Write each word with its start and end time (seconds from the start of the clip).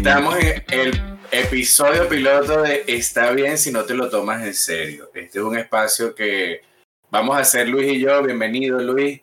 Estamos 0.00 0.34
en 0.38 0.64
el 0.68 1.18
episodio 1.30 2.08
piloto 2.08 2.62
de 2.62 2.84
Está 2.88 3.32
bien 3.32 3.58
si 3.58 3.70
no 3.70 3.84
te 3.84 3.92
lo 3.92 4.08
tomas 4.08 4.42
en 4.42 4.54
serio. 4.54 5.10
Este 5.12 5.40
es 5.40 5.44
un 5.44 5.58
espacio 5.58 6.14
que 6.14 6.62
vamos 7.10 7.36
a 7.36 7.40
hacer 7.40 7.68
Luis 7.68 7.92
y 7.92 8.00
yo. 8.00 8.22
Bienvenido, 8.22 8.78
Luis. 8.78 9.20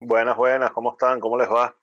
Buenas, 0.00 0.38
buenas, 0.38 0.70
¿cómo 0.70 0.92
están? 0.92 1.20
¿Cómo 1.20 1.36
les 1.36 1.50
va? 1.50 1.76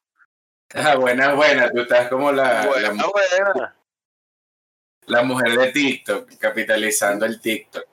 Ah, 0.74 0.96
buenas, 0.96 1.36
buenas. 1.36 1.72
Tú 1.74 1.82
estás 1.82 2.10
como 2.10 2.32
la, 2.32 2.66
buena, 2.66 2.92
la, 2.92 3.06
buena. 3.06 3.76
la 5.06 5.22
mujer 5.22 5.56
de 5.56 5.72
TikTok, 5.72 6.40
capitalizando 6.40 7.28
el 7.28 7.40
TikTok. 7.40 7.86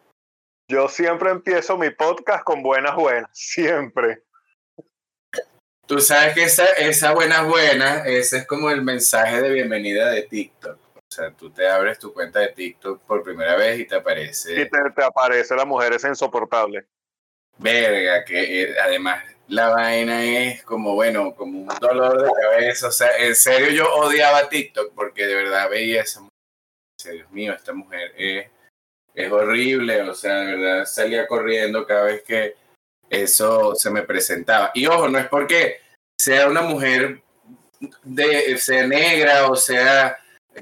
Yo 0.70 0.88
siempre 0.88 1.30
empiezo 1.30 1.76
mi 1.76 1.90
podcast 1.90 2.44
con 2.44 2.62
buenas, 2.62 2.96
buenas, 2.96 3.28
siempre. 3.34 4.22
Tú 5.86 5.98
sabes 6.00 6.34
que 6.34 6.44
esa, 6.44 6.64
esa 6.72 7.12
buenas, 7.12 7.46
buenas, 7.46 8.06
ese 8.06 8.38
es 8.38 8.46
como 8.46 8.70
el 8.70 8.82
mensaje 8.82 9.42
de 9.42 9.50
bienvenida 9.50 10.10
de 10.10 10.22
TikTok. 10.22 10.78
O 10.96 11.14
sea, 11.14 11.30
tú 11.32 11.50
te 11.50 11.68
abres 11.68 11.98
tu 11.98 12.12
cuenta 12.12 12.40
de 12.40 12.48
TikTok 12.48 13.02
por 13.02 13.22
primera 13.22 13.56
vez 13.56 13.80
y 13.80 13.84
te 13.84 13.96
aparece. 13.96 14.52
Y 14.52 14.68
te, 14.68 14.78
te 14.94 15.04
aparece 15.04 15.54
la 15.54 15.64
mujer 15.64 15.92
esa 15.92 16.08
insoportable. 16.08 16.86
Verga, 17.58 18.24
que 18.24 18.62
eh, 18.62 18.74
además 18.82 19.22
la 19.48 19.68
vaina 19.68 20.24
es 20.24 20.62
como, 20.62 20.94
bueno, 20.94 21.34
como 21.34 21.60
un 21.60 21.68
dolor 21.80 22.22
de 22.22 22.30
cabeza. 22.40 22.88
O 22.88 22.92
sea, 22.92 23.10
en 23.18 23.34
serio 23.34 23.70
yo 23.70 23.94
odiaba 23.94 24.48
TikTok 24.48 24.94
porque 24.94 25.26
de 25.26 25.34
verdad 25.34 25.68
veía 25.68 26.02
esa 26.02 26.20
mujer. 26.20 26.32
Dios 27.04 27.30
mío, 27.30 27.52
esta 27.52 27.74
mujer 27.74 28.14
es, 28.16 28.46
es 29.14 29.30
horrible. 29.30 30.00
O 30.02 30.14
sea, 30.14 30.36
de 30.36 30.56
verdad 30.56 30.86
salía 30.86 31.26
corriendo 31.26 31.86
cada 31.86 32.04
vez 32.04 32.22
que 32.22 32.54
eso 33.12 33.74
se 33.74 33.90
me 33.90 34.02
presentaba. 34.02 34.70
Y 34.74 34.86
ojo, 34.86 35.08
no 35.08 35.18
es 35.18 35.26
porque 35.28 35.80
sea 36.20 36.48
una 36.48 36.62
mujer 36.62 37.22
de, 38.02 38.56
sea 38.58 38.86
negra 38.86 39.48
o 39.48 39.56
sea 39.56 40.16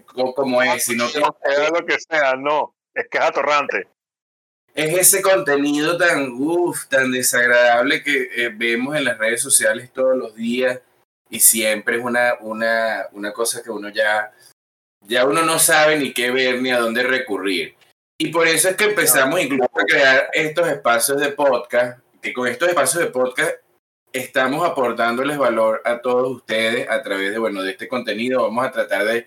co- 0.07 0.35
como 0.35 0.63
es, 0.63 0.85
sino 0.85 1.11
que 1.11 1.21
No 1.21 1.37
sea 1.45 1.71
lo 1.71 1.87
que 1.87 1.97
sea, 1.99 2.35
no. 2.35 2.75
Es 2.95 3.07
que 3.09 3.19
es 3.19 3.25
atorrante. 3.25 3.89
es 4.75 4.99
ese 4.99 5.23
contenido 5.23 5.97
tan, 5.97 6.33
uf, 6.33 6.87
tan 6.89 7.13
desagradable 7.13 8.03
que 8.03 8.29
eh, 8.35 8.51
vemos 8.55 8.97
en 8.97 9.05
las 9.05 9.19
redes 9.19 9.43
sociales 9.43 9.93
todos 9.93 10.17
los 10.17 10.35
días 10.35 10.81
y 11.29 11.39
siempre 11.41 11.99
es 11.99 12.05
una, 12.05 12.35
una, 12.41 13.07
una 13.13 13.33
cosa 13.33 13.63
que 13.63 13.71
uno 13.71 13.91
ya, 13.91 14.33
ya 15.07 15.25
uno 15.27 15.43
no 15.43 15.59
sabe 15.61 15.97
ni 15.99 16.13
qué 16.13 16.31
ver 16.33 16.61
ni 16.61 16.71
a 16.73 16.79
dónde 16.81 17.05
recurrir. 17.05 17.77
Y 18.19 18.29
por 18.31 18.49
eso 18.49 18.69
es 18.69 18.77
que 18.77 18.85
empezamos 18.85 19.41
incluso 19.41 19.71
a 19.73 19.85
crear 19.85 20.29
estos 20.33 20.69
espacios 20.69 21.21
de 21.21 21.31
podcast, 21.33 22.01
que 22.21 22.33
con 22.33 22.47
estos 22.49 22.69
espacios 22.69 23.03
de 23.03 23.11
podcast 23.11 23.57
estamos 24.13 24.69
aportándoles 24.69 25.39
valor 25.39 25.83
a 25.85 26.01
todos 26.01 26.31
ustedes 26.31 26.89
a 26.89 27.03
través 27.03 27.31
de, 27.33 27.39
bueno, 27.39 27.63
de 27.63 27.73
este 27.73 27.89
contenido. 27.89 28.43
Vamos 28.43 28.67
a 28.67 28.73
tratar 28.73 29.05
de 29.05 29.27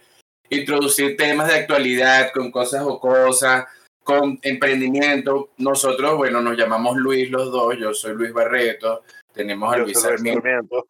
introducir 0.49 1.17
temas 1.17 1.47
de 1.47 1.55
actualidad 1.55 2.31
con 2.33 2.51
cosas 2.51 2.83
o 2.85 2.99
cosas 2.99 3.65
con 4.03 4.39
emprendimiento. 4.41 5.51
Nosotros, 5.57 6.17
bueno, 6.17 6.41
nos 6.41 6.57
llamamos 6.57 6.97
Luis 6.97 7.29
los 7.31 7.51
dos, 7.51 7.75
yo 7.77 7.93
soy 7.93 8.13
Luis 8.13 8.33
Barreto, 8.33 9.03
tenemos 9.33 9.73
a 9.73 9.77
Yo 9.77 9.83
Luis. 9.83 9.99
Sarmiento. 9.99 10.87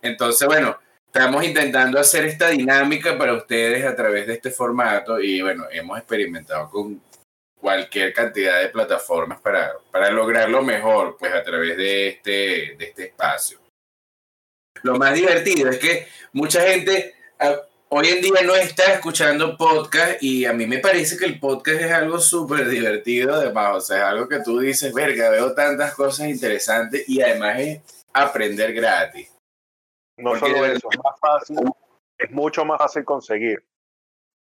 Entonces, 0.00 0.46
bueno, 0.46 0.78
estamos 1.06 1.44
intentando 1.44 1.98
hacer 1.98 2.24
esta 2.24 2.48
dinámica 2.50 3.18
para 3.18 3.34
ustedes 3.34 3.84
a 3.84 3.96
través 3.96 4.28
de 4.28 4.34
este 4.34 4.50
formato 4.50 5.20
y 5.20 5.42
bueno, 5.42 5.64
hemos 5.72 5.98
experimentado 5.98 6.70
con 6.70 7.00
cualquier 7.60 8.12
cantidad 8.12 8.60
de 8.60 8.68
plataformas 8.68 9.40
para, 9.40 9.72
para 9.90 10.10
lograrlo 10.10 10.62
mejor, 10.62 11.16
pues 11.18 11.34
a 11.34 11.42
través 11.42 11.76
de 11.76 12.08
este, 12.08 12.30
de 12.76 12.84
este 12.84 13.06
espacio. 13.06 13.58
Lo 14.82 14.96
más 14.96 15.14
divertido 15.14 15.70
es 15.70 15.78
que 15.78 16.06
mucha 16.32 16.62
gente 16.62 17.14
ah, 17.40 17.56
hoy 17.88 18.08
en 18.08 18.22
día 18.22 18.42
no 18.44 18.54
está 18.54 18.92
escuchando 18.92 19.56
podcast 19.56 20.22
y 20.22 20.44
a 20.44 20.52
mí 20.52 20.66
me 20.66 20.78
parece 20.78 21.16
que 21.16 21.24
el 21.24 21.40
podcast 21.40 21.80
es 21.80 21.92
algo 21.92 22.18
súper 22.18 22.68
divertido 22.68 23.34
además, 23.34 23.76
o 23.76 23.80
sea, 23.80 23.96
es 23.98 24.04
algo 24.04 24.28
que 24.28 24.40
tú 24.40 24.58
dices, 24.60 24.92
verga, 24.92 25.30
veo 25.30 25.54
tantas 25.54 25.94
cosas 25.94 26.28
interesantes 26.28 27.08
y 27.08 27.20
además 27.20 27.58
es 27.60 27.80
aprender 28.12 28.72
gratis. 28.72 29.32
No 30.16 30.30
Porque 30.30 30.46
solo 30.46 30.66
eso, 30.66 30.88
es 30.90 30.98
más 30.98 31.20
fácil, 31.20 31.58
es 32.18 32.30
mucho 32.30 32.64
más 32.64 32.78
fácil 32.78 33.04
conseguir 33.04 33.64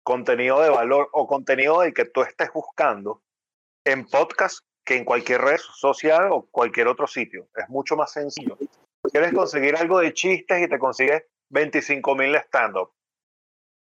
contenido 0.03 0.61
de 0.61 0.71
valor 0.71 1.09
o 1.13 1.27
contenido 1.27 1.81
del 1.81 1.95
que 1.95 2.05
tú 2.05 2.23
estés 2.23 2.53
buscando 2.53 3.23
en 3.85 4.07
podcast 4.07 4.61
que 4.85 4.97
en 4.97 5.05
cualquier 5.05 5.41
red 5.41 5.59
social 5.59 6.29
o 6.33 6.47
cualquier 6.51 6.89
otro 6.89 7.07
sitio. 7.07 7.49
Es 7.55 7.69
mucho 7.69 7.97
más 7.97 8.13
sencillo. 8.13 8.59
Quieres 9.11 9.33
conseguir 9.33 9.77
algo 9.77 9.99
de 10.01 10.13
chistes 10.13 10.63
y 10.63 10.69
te 10.69 10.79
consigues 10.79 11.25
25 11.51 12.15
mil 12.15 12.35
stand-up. 12.37 12.91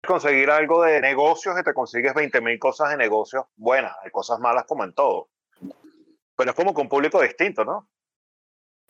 Conseguir 0.06 0.50
algo 0.50 0.82
de 0.82 1.00
negocios 1.00 1.58
y 1.58 1.62
te 1.62 1.72
consigues 1.72 2.14
20 2.14 2.40
mil 2.40 2.58
cosas 2.58 2.90
de 2.90 2.96
negocios 2.96 3.46
buenas. 3.56 3.96
Hay 4.02 4.10
cosas 4.10 4.38
malas 4.38 4.64
como 4.66 4.84
en 4.84 4.92
todo. 4.92 5.28
Pero 6.36 6.50
es 6.50 6.56
como 6.56 6.74
con 6.74 6.88
público 6.88 7.20
distinto, 7.20 7.64
¿no? 7.64 7.88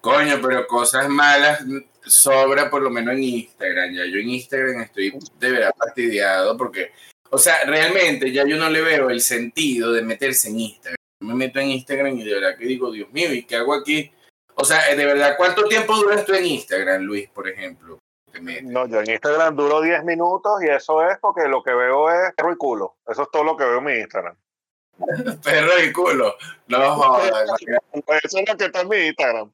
Coño, 0.01 0.39
pero 0.43 0.67
cosas 0.67 1.09
malas 1.09 1.65
sobra 2.07 2.71
por 2.71 2.83
lo 2.83 2.91
menos 2.91 3.15
en 3.15 3.23
Instagram. 3.23 3.93
Ya 3.93 4.05
yo 4.07 4.19
en 4.19 4.31
Instagram 4.31 4.83
estoy 4.83 5.19
de 5.39 5.51
verdad 5.51 5.75
fastidiado 5.79 6.57
porque, 6.57 6.93
o 7.31 7.39
sea, 7.39 7.65
realmente 7.65 8.33
ya 8.33 8.47
yo 8.47 8.57
no 8.57 8.71
le 8.71 8.83
veo 8.83 9.11
el 9.11 9.21
sentido 9.21 9.93
de 9.93 10.03
meterse 10.03 10.49
en 10.49 10.61
Instagram. 10.61 10.97
Me 11.21 11.35
meto 11.35 11.61
en 11.61 11.71
Instagram 11.71 12.19
y 12.19 12.25
de 12.25 12.35
verdad 12.35 12.59
que 12.59 12.67
digo, 12.67 12.91
Dios 12.91 13.11
mío, 13.13 13.33
¿y 13.33 13.45
qué 13.45 13.57
hago 13.57 13.75
aquí? 13.75 14.13
O 14.57 14.65
sea, 14.65 14.95
de 14.95 15.05
verdad, 15.05 15.35
¿cuánto 15.37 15.65
tiempo 15.65 15.97
duras 15.97 16.25
tú 16.25 16.35
en 16.35 16.47
Instagram, 16.47 17.03
Luis, 17.03 17.29
por 17.31 17.49
ejemplo? 17.49 17.99
No, 18.41 18.87
yo 18.87 19.01
en 19.01 19.11
Instagram 19.11 19.57
duro 19.57 19.81
10 19.81 20.05
minutos 20.05 20.63
y 20.63 20.69
eso 20.69 21.09
es 21.09 21.19
porque 21.21 21.49
lo 21.49 21.63
que 21.63 21.73
veo 21.73 22.11
es 22.11 22.35
perro 22.35 22.53
y 22.53 22.57
culo. 22.57 22.97
Eso 23.07 23.23
es 23.23 23.29
todo 23.31 23.45
lo 23.45 23.57
que 23.57 23.65
veo 23.65 23.79
en 23.79 23.85
mi 23.85 23.93
Instagram. 23.95 24.37
Perro 25.43 25.83
y 25.83 25.93
culo. 25.93 26.37
No, 26.69 26.95
jodas. 26.95 27.51
Eso 28.23 28.39
es 28.39 28.49
lo 28.49 28.57
que 28.57 28.65
está 28.65 28.81
en 28.83 28.89
mi 28.89 28.97
Instagram. 28.97 29.53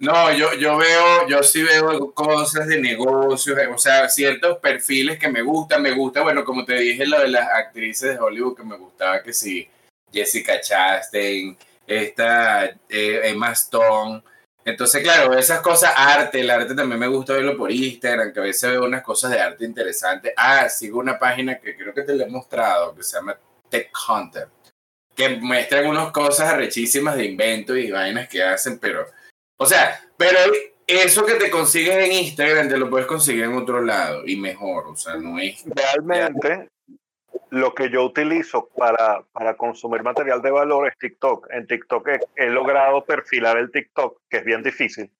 No, 0.00 0.32
yo, 0.32 0.54
yo 0.54 0.76
veo, 0.76 1.28
yo 1.28 1.42
sí 1.42 1.62
veo 1.62 2.12
cosas 2.12 2.66
de 2.66 2.80
negocios, 2.80 3.56
o 3.72 3.78
sea, 3.78 4.08
ciertos 4.08 4.58
perfiles 4.58 5.18
que 5.18 5.28
me 5.28 5.40
gustan, 5.42 5.82
me 5.82 5.92
gusta, 5.92 6.22
bueno, 6.22 6.44
como 6.44 6.64
te 6.64 6.74
dije, 6.74 7.06
lo 7.06 7.20
de 7.20 7.28
las 7.28 7.48
actrices 7.48 8.10
de 8.10 8.18
Hollywood 8.18 8.56
que 8.56 8.64
me 8.64 8.76
gustaba, 8.76 9.22
que 9.22 9.32
sí, 9.32 9.68
Jessica 10.12 10.60
Chastain, 10.60 11.56
esta 11.86 12.64
eh, 12.88 13.20
Emma 13.24 13.52
Stone. 13.52 14.22
Entonces, 14.64 15.02
claro, 15.02 15.36
esas 15.38 15.60
cosas, 15.60 15.92
arte, 15.96 16.40
el 16.40 16.50
arte 16.50 16.74
también 16.74 16.98
me 16.98 17.06
gusta 17.06 17.34
verlo 17.34 17.56
por 17.56 17.70
Instagram, 17.70 18.32
que 18.32 18.40
a 18.40 18.44
veces 18.44 18.70
veo 18.70 18.84
unas 18.84 19.02
cosas 19.02 19.30
de 19.30 19.40
arte 19.40 19.64
interesantes. 19.64 20.32
Ah, 20.36 20.68
sigo 20.68 20.98
una 20.98 21.18
página 21.18 21.58
que 21.58 21.76
creo 21.76 21.94
que 21.94 22.02
te 22.02 22.14
la 22.14 22.24
he 22.24 22.30
mostrado, 22.30 22.94
que 22.94 23.02
se 23.02 23.16
llama 23.16 23.38
Tech 23.68 23.90
Hunter, 24.08 24.48
que 25.14 25.28
muestran 25.36 25.86
unas 25.86 26.10
cosas 26.12 26.48
arrechísimas 26.50 27.16
de 27.16 27.26
invento 27.26 27.76
y 27.76 27.90
vainas 27.90 28.28
que 28.28 28.42
hacen, 28.42 28.78
pero 28.78 29.06
o 29.56 29.66
sea, 29.66 30.00
pero 30.16 30.38
eso 30.86 31.24
que 31.24 31.34
te 31.34 31.50
consigues 31.50 31.96
en 31.96 32.12
Instagram 32.12 32.68
te 32.68 32.76
lo 32.76 32.90
puedes 32.90 33.06
conseguir 33.06 33.44
en 33.44 33.54
otro 33.54 33.80
lado 33.82 34.22
y 34.26 34.36
mejor. 34.36 34.86
O 34.88 34.96
sea, 34.96 35.16
no 35.16 35.38
es. 35.38 35.64
Realmente, 35.66 36.68
lo 37.50 37.74
que 37.74 37.88
yo 37.90 38.04
utilizo 38.04 38.68
para, 38.76 39.22
para 39.32 39.56
consumir 39.56 40.02
material 40.02 40.42
de 40.42 40.50
valor 40.50 40.88
es 40.88 40.98
TikTok. 40.98 41.48
En 41.50 41.66
TikTok 41.66 42.08
he, 42.08 42.20
he 42.36 42.46
logrado 42.50 43.04
perfilar 43.04 43.56
el 43.56 43.70
TikTok, 43.70 44.20
que 44.28 44.38
es 44.38 44.44
bien 44.44 44.62
difícil, 44.62 45.10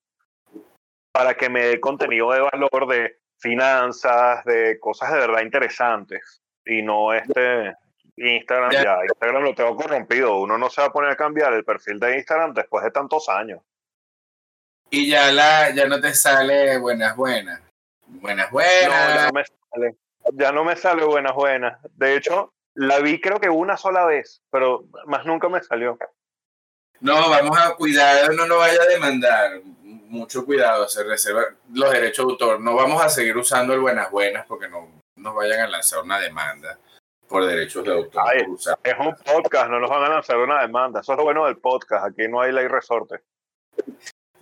para 1.12 1.34
que 1.34 1.48
me 1.48 1.64
dé 1.64 1.80
contenido 1.80 2.32
de 2.32 2.40
valor 2.40 2.88
de 2.88 3.18
finanzas, 3.38 4.44
de 4.44 4.78
cosas 4.80 5.12
de 5.12 5.18
verdad 5.18 5.42
interesantes. 5.42 6.42
Y 6.66 6.82
no 6.82 7.12
este 7.12 7.74
Instagram 8.16 8.70
Ya. 8.72 8.82
ya. 8.82 8.98
Instagram 9.04 9.42
lo 9.44 9.54
tengo 9.54 9.76
corrompido. 9.76 10.38
Uno 10.40 10.58
no 10.58 10.70
se 10.70 10.80
va 10.80 10.88
a 10.88 10.92
poner 10.92 11.10
a 11.10 11.16
cambiar 11.16 11.52
el 11.52 11.64
perfil 11.64 11.98
de 12.00 12.16
Instagram 12.16 12.52
después 12.54 12.84
de 12.84 12.90
tantos 12.90 13.28
años. 13.28 13.60
Y 14.94 15.08
ya, 15.08 15.32
la, 15.32 15.70
ya 15.74 15.88
no 15.88 16.00
te 16.00 16.14
sale 16.14 16.78
buenas, 16.78 17.16
buenas. 17.16 17.60
Buenas, 18.06 18.52
No, 18.52 18.60
ya 18.60 18.68
buenas. 18.92 19.26
no 19.26 19.32
me 19.32 19.44
sale. 19.44 19.96
Ya 20.34 20.52
no 20.52 20.64
me 20.64 20.76
sale 20.76 21.04
buenas, 21.04 21.34
buenas. 21.34 21.78
De 21.96 22.14
hecho, 22.16 22.52
la 22.74 23.00
vi 23.00 23.20
creo 23.20 23.40
que 23.40 23.48
una 23.50 23.76
sola 23.76 24.04
vez, 24.04 24.40
pero 24.52 24.84
más 25.06 25.26
nunca 25.26 25.48
me 25.48 25.60
salió. 25.62 25.98
No, 27.00 27.28
vamos 27.28 27.58
a 27.58 27.74
cuidar, 27.74 28.32
no 28.34 28.46
nos 28.46 28.58
vaya 28.58 28.80
a 28.82 28.86
demandar. 28.86 29.60
Mucho 29.82 30.44
cuidado, 30.44 30.88
se 30.88 31.02
reserva 31.02 31.42
los 31.72 31.90
derechos 31.90 32.24
de 32.24 32.32
autor. 32.32 32.60
No 32.60 32.76
vamos 32.76 33.02
a 33.02 33.08
seguir 33.08 33.36
usando 33.36 33.74
el 33.74 33.80
buenas, 33.80 34.12
buenas 34.12 34.46
porque 34.46 34.68
no 34.68 35.02
nos 35.16 35.34
vayan 35.34 35.60
a 35.60 35.66
lanzar 35.68 36.04
una 36.04 36.20
demanda 36.20 36.78
por 37.26 37.44
derechos 37.44 37.84
de 37.84 37.92
autor. 37.94 38.22
Ay. 38.32 38.42
Es 38.84 38.94
un 39.00 39.12
podcast, 39.16 39.70
no 39.70 39.80
nos 39.80 39.90
van 39.90 40.04
a 40.04 40.08
lanzar 40.08 40.36
una 40.38 40.62
demanda. 40.62 41.00
Eso 41.00 41.12
es 41.14 41.18
lo 41.18 41.24
bueno 41.24 41.46
del 41.46 41.58
podcast. 41.58 42.06
Aquí 42.06 42.28
no 42.28 42.40
hay 42.40 42.52
ley 42.52 42.68
resorte. 42.68 43.22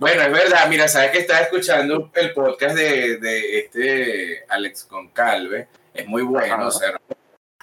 Bueno, 0.03 0.23
es 0.23 0.33
verdad, 0.33 0.69
mira, 0.69 0.89
sabes 0.89 1.13
que 1.13 1.19
estaba 1.19 1.43
escuchando 1.43 2.11
el 2.15 2.33
podcast 2.33 2.75
de, 2.75 3.19
de 3.19 3.59
este 3.61 4.45
Alex 4.49 4.83
Concalve, 4.83 5.69
es 5.95 6.09
muy 6.09 6.23
bueno, 6.23 6.55
Ajá. 6.55 6.67
o 6.67 6.71
sea, 6.73 7.01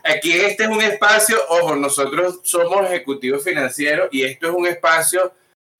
aquí 0.06 0.31
este 0.31 0.63
es 0.63 0.69
un 0.69 0.81
espacio, 0.81 1.36
ojo, 1.50 1.75
nosotros 1.75 2.39
somos 2.44 2.86
ejecutivos 2.86 3.44
financieros 3.44 4.07
y 4.13 4.24
esto 4.24 4.47
es 4.47 4.53
un 4.56 4.68
espacio 4.68 5.33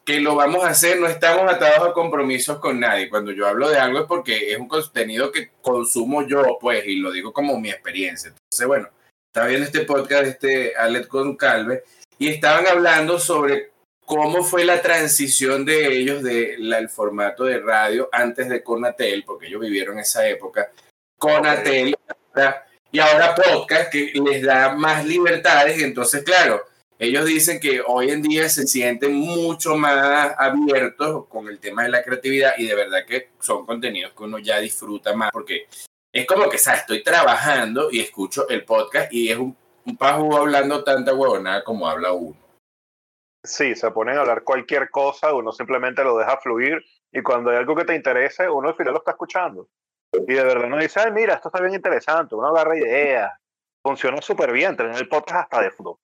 que 0.04 0.20
lo 0.20 0.36
vamos 0.36 0.66
a 0.66 0.72
hacer, 0.72 1.00
no 1.00 1.08
estamos 1.08 1.50
atados 1.50 1.92
a 1.92 1.94
compromisos 1.94 2.60
con 2.60 2.78
nadie. 2.78 3.08
Cuando 3.08 3.32
yo 3.32 3.48
hablo 3.48 3.70
de 3.70 3.78
algo 3.78 4.00
es 4.00 4.06
porque 4.06 4.52
es 4.52 4.60
un 4.60 4.68
contenido 4.68 5.32
que 5.32 5.52
consumo 5.62 6.28
yo, 6.28 6.58
pues, 6.60 6.86
y 6.86 6.98
lo 6.98 7.14
digo 7.14 7.32
como 7.32 7.58
mi 7.58 7.70
experiencia. 7.70 8.32
Entonces, 8.32 8.68
bueno, 8.68 8.90
estaba 9.30 9.48
viendo 9.48 9.66
este 9.66 9.86
podcast 9.86 10.24
de 10.24 10.30
este 10.30 10.76
Alex 10.76 11.08
Calve 11.38 11.86
y 12.18 12.28
estaban 12.28 12.68
hablando 12.68 13.18
sobre 13.18 13.72
cómo 14.10 14.44
fue 14.44 14.66
la 14.66 14.82
transición 14.82 15.66
de 15.66 15.96
ellos 15.96 16.24
del 16.24 16.90
formato 16.90 17.44
de 17.44 17.60
radio 17.60 18.10
antes 18.12 18.50
de 18.50 18.64
Conatel, 18.64 19.24
porque 19.24 19.46
ellos 19.46 19.62
vivieron 19.62 20.00
esa 20.00 20.28
época, 20.28 20.72
Conatel 21.20 21.96
y 22.92 22.98
ahora 22.98 23.36
podcast 23.36 23.92
que 23.92 24.12
les 24.16 24.42
da 24.42 24.74
más 24.74 25.06
libertades 25.06 25.78
y 25.78 25.84
entonces, 25.84 26.24
claro, 26.24 26.66
ellos 26.98 27.24
dicen 27.24 27.60
que 27.60 27.84
hoy 27.86 28.10
en 28.10 28.24
día 28.24 28.50
se 28.50 28.66
sienten 28.66 29.14
mucho 29.14 29.76
más 29.76 30.34
abiertos 30.40 31.28
con 31.28 31.48
el 31.48 31.60
tema 31.60 31.84
de 31.84 31.90
la 31.90 32.02
creatividad 32.02 32.54
y 32.58 32.66
de 32.66 32.74
verdad 32.74 33.06
que 33.06 33.30
son 33.40 33.64
contenidos 33.64 34.14
que 34.18 34.24
uno 34.24 34.40
ya 34.40 34.58
disfruta 34.58 35.14
más 35.14 35.30
porque 35.32 35.68
es 36.12 36.26
como 36.26 36.50
que, 36.50 36.58
¿sabes? 36.58 36.82
Estoy 36.82 37.04
trabajando 37.04 37.90
y 37.92 38.00
escucho 38.00 38.50
el 38.50 38.66
podcast 38.66 39.14
y 39.14 39.30
es 39.30 39.38
un, 39.38 39.56
un 39.86 39.98
pajo 39.98 40.36
hablando 40.36 40.84
tanta 40.84 41.14
huevonada 41.14 41.64
como 41.64 41.88
habla 41.88 42.12
uno. 42.12 42.49
Sí, 43.44 43.76
se 43.76 43.92
ponen 43.92 44.18
a 44.18 44.22
hablar 44.22 44.44
cualquier 44.44 44.90
cosa, 44.90 45.34
uno 45.34 45.52
simplemente 45.52 46.04
lo 46.04 46.18
deja 46.18 46.38
fluir 46.38 46.84
y 47.12 47.22
cuando 47.22 47.52
hay 47.52 47.58
algo 47.58 47.76
que 47.76 47.86
te 47.86 47.96
interese, 47.96 48.50
uno 48.50 48.70
al 48.70 48.76
final 48.76 48.94
lo 48.94 49.00
está 49.00 49.12
escuchando. 49.12 49.68
Y 50.14 50.34
de 50.34 50.44
verdad 50.44 50.66
uno 50.66 50.78
dice, 50.78 51.00
ay, 51.00 51.12
mira, 51.12 51.36
esto 51.36 51.50
está 51.50 51.62
bien 51.62 51.74
interesante, 51.74 52.36
uno 52.36 52.48
agarra 52.48 52.78
ideas, 52.78 53.32
funciona 53.82 54.22
súper 54.22 54.52
bien, 54.52 54.76
tener 54.76 54.96
el 54.96 55.08
podcast 55.08 55.44
hasta 55.44 55.62
de 55.62 55.72
fútbol. 55.72 55.98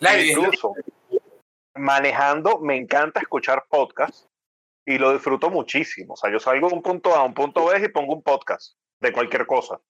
Incluso 0.00 0.74
manejando, 1.74 2.58
me 2.58 2.76
encanta 2.76 3.20
escuchar 3.20 3.64
podcasts 3.68 4.28
y 4.84 4.98
lo 4.98 5.12
disfruto 5.12 5.50
muchísimo. 5.50 6.14
O 6.14 6.16
sea, 6.16 6.30
yo 6.30 6.40
salgo 6.40 6.68
de 6.68 6.74
un 6.74 6.82
punto 6.82 7.14
A 7.14 7.20
a 7.20 7.24
un 7.24 7.34
punto 7.34 7.66
B 7.66 7.84
y 7.84 7.88
pongo 7.88 8.14
un 8.14 8.22
podcast 8.22 8.76
de 9.00 9.12
cualquier 9.12 9.46
cosa. 9.46 9.80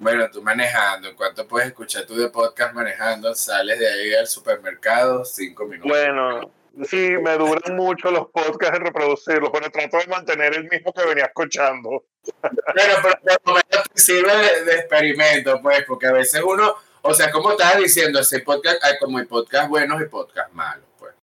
Bueno, 0.00 0.28
tú 0.30 0.42
manejando, 0.42 1.08
¿en 1.08 1.14
cuánto 1.14 1.46
puedes 1.46 1.68
escuchar 1.68 2.06
tú 2.06 2.16
de 2.16 2.28
podcast 2.30 2.74
manejando? 2.74 3.34
Sales 3.34 3.78
de 3.78 3.86
ahí 3.86 4.14
al 4.14 4.26
supermercado, 4.26 5.24
cinco 5.24 5.66
minutos. 5.66 5.88
Bueno, 5.88 6.50
sí, 6.84 7.10
me 7.22 7.36
duran 7.36 7.76
mucho 7.76 8.10
los 8.10 8.28
podcasts 8.28 8.78
en 8.78 8.86
reproducirlos, 8.86 9.50
pero 9.52 9.70
trato 9.70 9.98
de 9.98 10.06
mantener 10.06 10.56
el 10.56 10.68
mismo 10.68 10.92
que 10.92 11.04
venía 11.04 11.26
escuchando. 11.26 12.04
Bueno, 12.42 12.94
pero 13.22 13.38
por 13.44 13.54
lo 13.54 13.82
sirve 13.94 14.36
de, 14.36 14.64
de 14.64 14.74
experimento, 14.78 15.60
pues, 15.62 15.84
porque 15.86 16.06
a 16.06 16.12
veces 16.12 16.42
uno 16.42 16.74
o 17.02 17.14
sea, 17.14 17.30
como 17.30 17.52
estás 17.52 17.78
diciendo, 17.78 18.20
ese 18.20 18.40
podcast, 18.40 18.82
hay 18.84 18.98
como 18.98 19.18
hay 19.18 19.24
podcast 19.24 19.68
buenos 19.68 20.00
y 20.02 20.04
podcast 20.06 20.52
malos, 20.52 20.84
pues. 20.98 21.14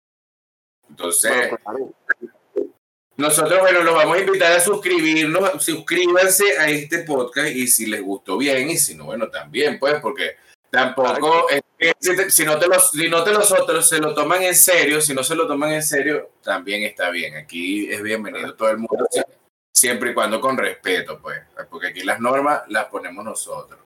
Entonces, 0.88 1.50
nosotros, 3.16 3.60
bueno, 3.60 3.82
los 3.82 3.94
vamos 3.94 4.16
a 4.16 4.20
invitar 4.20 4.52
a 4.52 4.60
suscribirnos, 4.60 5.64
suscríbanse 5.64 6.58
a 6.58 6.68
este 6.68 6.98
podcast 6.98 7.48
y 7.48 7.66
si 7.66 7.86
les 7.86 8.02
gustó 8.02 8.36
bien 8.36 8.68
y 8.68 8.76
si 8.76 8.94
no, 8.94 9.04
bueno, 9.04 9.28
también, 9.30 9.78
pues, 9.78 10.00
porque 10.00 10.36
tampoco, 10.70 11.46
si, 12.28 12.44
no 12.44 12.58
te 12.58 12.66
los, 12.66 12.90
si 12.90 13.08
no 13.08 13.24
te 13.24 13.32
los 13.32 13.50
otros 13.52 13.88
se 13.88 13.98
lo 13.98 14.14
toman 14.14 14.42
en 14.42 14.54
serio, 14.54 15.00
si 15.00 15.14
no 15.14 15.24
se 15.24 15.34
lo 15.34 15.46
toman 15.46 15.72
en 15.72 15.82
serio, 15.82 16.30
también 16.42 16.82
está 16.82 17.08
bien. 17.10 17.36
Aquí 17.36 17.90
es 17.90 18.02
bienvenido 18.02 18.54
todo 18.54 18.68
el 18.68 18.78
mundo, 18.78 19.06
siempre 19.74 20.10
y 20.10 20.14
cuando 20.14 20.38
con 20.40 20.58
respeto, 20.58 21.18
pues, 21.20 21.40
porque 21.70 21.88
aquí 21.88 22.02
las 22.02 22.20
normas 22.20 22.62
las 22.68 22.86
ponemos 22.86 23.24
nosotros. 23.24 23.80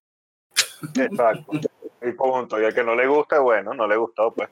Exacto. 0.96 1.60
Y 2.02 2.12
punto. 2.12 2.60
Y 2.60 2.64
al 2.64 2.74
que 2.74 2.82
no 2.82 2.94
le 2.94 3.06
guste, 3.06 3.38
bueno, 3.38 3.74
no 3.74 3.86
le 3.86 3.96
gustó, 3.96 4.32
pues. 4.32 4.48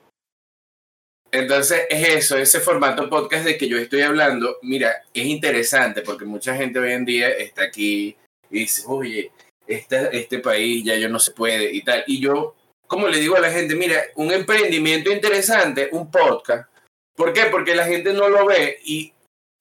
Entonces, 1.31 1.83
es 1.89 2.09
eso, 2.09 2.37
ese 2.37 2.59
formato 2.59 3.09
podcast 3.09 3.45
de 3.45 3.57
que 3.57 3.67
yo 3.67 3.77
estoy 3.77 4.01
hablando, 4.01 4.57
mira, 4.63 5.03
es 5.13 5.25
interesante 5.25 6.01
porque 6.01 6.25
mucha 6.25 6.55
gente 6.55 6.79
hoy 6.79 6.93
en 6.93 7.05
día 7.05 7.29
está 7.29 7.65
aquí 7.65 8.17
y 8.49 8.59
dice, 8.59 8.83
oye, 8.87 9.31
este, 9.67 10.17
este 10.17 10.39
país 10.39 10.83
ya 10.83 10.95
yo 10.95 11.07
no 11.07 11.19
se 11.19 11.31
puede 11.31 11.71
y 11.71 11.83
tal. 11.83 12.03
Y 12.07 12.19
yo, 12.19 12.55
como 12.87 13.07
le 13.07 13.19
digo 13.19 13.35
a 13.35 13.41
la 13.41 13.51
gente, 13.51 13.75
mira, 13.75 14.01
un 14.15 14.31
emprendimiento 14.31 15.11
interesante, 15.11 15.89
un 15.91 16.09
podcast. 16.09 16.67
¿Por 17.15 17.31
qué? 17.33 17.43
Porque 17.51 17.75
la 17.75 17.85
gente 17.85 18.11
no 18.13 18.27
lo 18.27 18.47
ve 18.47 18.79
y, 18.83 19.13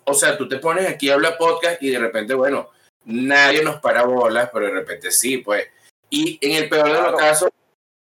o 0.05 0.15
sea, 0.15 0.39
tú 0.39 0.49
te 0.49 0.59
pones 0.59 0.87
aquí 0.87 1.11
a 1.11 1.15
hablar 1.15 1.37
podcast 1.37 1.83
y 1.83 1.91
de 1.91 1.99
repente, 1.99 2.33
bueno, 2.33 2.71
nadie 3.05 3.63
nos 3.63 3.81
para 3.81 4.05
bolas, 4.05 4.49
pero 4.53 4.67
de 4.67 4.73
repente 4.73 5.11
sí, 5.11 5.39
pues. 5.39 5.67
Y 6.09 6.39
en 6.41 6.63
el 6.63 6.69
peor 6.71 6.91
de 6.91 7.03
los 7.03 7.17
casos, 7.21 7.51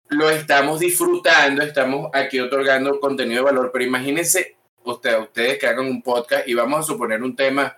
lo 0.09 0.29
estamos 0.29 0.79
disfrutando, 0.79 1.61
estamos 1.61 2.09
aquí 2.13 2.39
otorgando 2.39 2.99
contenido 2.99 3.43
de 3.43 3.51
valor, 3.51 3.69
pero 3.71 3.85
imagínense 3.85 4.57
usted, 4.83 5.19
ustedes 5.19 5.59
que 5.59 5.67
hagan 5.67 5.85
un 5.85 6.01
podcast 6.01 6.47
y 6.47 6.55
vamos 6.55 6.79
a 6.79 6.83
suponer 6.83 7.21
un 7.21 7.35
tema, 7.35 7.77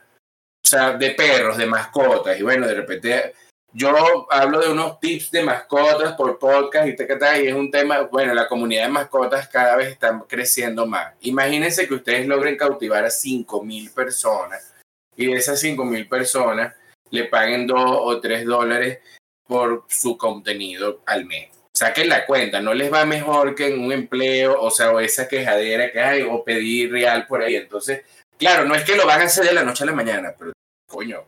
o 0.63 0.67
sea, 0.67 0.93
de 0.97 1.11
perros, 1.11 1.57
de 1.57 1.65
mascotas, 1.65 2.39
y 2.39 2.43
bueno, 2.43 2.65
de 2.67 2.73
repente 2.73 3.33
yo 3.73 3.91
hablo 4.31 4.59
de 4.59 4.69
unos 4.69 4.99
tips 4.99 5.31
de 5.31 5.43
mascotas 5.43 6.13
por 6.13 6.39
podcast 6.39 6.87
y, 6.87 6.91
y 6.91 7.47
es 7.47 7.53
un 7.53 7.69
tema, 7.69 8.01
bueno, 8.03 8.33
la 8.33 8.47
comunidad 8.47 8.85
de 8.85 8.91
mascotas 8.91 9.47
cada 9.49 9.75
vez 9.75 9.89
está 9.89 10.23
creciendo 10.27 10.85
más. 10.85 11.13
Imagínense 11.21 11.87
que 11.87 11.93
ustedes 11.93 12.27
logren 12.27 12.57
cautivar 12.57 13.05
a 13.05 13.09
5 13.09 13.63
mil 13.63 13.89
personas 13.91 14.73
y 15.15 15.27
de 15.27 15.33
esas 15.33 15.59
5 15.59 15.83
mil 15.85 16.07
personas 16.07 16.75
le 17.09 17.25
paguen 17.25 17.67
2 17.67 17.77
o 17.79 18.19
3 18.19 18.45
dólares 18.45 18.99
por 19.45 19.83
su 19.87 20.17
contenido 20.17 21.01
al 21.05 21.25
mes 21.25 21.50
saquen 21.81 22.09
la 22.09 22.27
cuenta, 22.27 22.61
no 22.61 22.75
les 22.75 22.93
va 22.93 23.05
mejor 23.05 23.55
que 23.55 23.73
en 23.73 23.83
un 23.83 23.91
empleo, 23.91 24.61
o 24.61 24.69
sea, 24.69 24.91
o 24.91 24.99
esa 24.99 25.27
quejadera 25.27 25.91
que 25.91 25.99
hay, 25.99 26.21
o 26.21 26.43
pedir 26.43 26.91
real 26.91 27.25
por 27.25 27.41
ahí. 27.41 27.55
Entonces, 27.55 28.03
claro, 28.37 28.65
no 28.65 28.75
es 28.75 28.83
que 28.83 28.95
lo 28.95 29.07
van 29.07 29.21
a 29.21 29.23
hacer 29.23 29.45
de 29.45 29.53
la 29.53 29.63
noche 29.63 29.83
a 29.83 29.87
la 29.87 29.93
mañana, 29.93 30.35
pero 30.37 30.51
coño, 30.87 31.23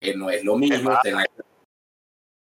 que 0.00 0.16
no 0.16 0.28
es 0.28 0.42
lo 0.42 0.56
mismo 0.56 0.98
tener... 1.04 1.26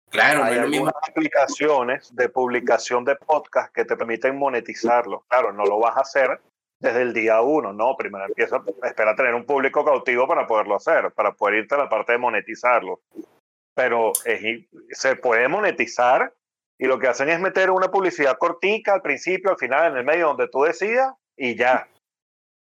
Claro, 0.10 0.46
hay 0.46 0.52
no 0.52 0.56
es 0.56 0.62
lo 0.62 0.68
mismo. 0.70 0.92
aplicaciones 1.06 2.16
de 2.16 2.30
publicación 2.30 3.04
de 3.04 3.18
podcast 3.18 3.74
que 3.74 3.84
te 3.84 3.98
permiten 3.98 4.38
monetizarlo. 4.38 5.26
Claro, 5.28 5.52
no 5.52 5.66
lo 5.66 5.80
vas 5.80 5.98
a 5.98 6.02
hacer 6.02 6.40
desde 6.80 7.02
el 7.02 7.14
día 7.14 7.42
uno, 7.42 7.74
¿no? 7.74 7.98
Primero 7.98 8.26
empieza, 8.26 8.64
espera 8.84 9.16
tener 9.16 9.34
un 9.34 9.46
público 9.46 9.84
cautivo 9.84 10.28
para 10.28 10.48
poderlo 10.48 10.76
hacer, 10.76 11.12
para 11.12 11.34
poder 11.34 11.56
irte 11.56 11.76
a 11.76 11.80
la 11.80 11.90
parte 11.90 12.14
de 12.14 12.20
monetizarlo. 12.20 13.02
Pero 13.76 14.14
se 14.92 15.16
puede 15.18 15.48
monetizar 15.50 16.32
y 16.78 16.86
lo 16.86 17.00
que 17.00 17.08
hacen 17.08 17.30
es 17.30 17.40
meter 17.40 17.72
una 17.72 17.90
publicidad 17.90 18.38
cortica 18.38 18.94
al 18.94 19.02
principio, 19.02 19.52
al 19.52 19.58
final, 19.58 19.92
en 19.92 19.98
el 19.98 20.04
medio, 20.04 20.28
donde 20.28 20.48
tú 20.48 20.64
decidas 20.64 21.14
y 21.38 21.56
ya. 21.56 21.88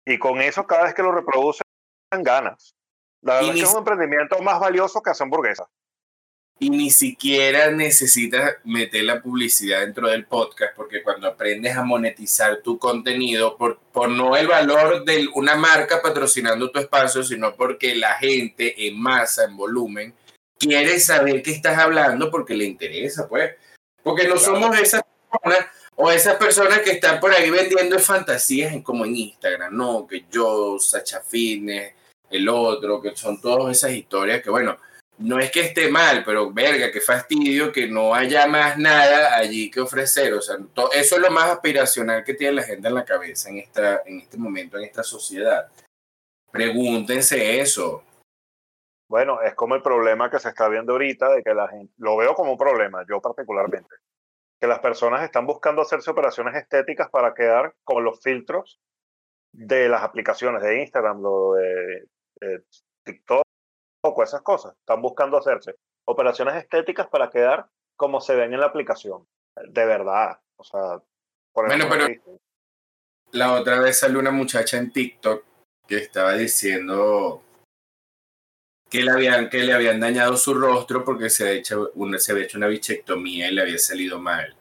Y 0.06 0.18
con 0.18 0.42
eso, 0.42 0.66
cada 0.66 0.84
vez 0.84 0.94
que 0.94 1.04
lo 1.04 1.12
reproducen, 1.12 1.64
ganas. 2.12 2.76
La 3.22 3.36
verdad 3.36 3.50
es 3.50 3.56
que 3.56 3.62
es 3.64 3.74
un 3.74 3.80
emprendimiento 3.80 4.42
más 4.42 4.60
valioso 4.60 5.02
que 5.02 5.12
hacer 5.12 5.26
hamburguesas. 5.26 5.68
Y 6.62 6.70
ni 6.70 6.90
siquiera 6.90 7.72
necesitas 7.72 8.56
meter 8.66 9.04
la 9.04 9.22
publicidad 9.22 9.80
dentro 9.80 10.10
del 10.10 10.26
podcast, 10.26 10.76
porque 10.76 11.02
cuando 11.02 11.28
aprendes 11.28 11.78
a 11.78 11.84
monetizar 11.84 12.62
tu 12.62 12.78
contenido, 12.78 13.56
por, 13.56 13.80
por 13.94 14.10
no 14.10 14.36
el 14.36 14.48
valor 14.48 15.06
de 15.06 15.28
una 15.36 15.56
marca 15.56 16.02
patrocinando 16.02 16.70
tu 16.70 16.80
espacio, 16.80 17.24
sino 17.24 17.56
porque 17.56 17.96
la 17.96 18.16
gente 18.16 18.88
en 18.88 19.00
masa, 19.00 19.46
en 19.46 19.56
volumen, 19.56 20.14
quiere 20.58 21.00
saber 21.00 21.42
qué 21.44 21.52
estás 21.52 21.78
hablando 21.78 22.30
porque 22.30 22.54
le 22.54 22.66
interesa, 22.66 23.30
pues. 23.30 23.56
Porque 24.10 24.28
no 24.28 24.38
somos 24.38 24.76
esas 24.80 25.04
personas 25.30 25.68
o 25.96 26.10
esas 26.10 26.36
personas 26.38 26.80
que 26.80 26.94
están 26.94 27.20
por 27.20 27.32
ahí 27.32 27.52
vendiendo 27.52 28.00
fantasías 28.00 28.74
como 28.82 29.06
en 29.06 29.16
Instagram, 29.16 29.76
no, 29.76 30.08
que 30.08 30.26
yo, 30.32 30.80
Sacha 30.80 31.22
Fitness, 31.22 31.94
el 32.32 32.50
otro, 32.50 33.00
que 33.00 33.16
son 33.16 33.40
todas 33.40 33.78
esas 33.78 33.92
historias 33.92 34.42
que, 34.42 34.50
bueno, 34.50 34.80
no 35.20 35.38
es 35.38 35.52
que 35.52 35.60
esté 35.60 35.92
mal, 35.92 36.24
pero 36.26 36.52
verga, 36.52 36.92
qué 36.92 37.02
fastidio 37.02 37.72
que 37.72 37.88
no 37.88 38.16
haya 38.16 38.48
más 38.48 38.80
nada 38.80 39.36
allí 39.36 39.70
que 39.70 39.82
ofrecer. 39.82 40.34
O 40.34 40.42
sea, 40.42 40.58
eso 40.94 41.16
es 41.16 41.22
lo 41.22 41.30
más 41.30 41.52
aspiracional 41.52 42.24
que 42.24 42.34
tiene 42.34 42.54
la 42.54 42.64
gente 42.64 42.88
en 42.88 42.96
la 42.96 43.06
cabeza 43.06 43.50
en, 43.50 43.60
esta, 43.60 44.02
en 44.08 44.22
este 44.22 44.38
momento, 44.38 44.78
en 44.80 44.86
esta 44.86 45.04
sociedad. 45.04 45.68
Pregúntense 46.52 47.60
eso. 47.60 48.04
Bueno, 49.10 49.42
es 49.42 49.56
como 49.56 49.74
el 49.74 49.82
problema 49.82 50.30
que 50.30 50.40
se 50.40 50.50
está 50.50 50.70
viendo 50.70 50.94
ahorita 50.94 51.30
de 51.30 51.42
que 51.42 51.56
la 51.56 51.68
gente, 51.68 51.92
lo 51.98 52.16
veo 52.16 52.36
como 52.36 52.52
un 52.52 52.58
problema, 52.58 53.04
yo 53.10 53.20
particularmente, 53.20 53.96
que 54.62 54.68
las 54.68 54.80
personas 54.80 55.24
están 55.24 55.48
buscando 55.48 55.82
hacerse 55.82 56.12
operaciones 56.12 56.56
estéticas 56.56 57.10
para 57.10 57.34
quedar 57.34 57.74
con 57.84 58.04
los 58.04 58.22
filtros 58.22 58.80
de 59.52 59.90
las 59.90 60.04
aplicaciones 60.04 60.62
de 60.62 60.82
Instagram, 60.82 61.22
lo 61.22 61.54
de, 61.54 62.08
TikTok, 63.04 63.44
o 64.04 64.24
esas 64.24 64.44
cosas. 64.44 64.76
Están 64.78 65.02
buscando 65.02 65.38
hacerse 65.38 65.76
operaciones 66.06 66.56
estéticas 66.56 67.08
para 67.08 67.32
quedar 67.32 67.68
como 67.96 68.22
se 68.22 68.36
ven 68.36 68.54
en 68.54 68.60
la 68.60 68.68
aplicación. 68.68 69.28
De 69.56 69.86
verdad. 69.86 70.40
O 70.56 70.64
sea, 70.64 71.02
por 71.52 71.66
bueno, 71.68 71.86
pero 71.90 72.08
la 73.32 73.54
otra 73.54 73.80
vez 73.80 74.00
salió 74.00 74.20
una 74.20 74.32
muchacha 74.32 74.78
en 74.78 74.92
TikTok 74.92 75.44
que 75.88 75.98
estaba 75.98 76.34
diciendo 76.34 77.44
que 78.90 79.04
le 79.04 79.12
habían, 79.12 79.50
que 79.50 79.60
le 79.60 79.74
habían 79.74 80.00
dañado 80.00 80.36
su 80.36 80.54
rostro 80.54 81.06
porque 81.06 81.30
se, 81.30 81.44
había 81.44 81.60
hecho 81.60 81.92
una, 81.96 82.18
se 82.18 82.32
había 82.32 82.46
hecho 82.46 82.58
una 82.58 82.68
bichectomía 82.68 83.50
y 83.50 83.54
le 83.54 83.62
había 83.62 83.78
salido 83.78 84.20
mal. 84.20 84.56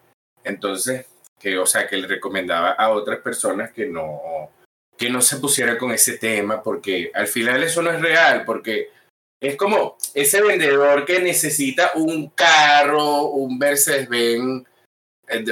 Entonces, 0.44 1.06
que, 1.38 1.58
o 1.58 1.66
sea, 1.66 1.86
que 1.86 1.96
le 1.96 2.06
recomendaba 2.06 2.72
a 2.72 2.90
otras 2.90 3.20
personas 3.20 3.72
que 3.72 3.86
no, 3.86 4.50
que 4.96 5.08
no 5.10 5.22
se 5.22 5.36
pusiera 5.38 5.78
con 5.78 5.92
ese 5.92 6.18
tema, 6.18 6.62
porque 6.62 7.10
al 7.14 7.26
final 7.26 7.62
eso 7.62 7.82
no 7.82 7.90
es 7.90 8.00
real, 8.00 8.44
porque 8.44 8.90
es 9.40 9.56
como 9.56 9.96
ese 10.14 10.42
vendedor 10.42 11.04
que 11.04 11.20
necesita 11.20 11.92
un 11.94 12.30
carro, 12.30 13.22
un 13.22 13.56
Mercedes-Benz 13.56 14.67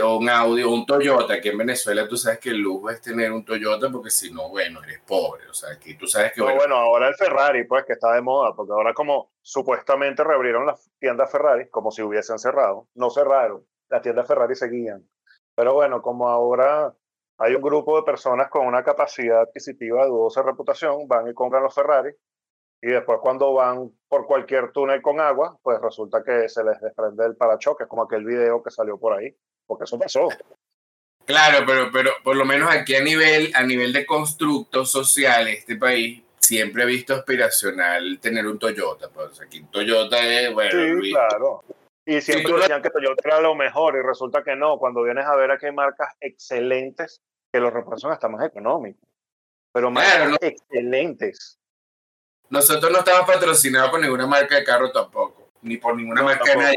o 0.03 0.17
un 0.19 0.29
Audi 0.29 0.63
o 0.63 0.71
un 0.71 0.87
Toyota, 0.87 1.35
Aquí 1.35 1.49
en 1.49 1.59
Venezuela 1.59 2.09
tú 2.09 2.17
sabes 2.17 2.39
que 2.39 2.51
el 2.51 2.59
lujo 2.59 2.91
es 2.91 3.01
tener 3.01 3.31
un 3.33 3.45
Toyota 3.45 3.91
porque 3.91 4.11
si 4.11 4.33
no, 4.33 4.49
bueno, 4.49 4.83
eres 4.83 5.01
pobre. 5.07 5.49
O 5.49 5.55
sea, 5.55 5.73
aquí 5.73 5.97
tú 5.97 6.07
sabes 6.07 6.33
que... 6.33 6.41
bueno, 6.41 6.77
ahora 6.77 7.09
el 7.09 7.15
Ferrari, 7.15 7.65
pues, 7.65 7.85
que 7.85 7.95
está 7.95 8.13
de 8.13 8.23
moda, 8.23 8.55
porque 8.55 8.73
ahora 8.73 8.95
como 8.95 9.33
supuestamente 9.43 10.25
reabrieron 10.25 10.67
las 10.67 10.91
tiendas 10.99 11.31
Ferrari, 11.31 11.69
como 11.69 11.91
si 11.91 12.03
hubiesen 12.03 12.39
cerrado, 12.39 12.89
no 12.95 13.11
cerraron, 13.11 13.67
las 13.89 14.03
tiendas 14.03 14.27
Ferrari 14.27 14.55
seguían. 14.55 15.07
Pero 15.55 15.75
bueno, 15.75 16.03
como 16.03 16.29
ahora 16.29 16.95
hay 17.39 17.55
un 17.55 17.63
grupo 17.63 17.97
de 17.97 18.03
personas 18.03 18.49
con 18.49 18.67
una 18.67 18.83
capacidad 18.83 19.43
adquisitiva 19.43 20.03
de 20.03 20.09
dudosa 20.09 20.43
reputación, 20.43 21.07
van 21.07 21.29
y 21.29 21.35
compran 21.35 21.63
los 21.63 21.75
Ferrari 21.75 22.13
y 22.81 22.89
después 22.89 23.19
cuando 23.21 23.53
van 23.55 23.91
por 24.09 24.27
cualquier 24.27 24.73
túnel 24.73 25.03
con 25.03 25.21
agua, 25.21 25.59
pues 25.63 25.81
resulta 25.81 26.23
que 26.23 26.49
se 26.49 26.63
les 26.63 26.81
desprende 26.81 27.25
el 27.25 27.37
parachoques, 27.37 27.87
como 27.87 28.03
aquel 28.03 28.25
video 28.25 28.63
que 28.63 28.71
salió 28.71 28.99
por 28.99 29.15
ahí, 29.15 29.37
porque 29.67 29.85
eso 29.85 29.99
pasó. 29.99 30.29
Claro, 31.25 31.65
pero, 31.67 31.91
pero 31.93 32.13
por 32.23 32.37
lo 32.37 32.45
menos 32.45 32.71
aquí 32.71 32.95
a 32.95 33.03
nivel, 33.03 33.51
a 33.55 33.63
nivel 33.65 33.93
de 33.93 34.07
constructo 34.07 34.87
social, 34.87 35.49
este 35.49 35.77
país 35.77 36.23
siempre 36.39 36.85
he 36.85 36.87
visto 36.87 37.15
aspiracional 37.15 38.21
tener 38.21 38.47
un 38.47 38.59
Toyota. 38.59 39.09
Pues 39.09 39.41
aquí 39.41 39.65
Toyota 39.65 40.19
es, 40.25 40.53
bueno. 40.55 41.03
Sí, 41.03 41.11
claro. 41.11 41.65
Y 42.05 42.21
siempre 42.21 42.53
decían 42.53 42.81
que 42.81 42.91
Toyota 42.91 43.23
era 43.25 43.41
lo 43.41 43.57
mejor 43.57 43.97
y 43.97 44.03
resulta 44.03 44.45
que 44.45 44.55
no. 44.55 44.79
Cuando 44.79 45.03
vienes 45.03 45.27
a 45.27 45.35
ver 45.35 45.51
aquí 45.51 45.67
hay 45.67 45.73
marcas 45.73 46.15
excelentes 46.21 47.21
que 47.53 47.59
los 47.59 47.73
reemplazan 47.73 48.13
hasta 48.13 48.29
más 48.29 48.47
económicos. 48.47 49.03
Pero 49.73 49.91
marcas 49.91 50.39
excelentes. 50.41 51.59
Nosotros 52.49 52.93
no 52.93 52.99
estamos 52.99 53.27
patrocinados 53.27 53.91
por 53.91 54.01
ninguna 54.01 54.27
marca 54.29 54.55
de 54.55 54.63
carro 54.63 54.93
tampoco, 54.93 55.51
ni 55.63 55.79
por 55.79 55.97
ninguna 55.97 56.23
marca 56.23 56.49
de 56.53 56.57
nadie. 56.57 56.77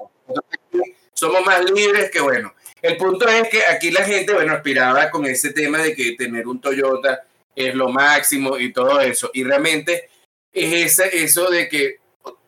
Somos 1.13 1.45
más 1.45 1.69
libres 1.69 2.09
que 2.09 2.21
bueno. 2.21 2.51
El 2.81 2.97
punto 2.97 3.27
es 3.27 3.49
que 3.49 3.65
aquí 3.65 3.91
la 3.91 4.03
gente, 4.03 4.33
bueno, 4.33 4.53
aspiraba 4.53 5.09
con 5.09 5.25
ese 5.25 5.51
tema 5.51 5.79
de 5.79 5.95
que 5.95 6.13
tener 6.13 6.47
un 6.47 6.61
Toyota 6.61 7.23
es 7.55 7.75
lo 7.75 7.89
máximo 7.89 8.57
y 8.57 8.71
todo 8.71 9.01
eso. 9.01 9.31
Y 9.33 9.43
realmente 9.43 10.09
es 10.53 10.99
ese, 10.99 11.23
eso 11.23 11.49
de 11.49 11.67
que 11.67 11.97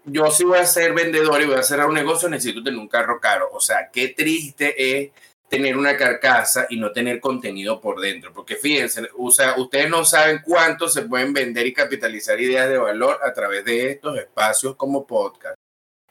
yo 0.06 0.32
si 0.32 0.44
voy 0.44 0.58
a 0.58 0.66
ser 0.66 0.94
vendedor 0.94 1.42
y 1.42 1.46
voy 1.46 1.56
a 1.56 1.60
hacer 1.60 1.80
un 1.82 1.94
negocio, 1.94 2.30
necesito 2.30 2.64
tener 2.64 2.80
un 2.80 2.88
carro 2.88 3.20
caro. 3.20 3.50
O 3.52 3.60
sea, 3.60 3.90
qué 3.92 4.10
triste 4.10 4.74
es 4.78 5.12
tener 5.50 5.76
una 5.78 5.98
carcasa 5.98 6.66
y 6.70 6.78
no 6.78 6.94
tener 6.94 7.20
contenido 7.20 7.82
por 7.82 8.00
dentro. 8.00 8.32
Porque 8.34 8.56
fíjense, 8.56 9.10
o 9.18 9.32
sea, 9.32 9.56
ustedes 9.58 9.90
no 9.90 10.06
saben 10.06 10.42
cuánto 10.46 10.88
se 10.88 11.04
pueden 11.04 11.34
vender 11.34 11.68
y 11.68 11.74
capitalizar 11.74 12.40
ideas 12.40 12.70
de 12.70 12.78
valor 12.78 13.20
a 13.24 13.34
través 13.34 13.66
de 13.66 13.92
estos 13.92 14.18
espacios 14.18 14.76
como 14.78 15.06
podcast. 15.06 15.56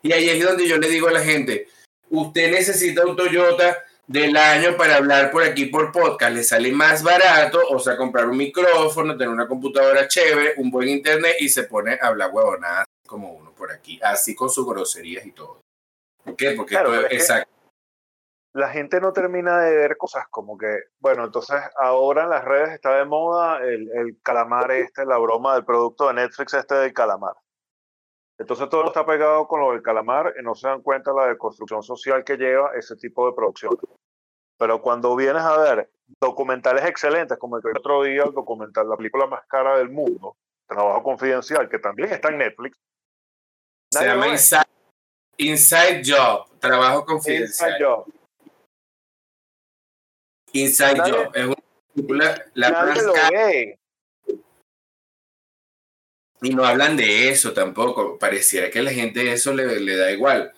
Y 0.03 0.13
ahí 0.13 0.29
es 0.29 0.45
donde 0.45 0.69
yo 0.69 0.77
le 0.77 0.89
digo 0.89 1.09
a 1.09 1.13
la 1.13 1.25
gente, 1.25 1.69
usted 2.11 2.51
necesita 2.51 3.07
un 3.07 3.17
Toyota 3.17 3.83
del 4.11 4.37
año 4.37 4.77
para 4.77 4.97
hablar 4.97 5.31
por 5.31 5.45
aquí 5.45 5.67
por 5.67 5.93
podcast, 5.93 6.35
le 6.35 6.43
sale 6.43 6.73
más 6.73 7.05
barato, 7.05 7.61
o 7.71 7.79
sea, 7.79 7.97
comprar 7.97 8.27
un 8.27 8.37
micrófono, 8.37 9.17
tener 9.17 9.29
una 9.29 9.47
computadora 9.47 10.09
chévere, 10.09 10.55
un 10.57 10.69
buen 10.69 10.89
internet 10.89 11.37
y 11.39 11.49
se 11.49 11.63
pone 11.63 11.97
a 12.01 12.09
hablar 12.09 12.31
huevonadas 12.33 12.87
como 13.07 13.33
uno 13.33 13.55
por 13.55 13.71
aquí, 13.71 14.01
así 14.03 14.35
con 14.35 14.51
sus 14.51 14.67
groserías 14.67 15.25
y 15.25 15.31
todo. 15.31 15.61
¿Por 16.25 16.35
qué? 16.35 16.53
Porque 16.53 16.75
esto 16.75 16.95
es 17.07 17.13
exacto 17.13 17.51
la 18.53 18.69
gente 18.71 19.01
no 19.01 19.13
termina 19.13 19.61
de 19.61 19.77
ver 19.77 19.97
cosas 19.97 20.25
como 20.29 20.59
que, 20.59 20.81
bueno, 20.99 21.25
entonces 21.25 21.57
ahora 21.79 22.25
en 22.25 22.31
las 22.31 22.45
redes 22.45 22.71
está 22.71 22.97
de 22.97 23.05
moda 23.05 23.59
el, 23.63 23.89
el 23.95 24.21
calamar 24.23 24.73
este, 24.73 25.07
la 25.07 25.19
broma 25.19 25.55
del 25.55 25.65
producto 25.65 26.09
de 26.09 26.15
Netflix 26.15 26.55
este 26.55 26.75
del 26.75 26.93
calamar. 26.93 27.35
Entonces 28.39 28.69
todo 28.69 28.87
está 28.87 29.07
pegado 29.07 29.47
con 29.47 29.61
lo 29.61 29.71
del 29.71 29.83
calamar 29.83 30.35
y 30.37 30.43
no 30.43 30.57
se 30.57 30.67
dan 30.67 30.83
cuenta 30.83 31.13
la 31.13 31.27
deconstrucción 31.27 31.83
social 31.83 32.25
que 32.25 32.37
lleva 32.37 32.73
ese 32.75 32.97
tipo 32.97 33.27
de 33.27 33.35
producción. 33.35 33.79
Pero 34.61 34.83
cuando 34.83 35.17
vienes 35.17 35.43
a 35.43 35.57
ver 35.57 35.91
documentales 36.21 36.85
excelentes, 36.85 37.39
como 37.39 37.57
el 37.57 37.63
que 37.63 37.71
otro 37.71 38.03
día, 38.03 38.25
el 38.25 38.33
documental, 38.33 38.91
la 38.91 38.97
película 38.99 39.27
más 39.27 39.41
cara 39.49 39.79
del 39.79 39.89
mundo, 39.89 40.37
Trabajo 40.69 41.03
Confidencial, 41.03 41.67
que 41.71 41.79
también 41.79 42.13
está 42.13 42.29
en 42.29 42.39
Netflix. 42.39 42.77
Se 43.91 44.05
llama 44.05 44.29
Inside, 44.29 44.63
Inside, 45.39 46.03
Job, 46.05 46.59
Trabajo 46.59 47.07
Confidencial. 47.07 47.71
Inside 47.73 47.85
Job. 47.87 48.13
Inside 50.53 51.11
Job. 51.11 51.31
Es 51.35 51.47
una 51.47 51.57
película. 51.95 52.45
La 52.53 52.95
Y 56.43 56.55
no 56.55 56.67
hablan 56.67 56.99
de 56.99 57.31
eso 57.31 57.55
tampoco. 57.55 58.19
Pareciera 58.19 58.69
que 58.69 58.81
a 58.81 58.83
la 58.83 58.93
gente 58.93 59.33
eso 59.33 59.55
le, 59.55 59.81
le 59.81 59.97
da 59.97 60.11
igual. 60.13 60.53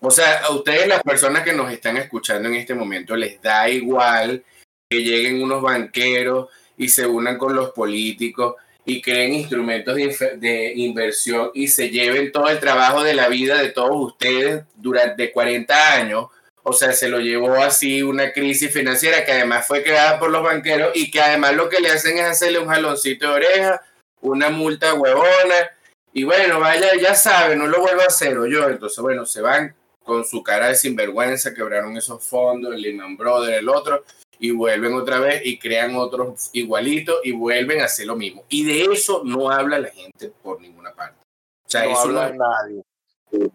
O 0.00 0.10
sea, 0.10 0.44
a 0.44 0.50
ustedes, 0.50 0.86
las 0.86 1.02
personas 1.02 1.42
que 1.42 1.52
nos 1.52 1.72
están 1.72 1.96
escuchando 1.96 2.48
en 2.48 2.56
este 2.56 2.74
momento, 2.74 3.16
les 3.16 3.40
da 3.40 3.68
igual 3.68 4.44
que 4.88 5.02
lleguen 5.02 5.42
unos 5.42 5.62
banqueros 5.62 6.48
y 6.76 6.88
se 6.88 7.06
unan 7.06 7.38
con 7.38 7.54
los 7.54 7.70
políticos 7.70 8.54
y 8.84 9.02
creen 9.02 9.34
instrumentos 9.34 9.96
de, 9.96 10.72
inversión 10.76 11.50
y 11.54 11.68
se 11.68 11.90
lleven 11.90 12.30
todo 12.30 12.48
el 12.48 12.60
trabajo 12.60 13.02
de 13.02 13.14
la 13.14 13.28
vida 13.28 13.60
de 13.60 13.70
todos 13.70 13.96
ustedes 13.96 14.64
durante 14.76 15.32
40 15.32 15.94
años 15.94 16.26
o 16.68 16.72
sea, 16.72 16.92
se 16.92 17.08
lo 17.08 17.20
llevó 17.20 17.54
así 17.62 18.02
una 18.02 18.32
crisis 18.32 18.72
financiera 18.72 19.24
que 19.24 19.30
además 19.30 19.68
fue 19.68 19.84
creada 19.84 20.18
por 20.18 20.30
los 20.30 20.42
banqueros 20.42 20.90
y 20.96 21.12
que 21.12 21.20
además 21.20 21.54
lo 21.54 21.68
que 21.68 21.78
le 21.78 21.90
hacen 21.90 22.18
es 22.18 22.24
hacerle 22.24 22.58
un 22.58 22.66
jaloncito 22.66 23.28
de 23.28 23.34
oreja, 23.34 23.82
una 24.20 24.50
multa 24.50 24.94
huevona. 24.94 25.70
Y 26.12 26.24
bueno, 26.24 26.58
vaya, 26.58 26.88
ya 27.00 27.14
sabe, 27.14 27.54
no 27.54 27.68
lo 27.68 27.80
vuelvo 27.80 28.00
a 28.00 28.06
hacer, 28.06 28.36
o 28.36 28.46
yo. 28.46 28.68
Entonces, 28.68 28.98
bueno, 28.98 29.24
se 29.26 29.42
van 29.42 29.76
con 30.06 30.24
su 30.24 30.42
cara 30.42 30.68
de 30.68 30.76
sinvergüenza, 30.76 31.52
quebraron 31.52 31.96
esos 31.96 32.24
fondos, 32.24 32.72
el 32.72 32.80
Lehman 32.80 33.16
Brothers, 33.16 33.58
el 33.58 33.68
otro, 33.68 34.04
y 34.38 34.52
vuelven 34.52 34.94
otra 34.94 35.20
vez 35.20 35.44
y 35.44 35.58
crean 35.58 35.96
otros 35.96 36.50
igualitos 36.52 37.16
y 37.24 37.32
vuelven 37.32 37.80
a 37.80 37.86
hacer 37.86 38.06
lo 38.06 38.16
mismo. 38.16 38.44
Y 38.48 38.64
de 38.64 38.92
eso 38.92 39.22
no 39.24 39.50
habla 39.50 39.78
la 39.78 39.88
gente 39.88 40.32
por 40.42 40.60
ninguna 40.60 40.94
parte. 40.94 41.18
O 41.64 41.68
sea, 41.68 41.84
no 41.84 41.98
habla 41.98 42.30
nadie. 42.30 42.82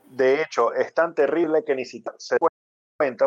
De 0.09 0.41
hecho, 0.41 0.73
es 0.73 0.93
tan 0.93 1.15
terrible 1.15 1.63
que 1.63 1.73
ni 1.73 1.85
siquiera 1.85 2.15
se 2.19 2.37
puede 2.37 2.51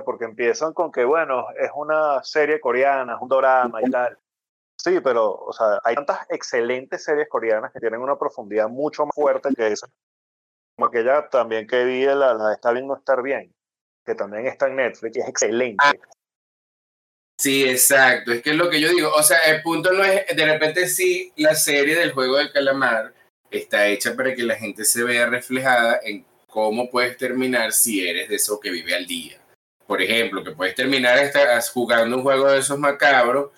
porque 0.04 0.24
empiezan 0.24 0.72
con 0.72 0.92
que, 0.92 1.04
bueno, 1.04 1.46
es 1.58 1.70
una 1.74 2.22
serie 2.22 2.60
coreana, 2.60 3.14
es 3.14 3.20
un 3.20 3.28
drama 3.28 3.80
y 3.82 3.90
tal. 3.90 4.16
Sí, 4.76 5.00
pero, 5.00 5.34
o 5.34 5.52
sea, 5.52 5.80
hay 5.82 5.96
tantas 5.96 6.26
excelentes 6.30 7.02
series 7.02 7.28
coreanas 7.28 7.72
que 7.72 7.80
tienen 7.80 8.00
una 8.00 8.16
profundidad 8.16 8.68
mucho 8.68 9.04
más 9.04 9.14
fuerte 9.14 9.48
que 9.54 9.68
esa. 9.68 9.88
Como 10.76 10.88
aquella 10.88 11.28
también 11.28 11.66
que 11.66 11.84
vi, 11.84 12.04
la, 12.04 12.52
Está 12.52 12.72
bien 12.72 12.86
no 12.86 12.96
estar 12.96 13.22
bien, 13.22 13.52
que 14.04 14.14
también 14.14 14.46
está 14.46 14.66
en 14.68 14.76
Netflix 14.76 15.16
y 15.16 15.20
es 15.20 15.28
excelente. 15.28 15.76
Ah, 15.78 15.92
sí, 17.40 17.68
exacto. 17.68 18.32
Es 18.32 18.42
que 18.42 18.50
es 18.50 18.56
lo 18.56 18.70
que 18.70 18.80
yo 18.80 18.88
digo. 18.88 19.10
O 19.12 19.22
sea, 19.22 19.38
el 19.38 19.62
punto 19.62 19.92
no 19.92 20.04
es, 20.04 20.26
de 20.34 20.44
repente 20.46 20.88
sí, 20.88 21.32
la 21.36 21.54
serie 21.54 21.96
del 21.96 22.12
juego 22.12 22.36
del 22.36 22.52
calamar 22.52 23.14
está 23.50 23.86
hecha 23.86 24.16
para 24.16 24.34
que 24.34 24.42
la 24.42 24.56
gente 24.56 24.84
se 24.84 25.04
vea 25.04 25.26
reflejada 25.26 26.00
en 26.02 26.26
cómo 26.48 26.90
puedes 26.90 27.16
terminar 27.16 27.72
si 27.72 28.08
eres 28.08 28.28
de 28.28 28.36
eso 28.36 28.58
que 28.58 28.70
vive 28.70 28.94
al 28.94 29.06
día 29.06 29.44
por 29.86 30.00
ejemplo, 30.00 30.42
que 30.42 30.52
puedes 30.52 30.74
terminar 30.74 31.18
jugando 31.72 32.16
un 32.16 32.22
juego 32.22 32.50
de 32.50 32.58
esos 32.58 32.78
macabros 32.78 33.50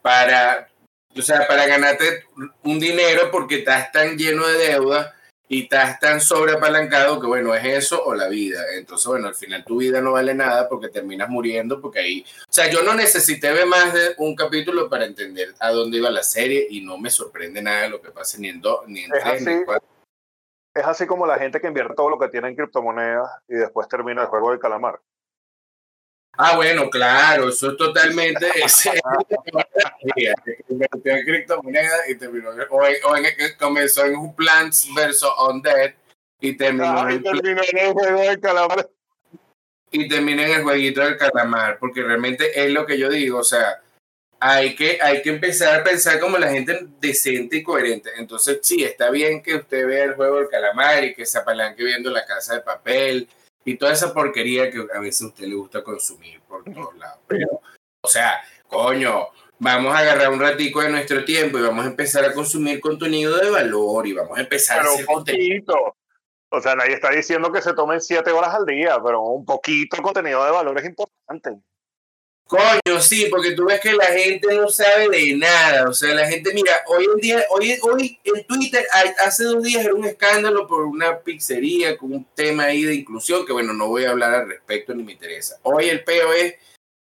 para, 0.00 0.68
o 1.16 1.22
sea, 1.22 1.46
para 1.46 1.66
ganarte 1.66 2.24
un 2.62 2.78
dinero 2.78 3.30
porque 3.30 3.56
estás 3.58 3.90
tan 3.92 4.16
lleno 4.16 4.46
de 4.46 4.58
deuda 4.58 5.14
y 5.52 5.64
estás 5.64 6.00
tan 6.00 6.18
sobreapalancado 6.18 7.20
que, 7.20 7.26
bueno, 7.26 7.54
es 7.54 7.62
eso 7.62 8.02
o 8.02 8.14
la 8.14 8.26
vida. 8.26 8.62
Entonces, 8.72 9.06
bueno, 9.06 9.28
al 9.28 9.34
final 9.34 9.62
tu 9.66 9.76
vida 9.76 10.00
no 10.00 10.12
vale 10.12 10.32
nada 10.32 10.66
porque 10.66 10.88
terminas 10.88 11.28
muriendo 11.28 11.78
porque 11.78 11.98
ahí... 11.98 12.24
O 12.48 12.52
sea, 12.52 12.70
yo 12.70 12.82
no 12.82 12.94
necesité 12.94 13.52
ver 13.52 13.66
más 13.66 13.92
de 13.92 14.14
un 14.16 14.34
capítulo 14.34 14.88
para 14.88 15.04
entender 15.04 15.54
a 15.60 15.70
dónde 15.70 15.98
iba 15.98 16.08
la 16.08 16.22
serie 16.22 16.66
y 16.70 16.80
no 16.80 16.96
me 16.96 17.10
sorprende 17.10 17.60
nada 17.60 17.88
lo 17.88 18.00
que 18.00 18.10
pase 18.10 18.40
ni 18.40 18.48
en 18.48 18.62
dos, 18.62 18.88
ni 18.88 19.00
en 19.00 19.10
tres, 19.10 19.42
ni 19.42 19.52
en 19.52 19.64
cuatro. 19.66 19.86
Es 20.74 20.86
así 20.86 21.06
como 21.06 21.26
la 21.26 21.38
gente 21.38 21.60
que 21.60 21.66
invierte 21.66 21.96
todo 21.96 22.08
lo 22.08 22.18
que 22.18 22.28
tiene 22.28 22.48
en 22.48 22.56
criptomonedas 22.56 23.30
y 23.46 23.56
después 23.56 23.86
termina 23.88 24.22
el 24.22 24.28
juego 24.28 24.52
del 24.52 24.58
calamar. 24.58 25.00
Ah, 26.38 26.56
bueno, 26.56 26.88
claro, 26.88 27.50
eso 27.50 27.72
es 27.72 27.76
totalmente. 27.76 28.46
Invirtió 30.68 31.12
en 31.12 31.24
criptomonedas 31.24 32.08
y 32.08 32.14
terminó. 32.14 32.50
O, 32.70 32.78
o 32.78 33.16
en, 33.16 33.26
comenzó 33.58 34.06
en 34.06 34.16
un 34.16 34.34
Plants 34.34 34.88
vs. 34.94 35.24
Undead 35.48 35.92
y 36.40 36.56
terminó, 36.56 37.02
ah, 37.02 37.12
en, 37.12 37.22
el 37.24 37.92
juego 37.92 38.20
del 38.20 38.40
calamar. 38.40 38.88
Y 39.90 40.08
termina 40.08 40.46
en 40.46 40.52
el 40.52 40.62
jueguito 40.62 41.02
del 41.02 41.18
calamar, 41.18 41.78
porque 41.78 42.02
realmente 42.02 42.64
es 42.64 42.72
lo 42.72 42.86
que 42.86 42.98
yo 42.98 43.10
digo, 43.10 43.40
o 43.40 43.44
sea, 43.44 43.82
hay 44.40 44.74
que, 44.74 44.98
hay 45.00 45.22
que 45.22 45.28
empezar 45.28 45.80
a 45.80 45.84
pensar 45.84 46.18
como 46.18 46.38
la 46.38 46.50
gente 46.50 46.86
decente 46.98 47.58
y 47.58 47.62
coherente. 47.62 48.10
Entonces, 48.16 48.58
sí, 48.62 48.82
está 48.82 49.10
bien 49.10 49.42
que 49.42 49.56
usted 49.56 49.86
vea 49.86 50.04
el 50.04 50.14
juego 50.14 50.38
del 50.38 50.48
calamar 50.48 51.04
y 51.04 51.14
que 51.14 51.26
se 51.26 51.36
apalanque 51.38 51.84
viendo 51.84 52.10
la 52.10 52.24
casa 52.24 52.54
de 52.54 52.62
papel 52.62 53.28
y 53.64 53.76
toda 53.76 53.92
esa 53.92 54.12
porquería 54.12 54.70
que 54.70 54.86
a 54.94 55.00
veces 55.00 55.22
a 55.22 55.26
usted 55.26 55.46
le 55.46 55.54
gusta 55.54 55.82
consumir 55.82 56.40
por 56.42 56.64
todos 56.64 56.96
lados. 56.96 57.20
Pero, 57.26 57.60
o 58.00 58.08
sea, 58.08 58.42
coño, 58.66 59.28
vamos 59.58 59.94
a 59.94 59.98
agarrar 59.98 60.30
un 60.30 60.40
ratico 60.40 60.80
de 60.80 60.90
nuestro 60.90 61.24
tiempo 61.24 61.58
y 61.58 61.62
vamos 61.62 61.84
a 61.84 61.88
empezar 61.88 62.24
a 62.24 62.32
consumir 62.32 62.80
contenido 62.80 63.36
de 63.38 63.50
valor 63.50 64.06
y 64.06 64.12
vamos 64.12 64.36
a 64.36 64.40
empezar 64.40 64.78
pero 64.78 64.90
a 64.90 64.94
hacer 64.94 65.06
un 65.08 65.14
poquito. 65.14 65.96
O 66.54 66.60
sea, 66.60 66.74
nadie 66.74 66.94
está 66.94 67.10
diciendo 67.10 67.50
que 67.50 67.62
se 67.62 67.72
tomen 67.72 68.00
siete 68.00 68.30
horas 68.30 68.54
al 68.54 68.66
día, 68.66 68.98
pero 69.02 69.22
un 69.22 69.44
poquito 69.44 69.96
de 69.96 70.02
contenido 70.02 70.44
de 70.44 70.50
valor 70.50 70.78
es 70.78 70.84
importante. 70.84 71.58
Coño, 72.52 73.00
sí, 73.00 73.28
porque 73.30 73.52
tú 73.52 73.64
ves 73.64 73.80
que 73.80 73.94
la 73.94 74.04
gente 74.04 74.54
no 74.54 74.68
sabe 74.68 75.08
de 75.08 75.36
nada. 75.36 75.88
O 75.88 75.94
sea, 75.94 76.14
la 76.14 76.28
gente, 76.28 76.52
mira, 76.52 76.82
hoy 76.86 77.06
en 77.06 77.18
día, 77.18 77.42
hoy, 77.48 77.78
hoy 77.80 78.20
en 78.24 78.44
Twitter, 78.44 78.84
hace 79.24 79.44
dos 79.44 79.62
días 79.62 79.82
era 79.82 79.94
un 79.94 80.04
escándalo 80.04 80.66
por 80.66 80.84
una 80.84 81.20
pizzería 81.20 81.96
con 81.96 82.12
un 82.12 82.26
tema 82.34 82.64
ahí 82.64 82.82
de 82.82 82.94
inclusión, 82.94 83.46
que 83.46 83.54
bueno, 83.54 83.72
no 83.72 83.88
voy 83.88 84.04
a 84.04 84.10
hablar 84.10 84.34
al 84.34 84.48
respecto 84.50 84.94
ni 84.94 85.02
me 85.02 85.12
interesa. 85.12 85.60
Hoy 85.62 85.88
el 85.88 86.04
peo 86.04 86.30
es 86.34 86.56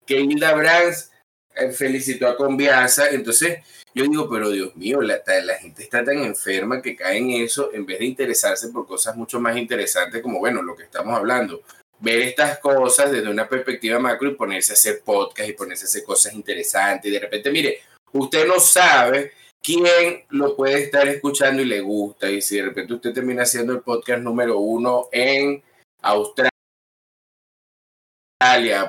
que 0.04 0.20
Hilda 0.20 0.52
Brands 0.52 1.12
eh, 1.54 1.72
felicitó 1.72 2.26
a 2.26 2.36
Conviasa, 2.36 3.08
entonces 3.08 3.60
yo 3.94 4.04
digo, 4.04 4.28
pero 4.28 4.50
Dios 4.50 4.76
mío, 4.76 5.00
la, 5.00 5.22
la, 5.44 5.54
gente 5.54 5.82
está 5.82 6.04
tan 6.04 6.18
enferma 6.18 6.82
que 6.82 6.94
cae 6.94 7.16
en 7.16 7.30
eso 7.30 7.70
en 7.72 7.86
vez 7.86 8.00
de 8.00 8.04
interesarse 8.04 8.68
por 8.68 8.86
cosas 8.86 9.16
mucho 9.16 9.40
más 9.40 9.56
interesantes 9.56 10.20
como, 10.20 10.40
bueno, 10.40 10.60
lo 10.60 10.76
que 10.76 10.82
estamos 10.82 11.16
hablando, 11.16 11.62
ver 12.00 12.20
estas 12.22 12.58
cosas 12.58 13.10
desde 13.10 13.30
una 13.30 13.48
perspectiva 13.48 13.98
macro 13.98 14.30
y 14.30 14.34
ponerse 14.34 14.72
a 14.72 14.74
hacer 14.74 15.02
podcast 15.04 15.48
y 15.48 15.54
ponerse 15.54 15.84
a 15.84 15.88
hacer 15.88 16.04
cosas 16.04 16.34
interesantes. 16.34 17.10
Y 17.10 17.14
de 17.14 17.20
repente, 17.20 17.50
mire, 17.50 17.80
usted 18.12 18.46
no 18.46 18.60
sabe 18.60 19.32
quién 19.62 20.24
lo 20.30 20.56
puede 20.56 20.84
estar 20.84 21.06
escuchando 21.08 21.62
y 21.62 21.66
le 21.66 21.80
gusta. 21.80 22.30
Y 22.30 22.40
si 22.40 22.56
de 22.56 22.64
repente 22.64 22.94
usted 22.94 23.12
termina 23.12 23.42
haciendo 23.42 23.72
el 23.72 23.80
podcast 23.80 24.22
número 24.22 24.58
uno 24.58 25.08
en 25.12 25.62
Australia, 26.02 26.50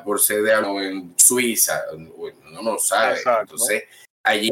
por 0.03 0.21
ser 0.21 0.43
de 0.43 0.55
o 0.55 0.81
en 0.81 1.15
Suiza, 1.17 1.85
no 2.51 2.61
lo 2.61 2.77
sabe. 2.77 3.19
Entonces, 3.41 3.83
allí, 4.23 4.51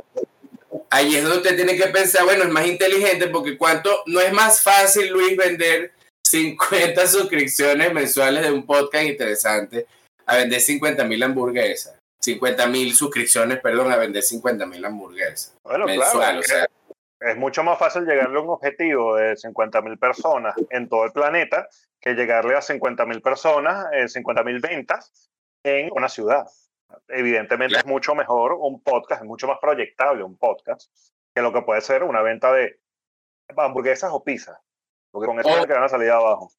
allí 0.89 1.15
es 1.15 1.23
donde 1.23 1.37
usted 1.37 1.55
tiene 1.55 1.77
que 1.77 1.87
pensar, 1.87 2.25
bueno, 2.25 2.43
es 2.43 2.49
más 2.49 2.65
inteligente 2.65 3.27
porque 3.27 3.57
cuánto, 3.57 4.03
no 4.07 4.19
es 4.19 4.33
más 4.33 4.63
fácil, 4.63 5.09
Luis, 5.09 5.37
vender 5.37 5.91
50 6.29 7.07
suscripciones 7.07 7.93
mensuales 7.93 8.43
de 8.43 8.51
un 8.51 8.65
podcast 8.65 9.05
interesante 9.05 9.87
a 10.25 10.37
vender 10.37 10.59
50 10.59 11.03
mil 11.05 11.23
hamburguesas. 11.23 11.97
50 12.19 12.67
mil 12.67 12.93
suscripciones, 12.93 13.59
perdón, 13.59 13.91
a 13.91 13.95
vender 13.95 14.23
50 14.23 14.65
mil 14.65 14.83
hamburguesas. 14.83 15.55
Bueno, 15.63 15.85
claro, 15.85 16.41
es 17.19 17.37
mucho 17.37 17.63
más 17.63 17.79
fácil 17.79 18.05
llegarle 18.05 18.37
a 18.37 18.41
un 18.41 18.49
objetivo 18.49 19.15
de 19.15 19.35
50 19.35 19.81
mil 19.81 19.97
personas 19.97 20.55
en 20.69 20.87
todo 20.87 21.05
el 21.05 21.11
planeta 21.11 21.67
que 21.99 22.13
llegarle 22.13 22.55
a 22.55 22.61
50 22.61 23.05
mil 23.05 23.21
personas, 23.21 23.87
eh, 23.93 24.07
50 24.07 24.43
mil 24.43 24.59
ventas 24.59 25.31
en 25.63 25.89
una 25.91 26.09
ciudad. 26.09 26.45
Evidentemente 27.07 27.77
es 27.77 27.85
mucho 27.85 28.15
mejor 28.15 28.53
un 28.53 28.81
podcast, 28.81 29.21
es 29.21 29.27
mucho 29.27 29.47
más 29.47 29.57
proyectable 29.59 30.23
un 30.23 30.37
podcast 30.37 30.91
que 31.33 31.41
lo 31.41 31.51
que 31.51 31.61
puede 31.61 31.81
ser 31.81 32.03
una 32.03 32.21
venta 32.21 32.53
de 32.53 32.79
hamburguesas 33.55 34.11
o 34.13 34.23
pizzas. 34.23 34.59
Porque 35.17 35.27
con 35.27 35.39
eso 35.39 35.61
o, 35.61 35.65
que 35.65 35.73
van 35.73 35.83
a 35.83 35.89
salir 35.89 36.09
abajo. 36.09 36.51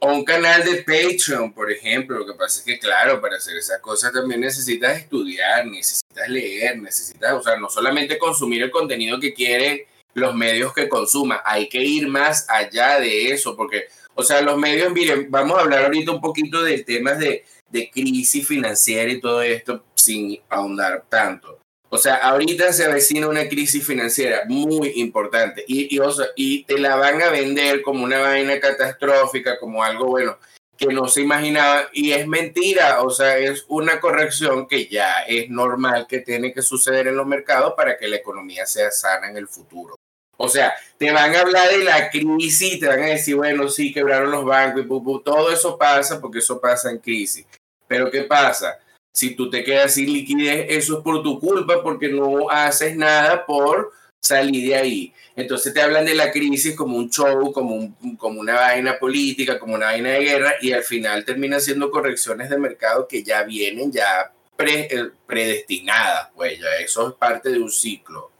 O 0.00 0.12
un 0.12 0.24
canal 0.24 0.64
de 0.64 0.82
Patreon, 0.82 1.52
por 1.52 1.70
ejemplo. 1.70 2.18
Lo 2.18 2.26
que 2.26 2.34
pasa 2.34 2.60
es 2.60 2.64
que, 2.64 2.78
claro, 2.78 3.20
para 3.20 3.36
hacer 3.36 3.56
esas 3.56 3.80
cosas 3.80 4.12
también 4.12 4.40
necesitas 4.40 4.98
estudiar, 4.98 5.66
necesitas 5.66 6.28
leer, 6.28 6.78
necesitas, 6.78 7.32
o 7.32 7.42
sea, 7.42 7.56
no 7.56 7.68
solamente 7.68 8.18
consumir 8.18 8.62
el 8.62 8.70
contenido 8.70 9.18
que 9.18 9.34
quieren 9.34 9.80
los 10.14 10.34
medios 10.34 10.74
que 10.74 10.88
consuma, 10.88 11.42
hay 11.44 11.68
que 11.68 11.82
ir 11.82 12.06
más 12.06 12.46
allá 12.48 13.00
de 13.00 13.32
eso, 13.32 13.56
porque, 13.56 13.86
o 14.14 14.22
sea, 14.22 14.42
los 14.42 14.58
medios, 14.58 14.92
miren, 14.92 15.30
vamos 15.30 15.56
a 15.56 15.62
hablar 15.62 15.84
ahorita 15.84 16.12
un 16.12 16.20
poquito 16.20 16.62
de 16.62 16.84
temas 16.84 17.18
de, 17.18 17.46
de 17.70 17.90
crisis 17.90 18.46
financiera 18.46 19.10
y 19.10 19.20
todo 19.20 19.40
esto 19.40 19.84
sin 19.94 20.38
ahondar 20.50 21.04
tanto. 21.08 21.61
O 21.94 21.98
sea, 21.98 22.14
ahorita 22.14 22.72
se 22.72 22.86
avecina 22.86 23.28
una 23.28 23.46
crisis 23.50 23.86
financiera 23.86 24.44
muy 24.48 24.92
importante 24.96 25.62
y, 25.68 25.94
y, 26.36 26.64
te 26.64 26.78
la 26.78 26.96
van 26.96 27.20
a 27.20 27.28
vender 27.28 27.82
como 27.82 28.02
una 28.04 28.18
vaina 28.18 28.58
catastrófica, 28.58 29.58
como 29.58 29.84
algo 29.84 30.06
bueno 30.06 30.38
que 30.78 30.86
no 30.86 31.06
se 31.06 31.20
imaginaba 31.20 31.90
y 31.92 32.12
es 32.12 32.26
mentira, 32.26 33.02
o 33.02 33.10
sea, 33.10 33.36
es 33.36 33.66
una 33.68 34.00
corrección 34.00 34.66
que 34.66 34.86
ya 34.86 35.20
es 35.28 35.50
normal 35.50 36.06
que 36.08 36.20
tiene 36.20 36.54
que 36.54 36.62
suceder 36.62 37.08
en 37.08 37.16
los 37.16 37.26
mercados 37.26 37.74
para 37.76 37.98
que 37.98 38.08
la 38.08 38.16
economía 38.16 38.64
sea 38.64 38.90
sana 38.90 39.28
en 39.28 39.36
el 39.36 39.46
futuro. 39.46 39.94
O 40.38 40.48
sea, 40.48 40.74
te 40.96 41.12
van 41.12 41.36
a 41.36 41.40
hablar 41.40 41.68
de 41.68 41.84
la 41.84 42.08
crisis, 42.08 42.80
te 42.80 42.88
van 42.88 43.02
a 43.02 43.06
decir, 43.08 43.36
bueno, 43.36 43.68
sí, 43.68 43.92
quebraron 43.92 44.30
los 44.30 44.46
bancos 44.46 44.86
y 44.86 45.22
todo 45.22 45.52
eso 45.52 45.76
pasa 45.76 46.18
porque 46.18 46.38
eso 46.38 46.58
pasa 46.58 46.90
en 46.90 47.00
crisis. 47.00 47.46
Pero 47.86 48.10
¿qué 48.10 48.22
pasa? 48.22 48.78
Si 49.14 49.34
tú 49.34 49.50
te 49.50 49.62
quedas 49.62 49.94
sin 49.94 50.12
liquidez, 50.12 50.66
eso 50.70 50.98
es 50.98 51.04
por 51.04 51.22
tu 51.22 51.38
culpa 51.38 51.82
porque 51.82 52.08
no 52.08 52.48
haces 52.50 52.96
nada 52.96 53.44
por 53.44 53.92
salir 54.20 54.68
de 54.68 54.74
ahí. 54.74 55.14
Entonces 55.36 55.74
te 55.74 55.82
hablan 55.82 56.04
de 56.04 56.14
la 56.14 56.30
crisis 56.30 56.76
como 56.76 56.96
un 56.96 57.10
show, 57.10 57.52
como, 57.52 57.74
un, 57.74 58.16
como 58.16 58.40
una 58.40 58.54
vaina 58.54 58.98
política, 58.98 59.58
como 59.58 59.74
una 59.74 59.86
vaina 59.86 60.10
de 60.10 60.20
guerra 60.20 60.54
y 60.60 60.72
al 60.72 60.82
final 60.82 61.24
termina 61.24 61.60
siendo 61.60 61.90
correcciones 61.90 62.48
de 62.48 62.58
mercado 62.58 63.08
que 63.08 63.22
ya 63.22 63.42
vienen 63.42 63.90
ya 63.90 64.32
eh, 64.58 65.10
predestinadas, 65.26 66.30
pues 66.34 66.58
ya 66.60 66.68
eso 66.76 67.08
es 67.08 67.14
parte 67.14 67.50
de 67.50 67.58
un 67.58 67.70
ciclo. 67.70 68.30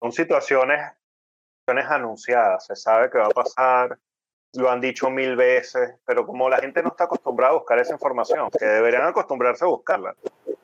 Son 0.00 0.12
situaciones, 0.12 0.92
situaciones 1.60 1.90
anunciadas, 1.90 2.66
se 2.66 2.76
sabe 2.76 3.08
que 3.08 3.18
va 3.18 3.26
a 3.26 3.30
pasar, 3.30 3.98
lo 4.54 4.70
han 4.70 4.80
dicho 4.80 5.10
mil 5.10 5.36
veces, 5.36 5.94
pero 6.04 6.26
como 6.26 6.48
la 6.48 6.58
gente 6.58 6.82
no 6.82 6.90
está 6.90 7.04
acostumbrada 7.04 7.52
a 7.52 7.56
buscar 7.56 7.78
esa 7.78 7.94
información, 7.94 8.50
que 8.50 8.64
deberían 8.64 9.04
acostumbrarse 9.04 9.64
a 9.64 9.68
buscarla, 9.68 10.14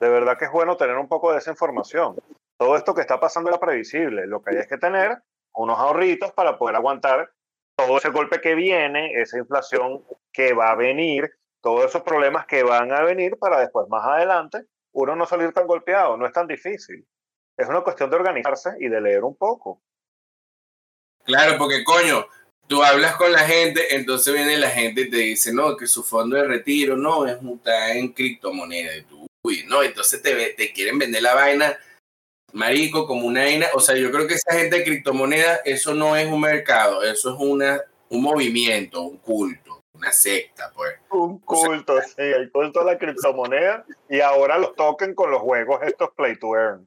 de 0.01 0.09
verdad 0.09 0.37
que 0.39 0.45
es 0.45 0.53
bueno 0.53 0.77
tener 0.77 0.97
un 0.97 1.09
poco 1.09 1.33
de 1.33 1.39
esa 1.39 1.51
información. 1.51 2.17
Todo 2.57 2.77
esto 2.77 2.95
que 2.95 3.01
está 3.01 3.19
pasando 3.19 3.51
era 3.51 3.59
previsible, 3.59 4.27
lo 4.27 4.43
que 4.43 4.51
hay 4.51 4.57
es 4.59 4.67
que 4.67 4.79
tener 4.79 5.19
unos 5.55 5.79
ahorritos 5.79 6.33
para 6.33 6.59
poder 6.59 6.77
aguantar 6.77 7.31
todo 7.77 7.99
ese 7.99 8.11
golpe 8.11 8.41
que 8.41 8.55
viene, 8.55 9.13
esa 9.21 9.39
inflación 9.39 10.05
que 10.33 10.53
va 10.53 10.71
a 10.71 10.75
venir, 10.75 11.31
todos 11.61 11.85
esos 11.85 12.03
problemas 12.03 12.47
que 12.47 12.63
van 12.63 12.93
a 12.93 13.03
venir 13.03 13.39
para 13.39 13.61
después, 13.61 13.89
más 13.89 14.05
adelante, 14.05 14.67
uno 14.93 15.17
no 15.17 15.27
salir 15.27 15.53
tan 15.53 15.67
golpeado, 15.67 16.17
no 16.17 16.27
es 16.27 16.33
tan 16.33 16.47
difícil. 16.47 17.07
Es 17.57 17.69
una 17.69 17.83
cuestión 17.83 18.11
de 18.11 18.17
organizarse 18.17 18.71
y 18.81 18.89
de 18.89 19.01
leer 19.01 19.25
un 19.25 19.37
poco. 19.37 19.81
Claro, 21.25 21.59
porque 21.59 21.85
coño, 21.85 22.27
tú 22.69 22.83
hablas 22.83 23.17
con 23.17 23.33
la 23.33 23.41
gente, 23.41 23.97
entonces 23.97 24.33
viene 24.33 24.57
la 24.59 24.71
gente 24.71 25.03
y 25.03 25.11
te 25.11 25.17
dice, 25.17 25.53
no, 25.53 25.77
que 25.77 25.87
su 25.87 26.05
fondo 26.05 26.37
de 26.37 26.45
retiro, 26.45 26.97
no, 26.97 27.27
es 27.27 27.39
está 27.43 27.95
en 27.95 28.13
criptomoneda. 28.13 28.97
Y 28.97 29.03
tú, 29.03 29.27
uy, 29.43 29.65
no, 29.67 29.83
entonces 29.83 30.23
te, 30.23 30.35
te 30.53 30.73
quieren 30.73 30.99
vender 30.99 31.23
la 31.23 31.35
vaina, 31.35 31.79
marico, 32.53 33.07
como 33.07 33.27
una 33.27 33.43
vaina. 33.43 33.67
O 33.75 33.81
sea, 33.81 33.97
yo 33.97 34.11
creo 34.13 34.27
que 34.29 34.35
esa 34.35 34.57
gente 34.57 34.79
de 34.79 34.85
criptomonedas, 34.85 35.63
eso 35.65 35.95
no 35.95 36.15
es 36.15 36.31
un 36.31 36.43
mercado, 36.43 37.03
eso 37.03 37.35
es 37.35 37.41
una, 37.41 37.81
un 38.11 38.23
movimiento, 38.23 39.03
un 39.03 39.17
culto, 39.17 39.81
una 39.95 40.13
secta, 40.13 40.71
pues. 40.75 40.95
Un 41.11 41.39
culto, 41.39 42.01
sí, 42.03 42.15
el 42.19 42.53
culto 42.53 42.81
de 42.81 42.93
la 42.93 42.99
criptomoneda 42.99 43.87
y 44.11 44.21
ahora 44.21 44.59
los 44.59 44.77
toquen 44.77 45.15
con 45.15 45.31
los 45.31 45.41
juegos 45.41 45.81
estos 45.83 46.11
play 46.15 46.39
to 46.39 46.55
earn. 46.55 46.87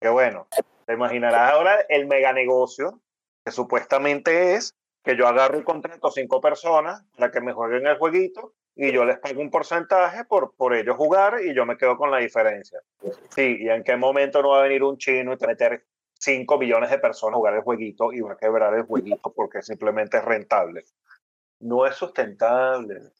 Que 0.00 0.08
bueno, 0.08 0.48
te 0.86 0.94
imaginarás 0.94 1.52
ahora 1.52 1.84
el 1.90 2.06
mega 2.06 2.32
negocio 2.32 2.98
que 3.44 3.52
supuestamente 3.52 4.54
es 4.54 4.74
que 5.02 5.16
yo 5.16 5.26
agarro 5.26 5.58
y 5.58 5.64
contrato 5.64 6.10
cinco 6.10 6.40
personas 6.40 7.02
para 7.16 7.30
que 7.30 7.40
me 7.40 7.52
jueguen 7.52 7.86
el 7.86 7.98
jueguito 7.98 8.54
y 8.76 8.92
yo 8.92 9.04
les 9.04 9.18
pago 9.18 9.40
un 9.40 9.50
porcentaje 9.50 10.24
por, 10.24 10.54
por 10.54 10.74
ellos 10.74 10.96
jugar 10.96 11.40
y 11.44 11.54
yo 11.54 11.66
me 11.66 11.76
quedo 11.76 11.96
con 11.96 12.10
la 12.10 12.18
diferencia. 12.18 12.80
Sí, 13.30 13.58
y 13.60 13.68
en 13.68 13.82
qué 13.82 13.96
momento 13.96 14.42
no 14.42 14.50
va 14.50 14.60
a 14.60 14.62
venir 14.62 14.82
un 14.82 14.96
chino 14.96 15.32
y 15.32 15.36
te 15.36 15.46
meter 15.46 15.84
5 16.14 16.58
millones 16.58 16.90
de 16.90 16.98
personas 16.98 17.34
a 17.34 17.38
jugar 17.38 17.54
el 17.54 17.62
jueguito 17.62 18.12
y 18.12 18.20
va 18.20 18.32
a 18.32 18.36
quebrar 18.36 18.74
el 18.74 18.82
jueguito 18.82 19.32
porque 19.34 19.62
simplemente 19.62 20.18
es 20.18 20.24
rentable. 20.24 20.84
No 21.60 21.86
es 21.86 21.94
sustentable. 21.94 23.12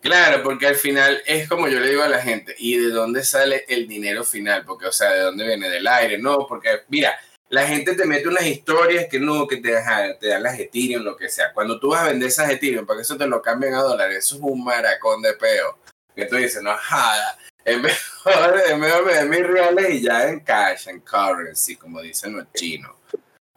Claro, 0.00 0.42
porque 0.42 0.66
al 0.66 0.74
final 0.74 1.22
es 1.24 1.48
como 1.48 1.66
yo 1.66 1.80
le 1.80 1.88
digo 1.88 2.02
a 2.02 2.08
la 2.08 2.20
gente, 2.20 2.54
¿y 2.58 2.76
de 2.76 2.90
dónde 2.90 3.24
sale 3.24 3.64
el 3.68 3.88
dinero 3.88 4.22
final? 4.22 4.62
Porque, 4.66 4.86
o 4.86 4.92
sea, 4.92 5.12
¿de 5.12 5.20
dónde 5.20 5.46
viene? 5.46 5.70
Del 5.70 5.86
aire, 5.86 6.18
no, 6.18 6.46
porque, 6.46 6.82
mira, 6.88 7.16
la 7.48 7.66
gente 7.66 7.94
te 7.94 8.04
mete 8.04 8.28
unas 8.28 8.46
historias 8.46 9.06
que 9.10 9.20
no, 9.20 9.46
que 9.46 9.58
te, 9.58 9.74
te 10.20 10.28
dan 10.28 10.42
las 10.42 10.58
Ethereum, 10.58 11.04
lo 11.04 11.16
que 11.16 11.28
sea. 11.28 11.52
Cuando 11.52 11.78
tú 11.78 11.90
vas 11.90 12.02
a 12.02 12.08
vender 12.08 12.28
esas 12.28 12.50
Ethereum, 12.50 12.86
para 12.86 12.98
que 12.98 13.02
eso 13.02 13.16
te 13.16 13.26
lo 13.26 13.42
cambien 13.42 13.74
a 13.74 13.82
dólares, 13.82 14.18
eso 14.18 14.36
es 14.36 14.42
un 14.42 14.64
maracón 14.64 15.22
de 15.22 15.34
peo. 15.34 15.78
Que 16.14 16.26
tú 16.26 16.36
dices, 16.36 16.62
no, 16.62 16.74
jada, 16.76 17.38
es 17.64 17.80
mejor, 17.80 18.60
es 18.66 18.78
mejor 18.78 19.04
vender 19.04 19.28
mis 19.28 19.46
reales 19.46 19.90
y 19.90 20.02
ya 20.02 20.28
en 20.28 20.40
cash, 20.40 20.88
en 20.88 21.00
currency, 21.00 21.76
como 21.76 22.00
dicen 22.00 22.36
los 22.36 22.52
chinos. 22.52 22.92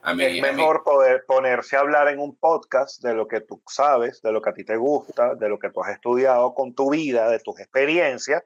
A 0.02 0.14
mí, 0.14 0.24
es 0.24 0.42
mejor 0.42 0.84
poder 0.84 1.26
ponerse 1.28 1.76
a 1.76 1.82
hablar 1.82 2.08
en 2.08 2.20
un 2.20 2.36
podcast 2.38 3.02
de 3.02 3.14
lo 3.14 3.28
que 3.28 3.42
tú 3.42 3.62
sabes, 3.68 4.22
de 4.22 4.32
lo 4.32 4.42
que 4.42 4.50
a 4.50 4.54
ti 4.54 4.64
te 4.64 4.78
gusta, 4.78 5.36
de 5.36 5.50
lo 5.50 5.60
que 5.60 5.70
tú 5.70 5.84
has 5.84 5.92
estudiado 5.92 6.54
con 6.54 6.74
tu 6.74 6.92
vida, 6.92 7.30
de 7.30 7.40
tus 7.40 7.60
experiencias, 7.60 8.44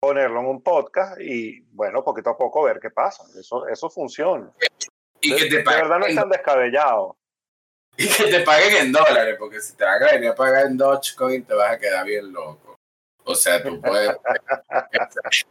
ponerlo 0.00 0.40
en 0.40 0.46
un 0.46 0.62
podcast 0.62 1.20
y, 1.20 1.60
bueno, 1.72 2.04
poquito 2.04 2.30
a 2.30 2.38
poco 2.38 2.64
ver 2.64 2.78
qué 2.80 2.90
pasa. 2.90 3.24
Eso, 3.38 3.66
eso 3.68 3.90
funciona. 3.90 4.50
Y 5.20 5.34
que 5.34 5.46
te 5.46 5.62
paguen. 5.62 5.82
De 5.82 5.88
verdad 5.88 5.98
no 5.98 6.06
están 6.06 6.28
descabellados. 6.28 7.16
Y 7.96 8.08
que 8.08 8.24
te 8.24 8.40
paguen 8.40 8.76
en 8.76 8.92
dólares, 8.92 9.36
porque 9.38 9.60
si 9.60 9.74
te 9.74 9.84
van 9.84 10.02
a 10.02 10.12
venir 10.12 10.28
a 10.28 10.34
pagar 10.34 10.66
en 10.66 10.76
Dogecoin 10.76 11.44
te 11.44 11.54
vas 11.54 11.72
a 11.72 11.78
quedar 11.78 12.06
bien 12.06 12.32
loco. 12.32 12.76
O 13.24 13.34
sea, 13.34 13.60
tú 13.60 13.80
puedes. 13.80 14.16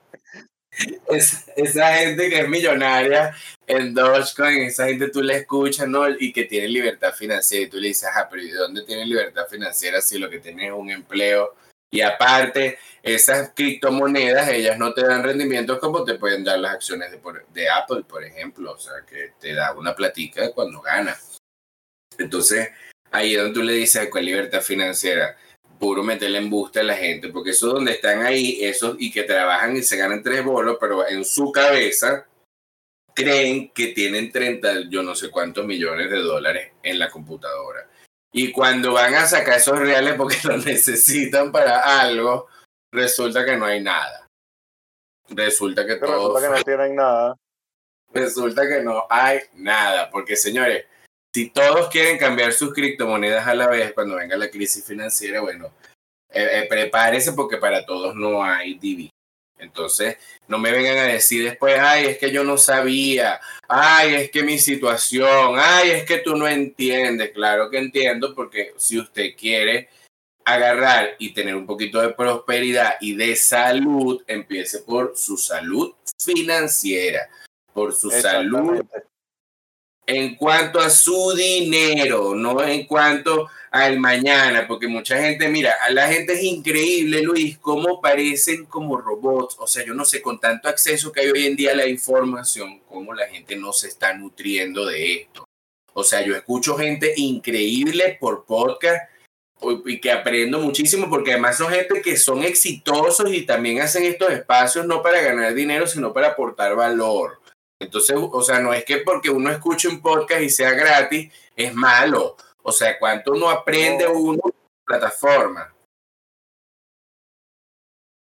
esa 1.55 1.95
gente 1.95 2.29
que 2.29 2.39
es 2.39 2.47
millonaria 2.47 3.35
en 3.65 3.93
Dogecoin, 3.93 4.61
esa 4.61 4.87
gente 4.87 5.09
tú 5.09 5.21
le 5.21 5.35
escuchas, 5.35 5.89
¿no? 5.89 6.09
Y 6.09 6.31
que 6.31 6.45
tiene 6.45 6.69
libertad 6.69 7.13
financiera 7.13 7.65
y 7.65 7.69
tú 7.69 7.77
le 7.77 7.89
dices, 7.89 8.09
ah, 8.13 8.27
pero 8.29 8.41
¿y 8.41 8.51
dónde 8.51 8.83
tiene 8.83 9.05
libertad 9.05 9.45
financiera 9.49 9.99
si 9.99 10.17
lo 10.17 10.29
que 10.29 10.39
tiene 10.39 10.67
es 10.67 10.73
un 10.73 10.89
empleo? 10.89 11.53
Y 11.91 11.99
aparte, 11.99 12.79
esas 13.13 13.53
criptomonedas, 13.55 14.49
ellas 14.49 14.77
no 14.77 14.93
te 14.93 15.05
dan 15.05 15.23
rendimientos 15.23 15.79
como 15.79 16.03
te 16.03 16.15
pueden 16.15 16.43
dar 16.43 16.59
las 16.59 16.73
acciones 16.73 17.11
de, 17.11 17.19
de 17.53 17.69
Apple, 17.69 18.03
por 18.03 18.23
ejemplo, 18.23 18.73
o 18.73 18.77
sea, 18.77 18.93
que 19.09 19.33
te 19.39 19.53
da 19.53 19.73
una 19.73 19.95
platica 19.95 20.51
cuando 20.53 20.81
ganas. 20.81 21.37
Entonces, 22.17 22.69
ahí 23.11 23.33
es 23.33 23.41
donde 23.41 23.53
tú 23.53 23.63
le 23.63 23.73
dices, 23.73 24.09
¿cuál 24.11 24.25
libertad 24.25 24.61
financiera? 24.61 25.35
puro 25.79 26.03
meterle 26.03 26.39
embuste 26.39 26.79
a 26.79 26.83
la 26.83 26.95
gente, 26.95 27.29
porque 27.29 27.51
eso 27.51 27.67
donde 27.67 27.91
están 27.91 28.25
ahí, 28.25 28.63
esos 28.63 28.95
y 28.99 29.11
que 29.11 29.23
trabajan 29.23 29.75
y 29.77 29.83
se 29.83 29.97
ganan 29.97 30.23
tres 30.23 30.43
bolos, 30.43 30.77
pero 30.79 31.07
en 31.07 31.23
su 31.23 31.51
cabeza 31.51 32.25
creen 33.13 33.71
que 33.71 33.87
tienen 33.87 34.31
30, 34.31 34.89
yo 34.89 35.01
no 35.03 35.15
sé 35.15 35.29
cuántos 35.29 35.65
millones 35.65 36.09
de 36.09 36.19
dólares 36.19 36.73
en 36.83 36.99
la 36.99 37.09
computadora. 37.09 37.89
Y 38.31 38.51
cuando 38.51 38.93
van 38.93 39.15
a 39.15 39.25
sacar 39.25 39.57
esos 39.57 39.79
reales 39.79 40.15
porque 40.15 40.37
los 40.43 40.65
necesitan 40.65 41.51
para 41.51 42.01
algo, 42.01 42.47
resulta 42.97 43.45
que 43.45 43.55
no 43.55 43.65
hay 43.65 43.81
nada. 43.81 44.27
Resulta 45.29 45.85
que 45.85 45.95
todo. 45.95 46.37
Resulta 46.37 46.41
que 46.41 46.57
no 46.57 46.63
tienen 46.63 46.95
nada. 46.95 47.35
Resulta 48.13 48.67
que 48.67 48.81
no 48.81 49.05
hay 49.09 49.39
nada, 49.55 50.09
porque 50.09 50.35
señores, 50.35 50.85
si 51.33 51.49
todos 51.49 51.89
quieren 51.89 52.17
cambiar 52.17 52.53
sus 52.53 52.73
criptomonedas 52.73 53.45
a 53.47 53.53
la 53.53 53.67
vez 53.67 53.93
cuando 53.93 54.15
venga 54.15 54.37
la 54.37 54.49
crisis 54.49 54.83
financiera, 54.83 55.41
bueno, 55.41 55.71
eh, 56.29 56.49
eh, 56.53 56.67
prepárese 56.69 57.33
porque 57.33 57.57
para 57.57 57.85
todos 57.85 58.15
no 58.15 58.43
hay 58.43 58.75
divi. 58.75 59.09
Entonces, 59.59 60.17
no 60.47 60.59
me 60.59 60.71
vengan 60.71 60.97
a 60.97 61.03
decir 61.03 61.43
después, 61.43 61.77
ay, 61.79 62.05
es 62.05 62.17
que 62.17 62.31
yo 62.31 62.43
no 62.43 62.57
sabía, 62.57 63.39
ay, 63.67 64.15
es 64.15 64.31
que 64.31 64.43
mi 64.43 64.59
situación, 64.59 65.55
ay, 65.57 65.91
es 65.91 66.05
que 66.05 66.19
tú 66.19 66.35
no 66.35 66.47
entiendes. 66.47 67.31
Claro 67.31 67.69
que 67.69 67.79
entiendo 67.79 68.35
porque 68.35 68.73
si 68.77 68.99
usted 68.99 69.35
quiere 69.35 69.89
agarrar 70.47 71.15
y 71.19 71.33
tener 71.33 71.55
un 71.55 71.65
poquito 71.65 71.99
de 72.01 72.13
prosperidad 72.13 72.95
y 73.01 73.15
de 73.15 73.35
salud, 73.35 74.23
empiece 74.27 74.79
por 74.79 75.13
su 75.17 75.35
salud 75.37 75.93
financiera, 76.17 77.29
por 77.73 77.93
su 77.93 78.09
salud 78.09 78.81
en 80.07 80.35
cuanto 80.35 80.79
a 80.79 80.89
su 80.89 81.33
dinero, 81.35 82.33
no 82.33 82.63
en 82.63 82.85
cuanto 82.85 83.49
al 83.71 83.99
mañana, 83.99 84.65
porque 84.65 84.87
mucha 84.87 85.21
gente, 85.21 85.49
mira, 85.49 85.75
a 85.85 85.91
la 85.91 86.07
gente 86.07 86.31
es 86.33 86.43
increíble, 86.43 87.21
Luis, 87.21 87.57
cómo 87.57 87.99
parecen 87.99 88.65
como 88.67 88.95
robots, 88.95 89.57
o 89.59 89.67
sea, 89.67 89.85
yo 89.85 89.93
no 89.93 90.05
sé, 90.05 90.21
con 90.21 90.39
tanto 90.39 90.69
acceso 90.69 91.11
que 91.11 91.19
hay 91.19 91.29
hoy 91.29 91.45
en 91.45 91.57
día 91.57 91.73
a 91.73 91.75
la 91.75 91.87
información, 91.87 92.79
cómo 92.87 93.13
la 93.13 93.27
gente 93.27 93.57
no 93.57 93.73
se 93.73 93.89
está 93.89 94.13
nutriendo 94.13 94.85
de 94.85 95.13
esto. 95.13 95.43
O 95.93 96.05
sea, 96.05 96.21
yo 96.21 96.37
escucho 96.37 96.77
gente 96.77 97.13
increíble 97.17 98.17
por 98.17 98.45
podcast 98.45 99.09
y 99.85 99.99
que 99.99 100.11
aprendo 100.11 100.59
muchísimo, 100.59 101.09
porque 101.09 101.31
además 101.31 101.57
son 101.57 101.71
gente 101.71 102.01
que 102.01 102.17
son 102.17 102.43
exitosos 102.43 103.31
y 103.31 103.45
también 103.45 103.81
hacen 103.81 104.03
estos 104.03 104.29
espacios 104.31 104.85
no 104.85 105.01
para 105.01 105.21
ganar 105.21 105.53
dinero, 105.53 105.87
sino 105.87 106.13
para 106.13 106.29
aportar 106.29 106.75
valor. 106.75 107.39
Entonces, 107.79 108.17
o 108.19 108.41
sea, 108.41 108.59
no 108.59 108.73
es 108.73 108.85
que 108.85 108.97
porque 108.99 109.29
uno 109.29 109.51
escuche 109.51 109.87
un 109.87 110.01
podcast 110.01 110.41
y 110.41 110.49
sea 110.49 110.71
gratis, 110.71 111.31
es 111.55 111.73
malo. 111.73 112.35
O 112.63 112.71
sea, 112.71 112.97
cuánto 112.99 113.31
uno 113.31 113.49
aprende 113.49 114.07
uno 114.07 114.41
en 114.45 114.53
plataforma. 114.85 115.73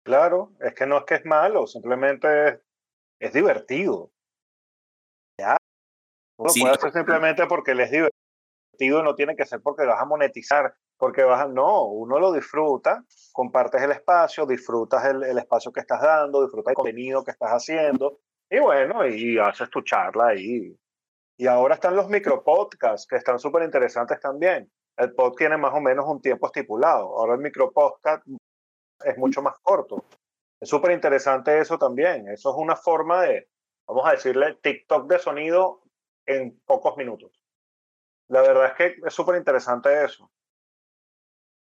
Claro, 0.05 0.53
es 0.61 0.75
que 0.75 0.87
no 0.87 0.99
es 0.99 1.05
que 1.05 1.15
es 1.15 1.25
malo, 1.25 1.67
simplemente 1.67 2.61
es, 3.19 3.33
divertido. 3.33 4.11
Ya. 5.39 5.57
Uno 6.37 6.53
puede 6.61 6.75
hacer 6.75 6.93
simplemente 6.93 7.47
porque 7.47 7.75
le 7.75 7.85
es 7.85 7.91
divertido, 7.91 9.03
no 9.03 9.15
tiene 9.15 9.35
que 9.35 9.47
ser 9.47 9.63
porque 9.63 9.87
vas 9.87 10.01
a 10.01 10.05
monetizar, 10.05 10.77
porque 11.05 11.23
vas 11.23 11.51
no, 11.51 11.85
uno 11.85 12.19
lo 12.19 12.33
disfruta, 12.33 13.05
compartes 13.31 13.83
el 13.83 13.91
espacio, 13.91 14.47
disfrutas 14.47 15.05
el, 15.05 15.23
el 15.23 15.37
espacio 15.37 15.71
que 15.71 15.81
estás 15.81 16.01
dando, 16.01 16.43
disfrutas 16.43 16.71
el 16.71 16.77
contenido 16.77 17.23
que 17.23 17.33
estás 17.33 17.51
haciendo, 17.51 18.21
y 18.49 18.59
bueno, 18.59 19.07
y 19.07 19.39
haces 19.39 19.69
tu 19.69 19.83
charla 19.83 20.29
ahí. 20.29 20.75
Y 21.37 21.47
ahora 21.47 21.75
están 21.75 21.95
los 21.95 22.09
micropodcasts, 22.09 23.07
que 23.07 23.17
están 23.17 23.39
súper 23.39 23.65
interesantes 23.65 24.19
también. 24.19 24.73
El 24.97 25.15
pod 25.15 25.35
tiene 25.35 25.59
más 25.59 25.75
o 25.75 25.81
menos 25.83 26.07
un 26.09 26.23
tiempo 26.23 26.47
estipulado. 26.47 27.19
Ahora 27.19 27.35
el 27.35 27.41
micropodcast 27.41 28.27
es 29.05 29.19
mucho 29.19 29.43
más 29.43 29.59
corto. 29.61 30.07
Es 30.59 30.71
súper 30.71 30.93
interesante 30.93 31.59
eso 31.59 31.77
también. 31.77 32.29
Eso 32.29 32.49
es 32.49 32.57
una 32.57 32.77
forma 32.77 33.21
de, 33.21 33.47
vamos 33.87 34.07
a 34.07 34.13
decirle, 34.13 34.55
TikTok 34.63 35.07
de 35.07 35.19
sonido 35.19 35.83
en 36.25 36.59
pocos 36.65 36.97
minutos. 36.97 37.39
La 38.29 38.41
verdad 38.41 38.69
es 38.69 38.73
que 38.73 39.07
es 39.07 39.13
súper 39.13 39.37
interesante 39.37 40.03
eso. 40.03 40.31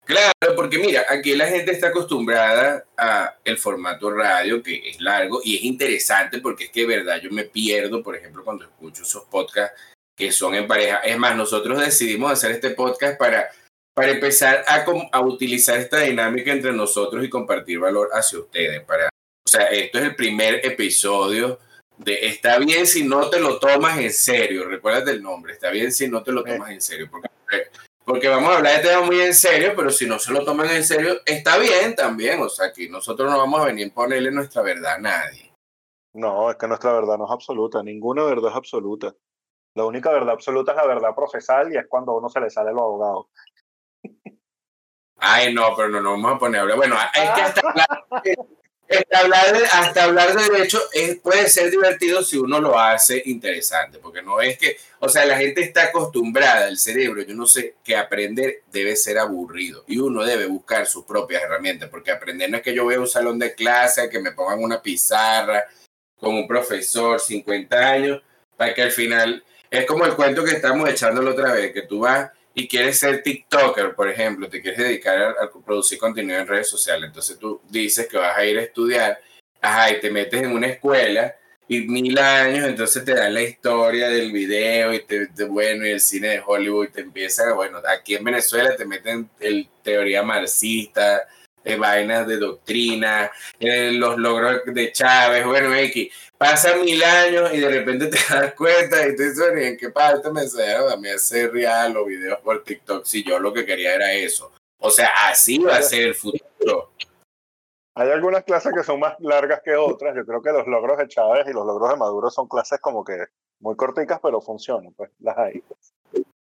Claro, 0.09 0.57
porque 0.57 0.79
mira, 0.79 1.05
aquí 1.11 1.37
la 1.37 1.49
gente 1.49 1.71
está 1.71 1.89
acostumbrada 1.89 2.83
a 2.97 3.37
el 3.45 3.59
formato 3.59 4.11
radio, 4.11 4.63
que 4.63 4.89
es 4.89 5.03
largo 5.03 5.43
y 5.45 5.57
es 5.57 5.65
interesante 5.65 6.39
porque 6.39 6.65
es 6.65 6.71
que 6.71 6.81
de 6.81 6.97
verdad 6.97 7.21
yo 7.21 7.31
me 7.31 7.45
pierdo, 7.45 8.03
por 8.03 8.17
ejemplo, 8.17 8.43
cuando 8.43 8.65
escucho 8.65 9.03
esos 9.03 9.25
podcasts 9.25 9.79
que 10.17 10.33
son 10.33 10.55
en 10.55 10.67
pareja. 10.67 11.01
Es 11.01 11.19
más, 11.19 11.37
nosotros 11.37 11.79
decidimos 11.79 12.33
hacer 12.33 12.53
este 12.53 12.71
podcast 12.71 13.19
para, 13.19 13.51
para 13.93 14.13
empezar 14.13 14.65
a, 14.67 14.87
a 15.13 15.21
utilizar 15.21 15.79
esta 15.79 15.99
dinámica 16.01 16.53
entre 16.53 16.73
nosotros 16.73 17.23
y 17.23 17.29
compartir 17.29 17.79
valor 17.79 18.09
hacia 18.15 18.39
ustedes. 18.39 18.81
Para, 18.85 19.09
o 19.09 19.51
sea, 19.51 19.67
esto 19.67 19.99
es 19.99 20.05
el 20.05 20.17
primer 20.17 20.65
episodio 20.65 21.59
de 21.99 22.29
Está 22.29 22.59
bien 22.59 22.87
si 22.87 23.05
no 23.05 23.29
te 23.29 23.41
lo 23.41 23.59
tomas 23.59 23.99
en 23.99 24.13
serio. 24.15 24.67
Recuerda 24.67 25.11
el 25.11 25.23
nombre, 25.23 25.53
Está 25.53 25.69
bien 25.69 25.93
si 25.93 26.09
no 26.09 26.23
te 26.23 26.33
lo 26.33 26.43
tomas 26.43 26.71
en 26.71 26.81
serio. 26.81 27.09
Porque 27.11 27.29
porque 28.09 28.27
vamos 28.27 28.51
a 28.51 28.57
hablar 28.57 28.77
de 28.81 28.89
temas 28.89 29.07
muy 29.07 29.21
en 29.21 29.35
serio, 29.35 29.75
pero 29.77 29.91
si 29.91 30.07
no 30.07 30.19
se 30.19 30.33
lo 30.33 30.43
toman 30.43 30.71
en 30.71 30.83
serio, 30.83 31.21
está 31.27 31.59
bien 31.59 31.95
también. 31.95 32.41
O 32.41 32.49
sea, 32.49 32.73
que 32.73 32.89
nosotros 32.89 33.31
no 33.31 33.37
vamos 33.37 33.61
a 33.61 33.67
venir 33.67 33.91
a 33.91 33.95
ponerle 33.95 34.31
nuestra 34.31 34.63
verdad 34.63 34.95
a 34.95 34.99
nadie. 34.99 35.53
No, 36.15 36.51
es 36.51 36.57
que 36.57 36.67
nuestra 36.67 36.91
verdad 36.93 37.19
no 37.19 37.27
es 37.27 37.31
absoluta, 37.31 37.83
ninguna 37.83 38.25
verdad 38.25 38.51
es 38.51 38.57
absoluta. 38.57 39.15
La 39.75 39.85
única 39.85 40.11
verdad 40.11 40.31
absoluta 40.31 40.73
es 40.73 40.79
la 40.79 40.87
verdad 40.87 41.15
procesal 41.15 41.71
y 41.71 41.77
es 41.77 41.87
cuando 41.87 42.13
a 42.13 42.17
uno 42.17 42.31
se 42.31 42.41
le 42.41 42.49
sale 42.49 42.73
los 42.73 42.81
abogados. 42.81 43.27
Ay, 45.19 45.53
no, 45.53 45.77
pero 45.77 45.91
no 45.91 46.01
nos 46.01 46.13
vamos 46.15 46.33
a 46.33 46.39
poner 46.39 46.61
a 46.61 46.63
hablar. 46.63 46.79
Bueno, 46.79 46.97
es 47.13 47.31
que 47.31 47.43
hasta 47.43 47.61
hasta 48.97 49.19
hablar, 49.19 49.59
de, 49.59 49.65
hasta 49.67 50.05
hablar 50.05 50.35
de 50.35 50.51
derecho 50.51 50.81
es, 50.93 51.17
puede 51.17 51.49
ser 51.49 51.71
divertido 51.71 52.23
si 52.23 52.39
uno 52.39 52.61
lo 52.61 52.79
hace 52.79 53.23
interesante, 53.27 53.99
porque 53.99 54.23
no 54.23 54.41
es 54.41 54.57
que, 54.59 54.79
o 55.01 55.09
sea, 55.09 55.27
la 55.27 55.37
gente 55.37 55.61
está 55.61 55.85
acostumbrada, 55.85 56.69
el 56.69 56.79
cerebro, 56.79 57.23
yo 57.23 57.35
no 57.35 57.47
sé, 57.47 57.75
que 57.85 57.97
aprender 57.97 58.63
debe 58.73 58.97
ser 58.97 59.19
aburrido 59.19 59.85
y 59.87 59.99
uno 59.99 60.25
debe 60.25 60.47
buscar 60.47 60.87
sus 60.87 61.05
propias 61.05 61.43
herramientas, 61.43 61.91
porque 61.91 62.11
aprender 62.11 62.51
no 62.51 62.57
es 62.57 62.63
que 62.63 62.75
yo 62.75 62.87
vea 62.87 63.01
un 63.01 63.07
salón 63.07 63.39
de 63.39 63.55
clase, 63.55 64.09
que 64.09 64.21
me 64.21 64.33
pongan 64.33 64.63
una 64.63 64.81
pizarra 64.81 65.65
con 66.19 66.35
un 66.35 66.49
profesor, 66.49 67.21
50 67.21 67.77
años, 67.77 68.23
para 68.57 68.75
que 68.75 68.83
al 68.83 68.91
final, 68.91 69.45
es 69.71 69.85
como 69.85 70.07
el 70.07 70.15
cuento 70.15 70.45
que 70.45 70.53
estamos 70.53 70.89
echándolo 70.89 71.33
otra 71.33 71.53
vez, 71.53 71.73
que 71.73 71.83
tú 71.83 72.01
vas 72.01 72.31
y 72.59 72.67
quieres 72.67 72.99
ser 72.99 73.23
TikToker, 73.23 73.95
por 73.95 74.11
ejemplo, 74.11 74.49
te 74.49 74.61
quieres 74.61 74.81
dedicar 74.81 75.37
a, 75.41 75.49
producir 75.65 75.97
contenido 75.97 76.41
en 76.41 76.49
redes 76.49 76.69
sociales, 76.69 77.07
entonces 77.07 77.39
tú 77.39 77.61
dices 77.69 78.09
que 78.09 78.19
vas 78.19 78.37
a 78.37 78.45
ir 78.45 78.59
a 78.59 78.63
estudiar, 78.63 79.21
ajá, 79.61 79.93
y 79.93 80.01
te 80.01 80.11
metes 80.11 80.43
en 80.43 80.51
una 80.51 80.67
escuela 80.67 81.37
y 81.69 81.83
mil 81.83 82.19
años, 82.19 82.67
entonces 82.67 83.05
te 83.05 83.15
dan 83.15 83.33
la 83.33 83.43
historia 83.43 84.09
del 84.09 84.33
video 84.33 84.93
y 84.93 85.05
te, 85.05 85.29
bueno, 85.45 85.87
y 85.87 85.91
el 85.91 86.01
cine 86.01 86.31
de 86.31 86.43
Hollywood, 86.45 86.89
te 86.89 87.03
empieza, 87.03 87.53
bueno, 87.53 87.81
aquí 87.89 88.17
en 88.17 88.25
Venezuela 88.25 88.75
te 88.75 88.85
meten 88.85 89.31
el 89.39 89.69
teoría 89.85 90.25
marxista, 90.25 91.29
de 91.63 91.77
vainas 91.77 92.27
de 92.27 92.39
doctrina, 92.39 93.31
eh, 93.61 93.93
los 93.93 94.19
logros 94.19 94.63
de 94.67 94.91
Chávez, 94.91 95.45
bueno, 95.45 95.75
X. 95.75 96.13
Pasan 96.39 96.83
mil 96.83 97.03
años 97.03 97.53
y 97.53 97.59
de 97.59 97.69
repente 97.69 98.07
te 98.07 98.19
das 98.31 98.55
cuenta 98.55 99.07
y 99.07 99.17
te 99.17 99.31
dices, 99.31 99.53
¿en 99.57 99.77
qué 99.77 99.91
parte 99.91 100.31
me 100.31 100.43
enseñaron 100.43 100.93
a 100.93 100.97
mí 100.97 101.09
hacer 101.09 101.53
real 101.53 101.93
los 101.93 102.07
videos 102.07 102.39
por 102.41 102.63
TikTok 102.63 103.05
si 103.05 103.25
yo 103.25 103.41
lo 103.41 103.53
que 103.53 103.67
quería 103.67 103.97
era 103.97 104.13
eso? 104.13 104.53
O 104.79 104.91
sea, 104.91 105.11
así 105.29 105.59
va 105.59 105.77
a 105.77 105.83
ser 105.83 106.09
el 106.09 106.15
futuro. 106.15 106.93
Hay 107.97 108.11
algunas 108.11 108.45
clases 108.45 108.73
que 108.73 108.85
son 108.85 109.01
más 109.01 109.19
largas 109.19 109.61
que 109.65 109.75
otras. 109.75 110.15
Yo 110.15 110.25
creo 110.25 110.41
que 110.41 110.53
los 110.53 110.69
logros 110.69 110.99
de 110.99 111.09
Chávez 111.09 111.49
y 111.49 111.53
los 111.53 111.67
logros 111.67 111.91
de 111.91 111.97
Maduro 111.97 112.31
son 112.31 112.47
clases 112.47 112.79
como 112.79 113.03
que 113.03 113.27
muy 113.59 113.75
corticas, 113.75 114.21
pero 114.23 114.41
funcionan, 114.41 114.95
pues 114.95 115.11
las 115.19 115.37
hay. 115.37 115.65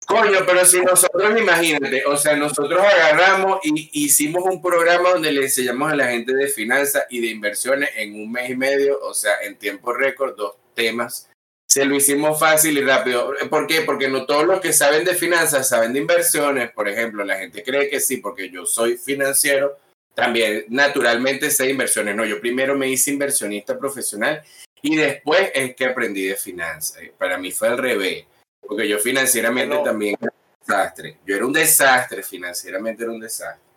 Coño, 0.05 0.39
pero 0.45 0.65
si 0.65 0.81
nosotros, 0.81 1.39
imagínate, 1.39 2.05
o 2.05 2.17
sea, 2.17 2.35
nosotros 2.35 2.81
agarramos 2.81 3.59
y 3.63 3.89
hicimos 3.93 4.43
un 4.43 4.61
programa 4.61 5.11
donde 5.11 5.31
le 5.31 5.43
enseñamos 5.43 5.91
a 5.91 5.95
la 5.95 6.07
gente 6.07 6.33
de 6.33 6.47
finanzas 6.47 7.05
y 7.09 7.21
de 7.21 7.27
inversiones 7.27 7.89
en 7.95 8.15
un 8.15 8.31
mes 8.31 8.49
y 8.49 8.55
medio, 8.55 8.99
o 9.01 9.13
sea, 9.13 9.33
en 9.43 9.57
tiempo 9.57 9.93
récord, 9.93 10.35
dos 10.35 10.55
temas. 10.73 11.29
Se 11.69 11.85
lo 11.85 11.95
hicimos 11.95 12.37
fácil 12.37 12.77
y 12.77 12.81
rápido. 12.81 13.33
¿Por 13.49 13.65
qué? 13.67 13.81
Porque 13.81 14.09
no 14.09 14.25
todos 14.25 14.45
los 14.45 14.59
que 14.59 14.73
saben 14.73 15.05
de 15.05 15.15
finanzas 15.15 15.69
saben 15.69 15.93
de 15.93 15.99
inversiones. 15.99 16.71
Por 16.71 16.89
ejemplo, 16.89 17.23
la 17.23 17.37
gente 17.37 17.63
cree 17.63 17.89
que 17.89 18.01
sí, 18.01 18.17
porque 18.17 18.49
yo 18.49 18.65
soy 18.65 18.97
financiero, 18.97 19.77
también 20.13 20.65
naturalmente 20.67 21.49
sé 21.49 21.69
inversiones. 21.69 22.15
No, 22.15 22.25
yo 22.25 22.41
primero 22.41 22.75
me 22.75 22.89
hice 22.89 23.11
inversionista 23.11 23.79
profesional 23.79 24.43
y 24.81 24.97
después 24.97 25.51
es 25.53 25.73
que 25.75 25.85
aprendí 25.85 26.25
de 26.25 26.35
finanzas. 26.35 27.01
Para 27.17 27.37
mí 27.37 27.51
fue 27.51 27.69
al 27.69 27.77
revés, 27.77 28.25
porque 28.61 28.87
yo 28.87 28.99
financieramente 28.99 29.77
también 29.83 30.17
era 30.21 30.31
un 30.31 30.59
desastre. 30.59 31.19
Yo 31.25 31.35
era 31.35 31.45
un 31.45 31.53
desastre, 31.53 32.23
financieramente 32.23 33.03
era 33.03 33.11
un 33.11 33.19
desastre. 33.19 33.71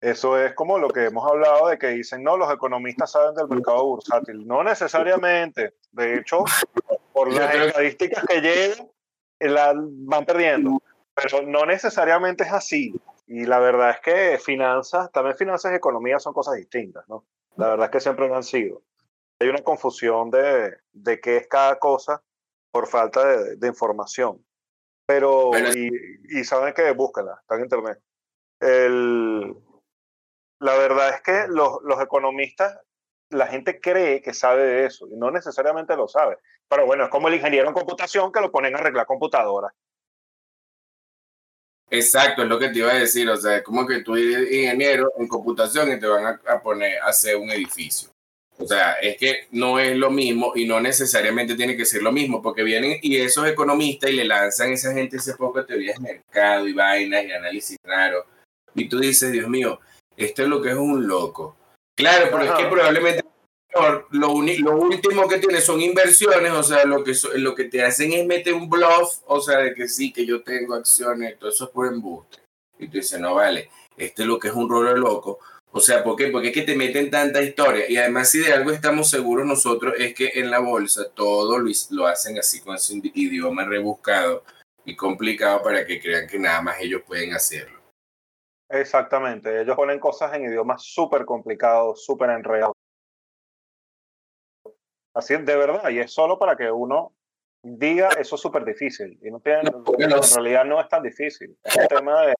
Eso 0.00 0.38
es 0.38 0.54
como 0.54 0.78
lo 0.78 0.88
que 0.88 1.04
hemos 1.04 1.30
hablado 1.30 1.68
de 1.68 1.78
que 1.78 1.88
dicen, 1.88 2.22
no, 2.22 2.36
los 2.36 2.52
economistas 2.52 3.12
saben 3.12 3.34
del 3.34 3.48
mercado 3.48 3.84
bursátil. 3.84 4.46
No 4.46 4.64
necesariamente. 4.64 5.74
De 5.92 6.16
hecho, 6.16 6.44
por 7.12 7.32
las 7.32 7.54
estadísticas 7.54 8.24
que 8.24 8.40
llegan, 8.40 8.90
la 9.40 9.74
van 9.76 10.24
perdiendo. 10.24 10.82
Pero 11.14 11.42
no 11.42 11.66
necesariamente 11.66 12.44
es 12.44 12.52
así. 12.52 12.94
Y 13.26 13.44
la 13.44 13.58
verdad 13.58 13.90
es 13.90 14.00
que 14.00 14.38
finanzas, 14.38 15.12
también 15.12 15.36
finanzas 15.36 15.72
y 15.72 15.76
economía 15.76 16.18
son 16.18 16.32
cosas 16.32 16.54
distintas, 16.54 17.06
¿no? 17.08 17.24
La 17.56 17.68
verdad 17.68 17.86
es 17.86 17.90
que 17.90 18.00
siempre 18.00 18.26
lo 18.26 18.36
han 18.36 18.42
sido. 18.42 18.82
Hay 19.38 19.48
una 19.48 19.62
confusión 19.62 20.30
de, 20.30 20.78
de 20.92 21.20
qué 21.20 21.36
es 21.36 21.46
cada 21.46 21.78
cosa 21.78 22.22
por 22.70 22.86
falta 22.86 23.26
de, 23.26 23.56
de 23.56 23.68
información. 23.68 24.44
Pero, 25.06 25.50
y, 25.74 25.90
y, 26.28 26.44
saben 26.44 26.72
que 26.72 26.92
búsquenla, 26.92 27.38
está 27.40 27.56
en 27.56 27.62
internet. 27.62 27.98
El, 28.60 29.56
la 30.60 30.74
verdad 30.76 31.14
es 31.14 31.20
que 31.22 31.46
los, 31.48 31.78
los 31.82 32.00
economistas, 32.00 32.78
la 33.30 33.48
gente 33.48 33.80
cree 33.80 34.22
que 34.22 34.34
sabe 34.34 34.62
de 34.62 34.86
eso 34.86 35.08
y 35.08 35.16
no 35.16 35.30
necesariamente 35.30 35.96
lo 35.96 36.06
sabe. 36.06 36.36
Pero 36.68 36.86
bueno, 36.86 37.04
es 37.04 37.10
como 37.10 37.26
el 37.26 37.34
ingeniero 37.34 37.66
en 37.66 37.74
computación 37.74 38.30
que 38.30 38.40
lo 38.40 38.52
ponen 38.52 38.74
a 38.76 38.78
arreglar 38.78 39.06
computadoras. 39.06 39.72
Exacto, 41.90 42.42
es 42.42 42.48
lo 42.48 42.58
que 42.58 42.68
te 42.68 42.78
iba 42.78 42.92
a 42.92 42.98
decir. 42.98 43.28
O 43.28 43.36
sea, 43.36 43.56
es 43.56 43.62
como 43.64 43.86
que 43.86 44.02
tú 44.02 44.14
eres 44.14 44.50
ingeniero 44.52 45.12
en 45.18 45.26
computación 45.26 45.90
y 45.90 45.98
te 45.98 46.06
van 46.06 46.26
a, 46.26 46.40
a, 46.46 46.62
poner 46.62 47.00
a 47.00 47.06
hacer 47.06 47.36
un 47.36 47.50
edificio. 47.50 48.10
O 48.60 48.66
sea, 48.66 48.92
es 48.94 49.16
que 49.16 49.48
no 49.52 49.78
es 49.78 49.96
lo 49.96 50.10
mismo 50.10 50.52
y 50.54 50.66
no 50.66 50.80
necesariamente 50.80 51.54
tiene 51.54 51.76
que 51.76 51.86
ser 51.86 52.02
lo 52.02 52.12
mismo, 52.12 52.42
porque 52.42 52.62
vienen 52.62 52.98
y 53.00 53.16
esos 53.16 53.48
economistas 53.48 54.10
y 54.10 54.14
le 54.14 54.24
lanzan 54.24 54.70
a 54.70 54.74
esa 54.74 54.92
gente 54.92 55.16
ese 55.16 55.34
poco 55.34 55.60
de 55.60 55.66
teorías 55.66 55.96
de 55.96 56.02
mercado 56.02 56.68
y 56.68 56.74
vainas 56.74 57.24
y 57.24 57.32
análisis 57.32 57.78
raro. 57.82 58.26
Y 58.74 58.86
tú 58.88 58.98
dices, 59.00 59.32
Dios 59.32 59.48
mío, 59.48 59.80
esto 60.14 60.42
es 60.42 60.48
lo 60.48 60.60
que 60.60 60.70
es 60.70 60.76
un 60.76 61.06
loco. 61.06 61.56
Claro, 61.96 62.28
pero 62.30 62.44
es 62.44 62.52
que 62.52 62.66
probablemente 62.66 63.24
lo, 63.74 64.06
lo, 64.10 64.76
último 64.76 65.28
que 65.28 65.38
tiene 65.38 65.60
son 65.60 65.80
inversiones, 65.80 66.52
o 66.52 66.62
sea, 66.62 66.84
lo 66.84 67.02
que, 67.02 67.14
lo 67.36 67.54
que 67.54 67.64
te 67.64 67.82
hacen 67.82 68.12
es 68.12 68.26
meter 68.26 68.52
un 68.52 68.68
bluff, 68.68 69.20
o 69.26 69.40
sea, 69.40 69.58
de 69.58 69.74
que 69.74 69.88
sí, 69.88 70.12
que 70.12 70.26
yo 70.26 70.42
tengo 70.42 70.74
acciones, 70.74 71.38
todo 71.38 71.50
eso 71.50 71.64
es 71.64 71.70
por 71.70 71.86
embuste. 71.86 72.38
Y 72.78 72.88
tú 72.88 72.98
dices, 72.98 73.20
no 73.20 73.34
vale, 73.34 73.70
este 73.96 74.22
es 74.22 74.28
lo 74.28 74.38
que 74.38 74.48
es 74.48 74.54
un 74.54 74.68
rolo 74.68 74.94
loco. 74.96 75.38
O 75.72 75.80
sea, 75.80 76.02
¿por 76.02 76.16
qué? 76.16 76.28
Porque 76.28 76.48
es 76.48 76.54
que 76.54 76.62
te 76.62 76.74
meten 76.74 77.10
tanta 77.10 77.40
historia. 77.42 77.84
Y 77.88 77.96
además, 77.96 78.30
si 78.30 78.40
de 78.40 78.52
algo 78.52 78.72
estamos 78.72 79.08
seguros 79.08 79.46
nosotros, 79.46 79.94
es 79.98 80.14
que 80.14 80.32
en 80.34 80.50
la 80.50 80.58
bolsa 80.58 81.10
todo 81.14 81.58
lo, 81.58 81.70
lo 81.90 82.06
hacen 82.06 82.38
así 82.38 82.60
con 82.60 82.74
ese 82.74 83.00
idioma 83.14 83.64
rebuscado 83.64 84.42
y 84.84 84.96
complicado 84.96 85.62
para 85.62 85.86
que 85.86 86.00
crean 86.00 86.26
que 86.26 86.38
nada 86.38 86.60
más 86.60 86.80
ellos 86.80 87.02
pueden 87.06 87.34
hacerlo. 87.34 87.78
Exactamente, 88.68 89.60
ellos 89.60 89.74
ponen 89.74 89.98
cosas 89.98 90.32
en 90.34 90.44
idiomas 90.44 90.84
súper 90.84 91.24
complicados, 91.24 92.04
súper 92.04 92.30
enredados. 92.30 92.74
Así 95.14 95.36
de 95.36 95.56
verdad, 95.56 95.88
y 95.90 95.98
es 95.98 96.12
solo 96.12 96.38
para 96.38 96.56
que 96.56 96.70
uno 96.70 97.12
diga 97.62 98.08
eso 98.18 98.36
es 98.36 98.40
súper 98.40 98.64
difícil. 98.64 99.18
Y 99.22 99.30
no 99.30 99.40
tiene, 99.40 99.62
en 99.62 100.34
realidad 100.34 100.64
no 100.64 100.80
es 100.80 100.88
tan 100.88 101.02
difícil. 101.02 101.56
Es 101.64 101.76
un 101.76 101.88
tema 101.88 102.26
de 102.26 102.34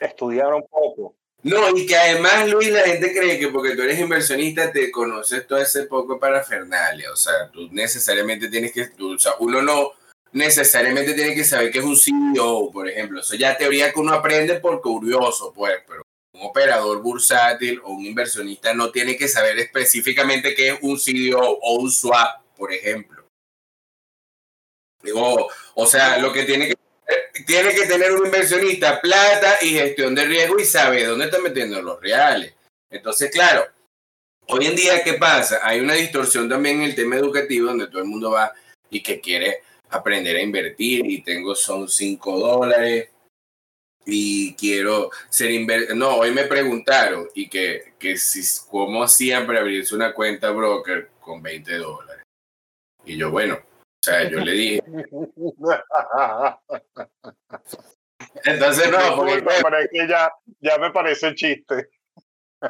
estudiar 0.00 0.52
un 0.54 0.66
poco. 0.66 1.14
No, 1.46 1.76
y 1.76 1.86
que 1.86 1.94
además, 1.94 2.48
Luis, 2.48 2.70
la 2.72 2.80
gente 2.80 3.14
cree 3.16 3.38
que 3.38 3.46
porque 3.46 3.76
tú 3.76 3.82
eres 3.82 4.00
inversionista 4.00 4.72
te 4.72 4.90
conoces 4.90 5.46
todo 5.46 5.60
ese 5.60 5.84
poco 5.84 6.18
para 6.18 6.42
Fernalia. 6.42 7.12
O 7.12 7.16
sea, 7.16 7.48
tú 7.52 7.68
necesariamente 7.70 8.48
tienes 8.48 8.72
que, 8.72 8.88
tú, 8.88 9.14
o 9.14 9.18
sea, 9.18 9.34
uno 9.38 9.62
no, 9.62 9.92
necesariamente 10.32 11.14
tiene 11.14 11.36
que 11.36 11.44
saber 11.44 11.70
que 11.70 11.78
es 11.78 11.84
un 11.84 11.96
CEO, 11.96 12.72
por 12.72 12.88
ejemplo. 12.88 13.20
Eso 13.20 13.36
ya 13.36 13.56
teoría 13.56 13.92
que 13.92 14.00
uno 14.00 14.12
aprende 14.12 14.58
por 14.58 14.80
curioso, 14.80 15.52
pues, 15.54 15.76
pero 15.86 16.02
un 16.32 16.42
operador 16.42 17.00
bursátil 17.00 17.80
o 17.84 17.92
un 17.92 18.04
inversionista 18.04 18.74
no 18.74 18.90
tiene 18.90 19.16
que 19.16 19.28
saber 19.28 19.56
específicamente 19.60 20.52
qué 20.52 20.70
es 20.70 20.78
un 20.82 20.98
CEO 20.98 21.38
o 21.40 21.76
un 21.76 21.92
swap, 21.92 22.42
por 22.56 22.72
ejemplo. 22.72 23.24
O, 25.14 25.48
o 25.76 25.86
sea, 25.86 26.18
lo 26.18 26.32
que 26.32 26.42
tiene 26.42 26.66
que 26.66 26.74
tiene 27.46 27.74
que 27.74 27.86
tener 27.86 28.12
un 28.12 28.26
inversionista 28.26 29.00
plata 29.00 29.58
y 29.62 29.70
gestión 29.70 30.14
de 30.14 30.24
riesgo 30.24 30.58
y 30.58 30.64
sabe 30.64 31.04
dónde 31.04 31.26
está 31.26 31.38
metiendo 31.38 31.80
los 31.82 32.00
reales. 32.00 32.54
Entonces, 32.90 33.30
claro, 33.30 33.66
hoy 34.48 34.66
en 34.66 34.76
día, 34.76 35.02
¿qué 35.02 35.14
pasa? 35.14 35.60
Hay 35.62 35.80
una 35.80 35.94
distorsión 35.94 36.48
también 36.48 36.76
en 36.76 36.90
el 36.90 36.94
tema 36.94 37.16
educativo 37.16 37.68
donde 37.68 37.88
todo 37.88 38.00
el 38.00 38.08
mundo 38.08 38.30
va 38.30 38.52
y 38.90 39.02
que 39.02 39.20
quiere 39.20 39.62
aprender 39.90 40.36
a 40.36 40.42
invertir 40.42 41.06
y 41.06 41.22
tengo 41.22 41.54
son 41.54 41.88
5 41.88 42.38
dólares 42.38 43.10
y 44.04 44.54
quiero 44.54 45.10
ser 45.28 45.50
inversor. 45.50 45.96
No, 45.96 46.16
hoy 46.16 46.30
me 46.30 46.44
preguntaron 46.44 47.28
y 47.34 47.48
que, 47.48 47.94
que 47.98 48.16
si, 48.16 48.42
cómo 48.70 49.02
hacían 49.02 49.46
para 49.46 49.60
abrirse 49.60 49.94
una 49.94 50.14
cuenta 50.14 50.50
broker 50.50 51.10
con 51.20 51.42
20 51.42 51.76
dólares. 51.76 52.24
Y 53.04 53.16
yo, 53.16 53.30
bueno, 53.30 53.54
o 53.54 54.04
sea, 54.04 54.28
yo 54.28 54.38
le 54.38 54.52
dije. 54.52 54.82
Entonces, 58.46 58.90
no, 58.90 59.16
porque. 59.16 59.42
que 59.90 60.08
ya, 60.08 60.30
ya 60.60 60.78
me 60.78 60.90
parece 60.90 61.34
chiste. 61.34 61.88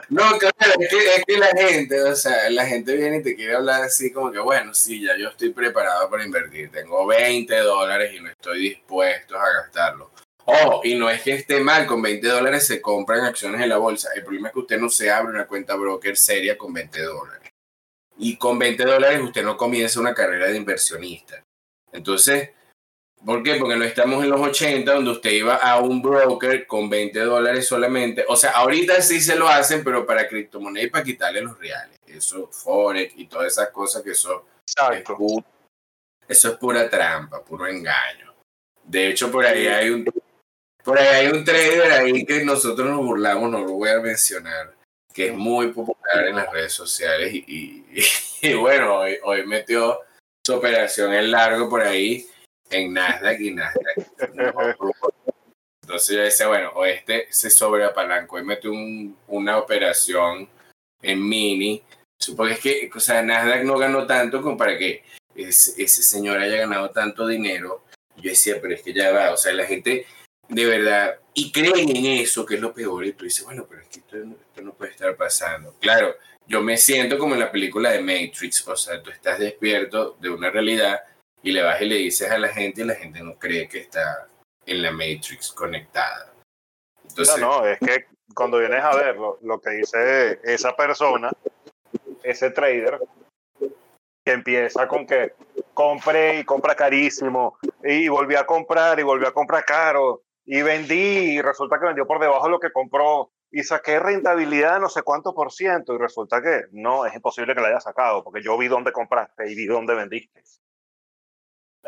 No, 0.08 0.36
claro, 0.38 0.80
es 0.80 0.88
que, 0.88 0.96
es 0.96 1.24
que, 1.24 1.38
la 1.38 1.48
gente, 1.48 2.02
o 2.02 2.16
sea, 2.16 2.50
la 2.50 2.66
gente 2.66 2.96
viene 2.96 3.18
y 3.18 3.22
te 3.22 3.36
quiere 3.36 3.54
hablar 3.54 3.82
así 3.84 4.12
como 4.12 4.32
que, 4.32 4.40
bueno, 4.40 4.74
sí, 4.74 5.00
ya 5.00 5.16
yo 5.16 5.28
estoy 5.28 5.50
preparado 5.50 6.10
para 6.10 6.24
invertir, 6.24 6.70
tengo 6.72 7.06
20 7.06 7.56
dólares 7.60 8.12
y 8.12 8.20
no 8.20 8.28
estoy 8.28 8.60
dispuesto 8.62 9.38
a 9.38 9.48
gastarlo. 9.48 10.10
Oh, 10.44 10.80
y 10.84 10.94
no 10.96 11.08
es 11.08 11.22
que 11.22 11.34
esté 11.34 11.60
mal, 11.60 11.86
con 11.86 12.02
20 12.02 12.26
dólares 12.26 12.66
se 12.66 12.80
compran 12.80 13.24
acciones 13.24 13.60
en 13.60 13.68
la 13.68 13.78
bolsa. 13.78 14.10
El 14.14 14.22
problema 14.22 14.48
es 14.48 14.54
que 14.54 14.60
usted 14.60 14.78
no 14.78 14.88
se 14.88 15.10
abre 15.10 15.32
una 15.32 15.46
cuenta 15.46 15.74
broker 15.74 16.16
seria 16.16 16.58
con 16.58 16.72
20 16.72 17.02
dólares. 17.02 17.50
Y 18.18 18.36
con 18.38 18.58
20 18.58 18.84
dólares 18.84 19.20
usted 19.20 19.42
no 19.42 19.56
comienza 19.56 20.00
una 20.00 20.14
carrera 20.14 20.46
de 20.46 20.56
inversionista. 20.56 21.42
Entonces, 21.92 22.50
¿Por 23.26 23.42
qué? 23.42 23.56
Porque 23.56 23.74
no 23.74 23.82
estamos 23.82 24.22
en 24.22 24.30
los 24.30 24.40
80 24.40 24.94
donde 24.94 25.10
usted 25.10 25.32
iba 25.32 25.56
a 25.56 25.80
un 25.80 26.00
broker 26.00 26.64
con 26.64 26.88
20 26.88 27.18
dólares 27.18 27.66
solamente. 27.66 28.24
O 28.28 28.36
sea, 28.36 28.52
ahorita 28.52 29.02
sí 29.02 29.20
se 29.20 29.34
lo 29.34 29.48
hacen, 29.48 29.82
pero 29.82 30.06
para 30.06 30.28
criptomonedas 30.28 30.86
y 30.86 30.90
para 30.90 31.02
quitarle 31.02 31.40
los 31.40 31.58
reales. 31.58 31.98
Eso, 32.06 32.46
Forex 32.52 33.14
y 33.16 33.26
todas 33.26 33.48
esas 33.48 33.70
cosas 33.70 34.04
que 34.04 34.12
eso, 34.12 34.46
es 34.92 35.02
pura, 35.02 35.44
eso 36.28 36.48
es 36.50 36.56
pura 36.56 36.88
trampa, 36.88 37.44
puro 37.44 37.66
engaño. 37.66 38.32
De 38.84 39.08
hecho, 39.08 39.28
por 39.28 39.44
ahí 39.44 39.66
hay 39.66 39.90
un 39.90 40.04
por 40.84 40.96
ahí 40.96 41.08
hay 41.08 41.26
un 41.26 41.44
trader 41.44 41.90
ahí 41.90 42.24
que 42.24 42.44
nosotros 42.44 42.88
nos 42.88 43.04
burlamos, 43.04 43.50
no 43.50 43.58
lo 43.58 43.72
voy 43.72 43.88
a 43.88 43.98
mencionar, 43.98 44.72
que 45.12 45.30
es 45.30 45.34
muy 45.34 45.72
popular 45.72 46.28
en 46.28 46.36
las 46.36 46.52
redes 46.52 46.74
sociales 46.74 47.34
y, 47.34 47.84
y, 48.42 48.54
bueno, 48.54 48.98
hoy, 48.98 49.18
hoy 49.24 49.44
metió 49.44 49.98
su 50.46 50.54
operación 50.54 51.12
en 51.12 51.32
largo 51.32 51.68
por 51.68 51.82
ahí 51.82 52.24
en 52.70 52.92
Nasdaq 52.92 53.40
y 53.40 53.50
Nasdaq. 53.52 53.96
Entonces 55.82 56.16
yo 56.16 56.22
decía, 56.22 56.48
bueno, 56.48 56.70
o 56.74 56.84
este 56.84 57.28
se 57.30 57.48
sobreapalancó 57.48 58.38
y 58.38 58.44
metió 58.44 58.72
un, 58.72 59.16
una 59.28 59.58
operación 59.58 60.48
en 61.00 61.28
mini. 61.28 61.82
Supongo 62.18 62.50
es 62.50 62.60
que, 62.60 62.90
o 62.94 63.00
sea, 63.00 63.22
Nasdaq 63.22 63.62
no 63.62 63.78
ganó 63.78 64.06
tanto 64.06 64.42
como 64.42 64.56
para 64.56 64.76
que 64.76 65.04
ese, 65.34 65.80
ese 65.82 66.02
señor 66.02 66.38
haya 66.38 66.56
ganado 66.56 66.90
tanto 66.90 67.26
dinero. 67.26 67.84
Yo 68.16 68.30
decía, 68.30 68.56
pero 68.60 68.74
es 68.74 68.82
que 68.82 68.92
ya 68.92 69.12
va, 69.12 69.32
o 69.32 69.36
sea, 69.36 69.52
la 69.52 69.64
gente 69.64 70.06
de 70.48 70.64
verdad, 70.64 71.18
y 71.34 71.50
creen 71.50 71.96
en 71.96 72.06
eso, 72.20 72.46
que 72.46 72.54
es 72.54 72.60
lo 72.60 72.72
peor, 72.72 73.04
y 73.04 73.12
tú 73.12 73.24
dices, 73.24 73.44
bueno, 73.44 73.66
pero 73.68 73.82
es 73.82 73.88
que 73.88 74.00
esto, 74.00 74.16
esto 74.16 74.62
no 74.62 74.74
puede 74.74 74.92
estar 74.92 75.16
pasando. 75.16 75.74
Claro, 75.80 76.16
yo 76.46 76.62
me 76.62 76.76
siento 76.76 77.18
como 77.18 77.34
en 77.34 77.40
la 77.40 77.50
película 77.50 77.90
de 77.90 78.00
Matrix, 78.00 78.66
o 78.68 78.76
sea, 78.76 79.02
tú 79.02 79.10
estás 79.10 79.38
despierto 79.38 80.16
de 80.20 80.30
una 80.30 80.50
realidad 80.50 81.00
y 81.46 81.52
le 81.52 81.62
vas 81.62 81.80
y 81.80 81.84
le 81.84 81.94
dices 81.94 82.28
a 82.28 82.38
la 82.38 82.48
gente 82.48 82.80
y 82.80 82.84
la 82.84 82.96
gente 82.96 83.22
no 83.22 83.38
cree 83.38 83.68
que 83.68 83.78
está 83.78 84.26
en 84.66 84.82
la 84.82 84.90
Matrix 84.90 85.52
conectada. 85.52 86.32
Entonces, 87.08 87.38
no, 87.38 87.60
no, 87.60 87.66
es 87.68 87.78
que 87.78 88.06
cuando 88.34 88.58
vienes 88.58 88.82
a 88.82 88.96
ver 88.96 89.14
lo, 89.16 89.60
que 89.60 89.70
dice 89.70 90.40
esa 90.42 90.74
persona, 90.74 91.30
ese 92.24 92.50
trader, 92.50 92.98
que 93.60 94.32
empieza 94.32 94.88
con 94.88 95.06
que 95.06 95.34
compré 95.72 96.40
y 96.40 96.44
compra 96.44 96.74
carísimo, 96.74 97.56
y 97.84 98.08
volví 98.08 98.34
a 98.34 98.44
comprar 98.44 98.98
y 98.98 99.04
volví 99.04 99.24
a 99.24 99.30
comprar 99.30 99.64
caro, 99.64 100.22
y 100.44 100.62
vendí 100.62 101.36
y 101.36 101.42
resulta 101.42 101.78
que 101.78 101.86
vendió 101.86 102.08
por 102.08 102.18
debajo 102.18 102.46
de 102.46 102.50
lo 102.50 102.58
que 102.58 102.72
compró, 102.72 103.30
y 103.52 103.62
saqué 103.62 104.00
rentabilidad 104.00 104.74
de 104.74 104.80
no 104.80 104.88
sé 104.88 105.02
cuánto 105.02 105.32
por 105.32 105.52
ciento, 105.52 105.94
y 105.94 105.98
resulta 105.98 106.42
que 106.42 106.62
no, 106.72 107.06
es 107.06 107.14
imposible 107.14 107.54
que 107.54 107.60
la 107.60 107.68
haya 107.68 107.80
sacado, 107.80 108.24
porque 108.24 108.42
yo 108.42 108.58
vi 108.58 108.66
dónde 108.66 108.90
compraste 108.90 109.48
y 109.48 109.54
vi 109.54 109.66
dónde 109.66 109.94
vendiste. 109.94 110.42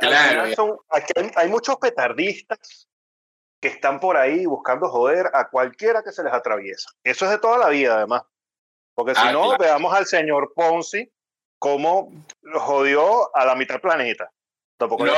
Claro. 0.00 0.84
hay, 1.37 1.48
muchos 1.48 1.76
petardistas 1.76 2.88
que 3.61 3.68
están 3.68 4.00
por 4.00 4.16
ahí 4.16 4.46
buscando 4.46 4.88
joder 4.88 5.30
a 5.32 5.48
cualquiera 5.48 6.02
que 6.02 6.12
se 6.12 6.22
les 6.22 6.32
atraviesa. 6.32 6.90
Eso 7.02 7.24
es 7.24 7.32
de 7.32 7.38
toda 7.38 7.58
la 7.58 7.68
vida, 7.68 7.96
además. 7.96 8.22
Porque 8.94 9.14
si 9.14 9.20
Ah, 9.22 9.32
no, 9.32 9.44
claro. 9.44 9.58
veamos 9.58 9.94
al 9.94 10.06
señor 10.06 10.52
Ponzi 10.54 11.11
cómo 11.58 12.12
jodió 12.54 13.34
a 13.37 13.44
la 13.44 13.54
mitad 13.54 13.74
del 13.74 13.82
planeta. 13.82 14.30
Tampoco 14.76 15.06
No. 15.06 15.14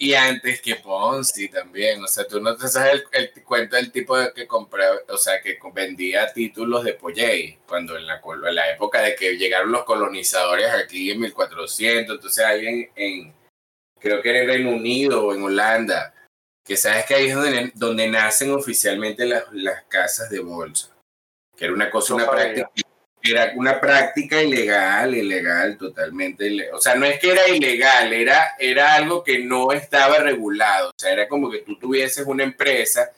Y 0.00 0.14
antes 0.14 0.62
que 0.62 0.76
Ponzi 0.76 1.48
también, 1.48 2.02
o 2.04 2.06
sea, 2.06 2.24
tú 2.24 2.40
no 2.40 2.56
te 2.56 2.68
sabes 2.68 3.04
el, 3.10 3.34
el 3.34 3.42
cuento 3.42 3.74
del 3.74 3.90
tipo 3.90 4.16
de 4.16 4.32
que 4.32 4.46
compraba, 4.46 4.96
o 5.08 5.16
sea, 5.16 5.40
que 5.42 5.58
vendía 5.74 6.32
títulos 6.32 6.84
de 6.84 6.94
Polley, 6.94 7.58
cuando 7.66 7.96
en 7.96 8.06
la, 8.06 8.22
en 8.24 8.54
la 8.54 8.70
época 8.70 9.00
de 9.00 9.16
que 9.16 9.36
llegaron 9.36 9.72
los 9.72 9.84
colonizadores 9.84 10.70
aquí 10.70 11.10
en 11.10 11.18
1400, 11.18 12.14
entonces 12.14 12.44
alguien 12.44 12.88
en, 12.94 13.34
creo 14.00 14.22
que 14.22 14.30
era 14.30 14.40
en 14.40 14.48
Reino 14.48 14.70
Unido 14.70 15.26
o 15.26 15.34
en 15.34 15.42
Holanda, 15.42 16.14
que 16.64 16.76
sabes 16.76 17.06
que 17.06 17.14
ahí 17.14 17.26
es 17.26 17.34
donde, 17.34 17.72
donde 17.74 18.08
nacen 18.08 18.52
oficialmente 18.52 19.24
las, 19.26 19.44
las 19.52 19.84
casas 19.84 20.30
de 20.30 20.40
bolsa, 20.40 20.90
que 21.56 21.64
era 21.64 21.74
una 21.74 21.90
cosa, 21.90 22.14
No 22.14 22.16
una 22.16 22.30
práctica 22.30 22.70
era 23.22 23.52
una 23.56 23.80
práctica 23.80 24.42
ilegal, 24.42 25.14
ilegal, 25.14 25.76
totalmente 25.76 26.46
ilegal. 26.46 26.74
O 26.74 26.80
sea, 26.80 26.94
no 26.94 27.04
es 27.06 27.18
que 27.18 27.32
era 27.32 27.48
ilegal, 27.48 28.12
era, 28.12 28.54
era 28.58 28.94
algo 28.94 29.24
que 29.24 29.40
no 29.40 29.72
estaba 29.72 30.18
regulado. 30.18 30.90
O 30.90 30.92
sea, 30.96 31.12
era 31.12 31.28
como 31.28 31.50
que 31.50 31.58
tú 31.58 31.78
tuvieses 31.78 32.26
una 32.26 32.44
empresa 32.44 33.10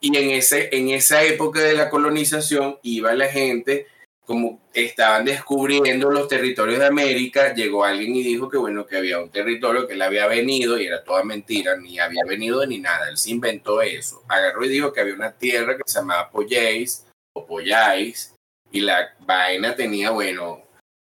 y 0.00 0.16
en, 0.16 0.30
ese, 0.30 0.68
en 0.76 0.90
esa 0.90 1.22
época 1.22 1.60
de 1.60 1.74
la 1.74 1.90
colonización 1.90 2.78
iba 2.82 3.14
la 3.14 3.28
gente, 3.28 3.86
como 4.26 4.60
estaban 4.74 5.24
descubriendo 5.24 6.10
los 6.10 6.26
territorios 6.28 6.80
de 6.80 6.86
América, 6.86 7.54
llegó 7.54 7.84
alguien 7.84 8.16
y 8.16 8.22
dijo 8.24 8.48
que 8.50 8.58
bueno, 8.58 8.84
que 8.84 8.96
había 8.96 9.20
un 9.20 9.30
territorio 9.30 9.86
que 9.86 9.94
él 9.94 10.02
había 10.02 10.26
venido 10.26 10.78
y 10.78 10.86
era 10.86 11.04
toda 11.04 11.22
mentira, 11.22 11.76
ni 11.76 11.98
había 12.00 12.24
venido 12.26 12.66
ni 12.66 12.78
nada. 12.80 13.08
Él 13.08 13.16
se 13.16 13.30
inventó 13.30 13.80
eso. 13.82 14.22
Agarró 14.28 14.64
y 14.64 14.68
dijo 14.68 14.92
que 14.92 15.00
había 15.00 15.14
una 15.14 15.32
tierra 15.32 15.76
que 15.76 15.84
se 15.86 16.00
llamaba 16.00 16.30
Pollais 16.30 17.06
o 17.34 17.46
Pollais 17.46 18.34
y 18.72 18.80
la 18.80 19.14
vaina 19.20 19.76
tenía, 19.76 20.10
bueno, 20.10 20.62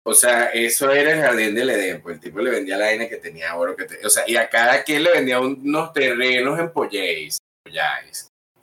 o 0.05 0.15
sea, 0.15 0.51
eso 0.53 0.93
era 0.93 1.13
el 1.15 1.21
jardín 1.21 1.55
del 1.55 1.71
Edén, 1.71 2.03
pues 2.03 2.17
el 2.17 2.21
tipo 2.21 2.39
le 2.41 2.51
vendía 2.51 2.77
la 2.77 2.85
vaina 2.87 3.09
que 3.09 3.17
tenía 3.17 3.57
oro, 3.57 3.75
que 3.75 3.87
te- 3.87 4.07
o 4.07 4.11
sea, 4.11 4.25
y 4.27 4.37
a 4.37 4.49
cada 4.49 4.85
quien 4.85 5.03
le 5.03 5.11
vendía 5.13 5.41
unos 5.41 5.93
terrenos 5.93 6.59
en 6.61 6.71
Polláis. 6.71 7.39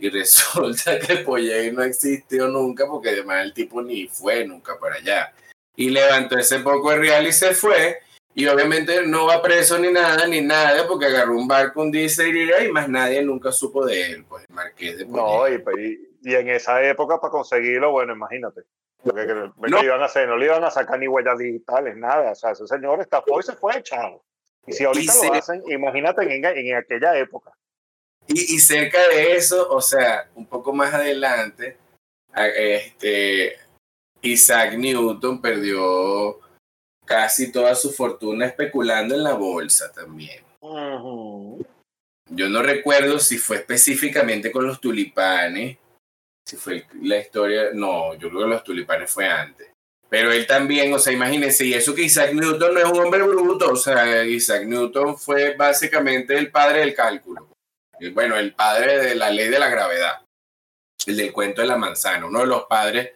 Y 0.03 0.09
resulta 0.09 0.99
que 0.99 1.15
Polléis 1.19 1.71
no 1.71 1.81
existió 1.81 2.49
nunca 2.49 2.85
porque 2.85 3.11
además 3.11 3.41
el 3.45 3.53
tipo 3.53 3.81
ni 3.81 4.05
fue 4.09 4.43
nunca 4.45 4.77
para 4.77 4.95
allá. 4.95 5.31
Y 5.77 5.91
levantó 5.91 6.37
ese 6.37 6.59
poco 6.59 6.89
de 6.91 6.97
real 6.97 7.25
y 7.25 7.31
se 7.31 7.53
fue. 7.55 7.99
Y 8.35 8.45
obviamente 8.47 9.07
no 9.07 9.27
va 9.27 9.41
preso 9.41 9.79
ni 9.79 9.93
nada, 9.93 10.27
ni 10.27 10.41
nada, 10.41 10.85
porque 10.89 11.05
agarró 11.05 11.37
un 11.37 11.47
barco 11.47 11.81
un 11.83 11.89
día 11.91 12.05
y 12.65 12.69
más 12.69 12.89
nadie 12.89 13.21
nunca 13.23 13.53
supo 13.53 13.85
de 13.85 14.01
él, 14.11 14.25
pues 14.27 14.43
el 14.49 14.53
marqués 14.53 14.97
de 14.97 15.05
No, 15.05 15.45
Polléis. 15.63 15.99
y, 16.21 16.35
en 16.35 16.49
esa 16.49 16.83
época 16.83 17.21
para 17.21 17.31
conseguirlo, 17.31 17.91
bueno, 17.91 18.11
imagínate. 18.13 18.63
Lo 19.05 19.13
que, 19.13 19.21
que- 19.21 19.27
que 19.33 19.69
No. 19.69 19.79
le 19.79 19.85
iban 19.85 20.01
a 20.01 20.05
hacer, 20.05 20.27
no 20.27 20.35
le 20.35 20.47
iban 20.47 20.63
a 20.65 20.71
sacar 20.71 20.99
ni 20.99 21.07
huellas 21.07 21.37
digitales, 21.37 21.95
nada. 21.95 22.31
O 22.31 22.35
sea, 22.35 22.51
ese 22.51 22.67
señor 22.67 22.99
estafó 22.99 23.39
y 23.39 23.43
se 23.43 23.53
fue, 23.53 23.81
chavo. 23.83 24.25
Y 24.67 24.73
si 24.73 24.83
ahorita 24.83 25.03
Y 25.13 25.27
lo 25.27 25.33
se- 25.33 25.37
hacen, 25.39 25.63
imagínate 25.67 26.23
en, 26.23 26.43
en 26.43 26.75
aquella 26.75 27.17
época. 27.17 27.51
Y, 28.27 28.55
y 28.55 28.59
cerca 28.59 29.07
de 29.09 29.36
eso, 29.36 29.69
o 29.69 29.81
sea, 29.81 30.29
un 30.36 30.45
poco 30.45 30.73
más 30.73 30.93
adelante, 30.93 31.77
este, 32.36 33.57
Isaac 34.21 34.75
Newton 34.75 35.41
perdió 35.41 36.39
casi 37.05 37.51
toda 37.51 37.75
su 37.75 37.91
fortuna 37.91 38.45
especulando 38.45 39.15
en 39.15 39.23
la 39.23 39.33
bolsa 39.33 39.91
también. 39.91 40.43
Yo 42.29 42.49
no 42.49 42.63
recuerdo 42.63 43.19
si 43.19 43.38
fue 43.38 43.57
específicamente 43.57 44.51
con 44.51 44.65
los 44.65 44.79
tulipanes, 44.79 45.77
si 46.45 46.55
fue 46.55 46.86
la 47.01 47.17
historia, 47.17 47.69
no, 47.73 48.15
yo 48.15 48.29
creo 48.29 48.43
que 48.43 48.47
los 48.47 48.63
tulipanes 48.63 49.12
fue 49.12 49.27
antes. 49.27 49.69
Pero 50.09 50.31
él 50.31 50.45
también, 50.47 50.93
o 50.93 50.99
sea, 50.99 51.12
imagínense, 51.12 51.65
y 51.65 51.73
eso 51.73 51.93
que 51.93 52.03
Isaac 52.03 52.33
Newton 52.33 52.73
no 52.73 52.79
es 52.79 52.86
un 52.86 52.99
hombre 52.99 53.23
bruto, 53.23 53.71
o 53.71 53.75
sea, 53.75 54.23
Isaac 54.23 54.65
Newton 54.65 55.17
fue 55.17 55.55
básicamente 55.55 56.38
el 56.38 56.51
padre 56.51 56.79
del 56.79 56.93
cálculo. 56.93 57.47
Y 57.99 58.12
Bueno, 58.12 58.36
el 58.36 58.53
padre 58.56 58.99
de 58.99 59.15
la 59.15 59.29
ley 59.29 59.49
de 59.49 59.60
la 59.60 59.69
gravedad, 59.69 60.21
el 61.08 61.17
del 61.17 61.34
cuento 61.34 61.62
de 61.62 61.67
la 61.67 61.77
manzana, 61.77 62.25
uno 62.25 62.39
de 62.39 62.47
los 62.47 62.65
padres 62.65 63.13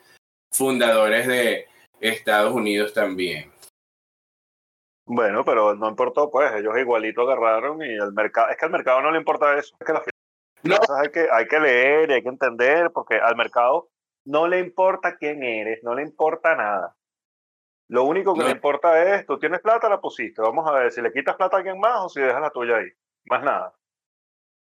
fundadores 0.51 1.27
de 1.27 1.67
Estados 1.99 2.53
Unidos 2.53 2.93
también. 2.93 3.51
Bueno, 5.05 5.45
pero 5.45 5.73
no 5.75 5.87
importó, 5.89 6.29
pues 6.29 6.51
ellos 6.53 6.77
igualito 6.77 7.21
agarraron 7.21 7.81
y 7.81 7.93
el 7.93 8.11
mercado, 8.11 8.49
es 8.49 8.57
que 8.57 8.65
al 8.65 8.71
mercado 8.71 9.01
no 9.01 9.11
le 9.11 9.17
importa 9.17 9.57
eso, 9.57 9.73
es 9.79 9.85
que 9.85 9.93
las 9.93 10.03
No. 10.63 10.75
hay 11.01 11.09
que, 11.11 11.27
hay 11.31 11.47
que 11.47 11.59
leer 11.59 12.09
y 12.09 12.13
hay 12.13 12.23
que 12.23 12.29
entender, 12.29 12.91
porque 12.91 13.15
al 13.15 13.37
mercado 13.37 13.89
no 14.25 14.47
le 14.47 14.59
importa 14.59 15.15
quién 15.15 15.43
eres, 15.43 15.81
no 15.83 15.95
le 15.95 16.01
importa 16.01 16.55
nada. 16.55 16.97
Lo 17.89 18.03
único 18.03 18.33
que 18.33 18.41
No. 18.41 18.45
le 18.47 18.51
importa 18.51 19.15
es, 19.15 19.25
tú 19.25 19.39
tienes 19.39 19.61
plata, 19.61 19.87
la 19.87 20.01
pusiste, 20.01 20.41
vamos 20.41 20.67
a 20.69 20.73
ver 20.73 20.91
si 20.91 21.01
le 21.01 21.13
quitas 21.13 21.37
plata 21.37 21.55
a 21.55 21.59
alguien 21.59 21.79
más 21.79 22.01
o 22.01 22.09
si 22.09 22.19
dejas 22.19 22.41
la 22.41 22.49
tuya 22.49 22.75
ahí, 22.75 22.89
más 23.29 23.43
nada. 23.43 23.76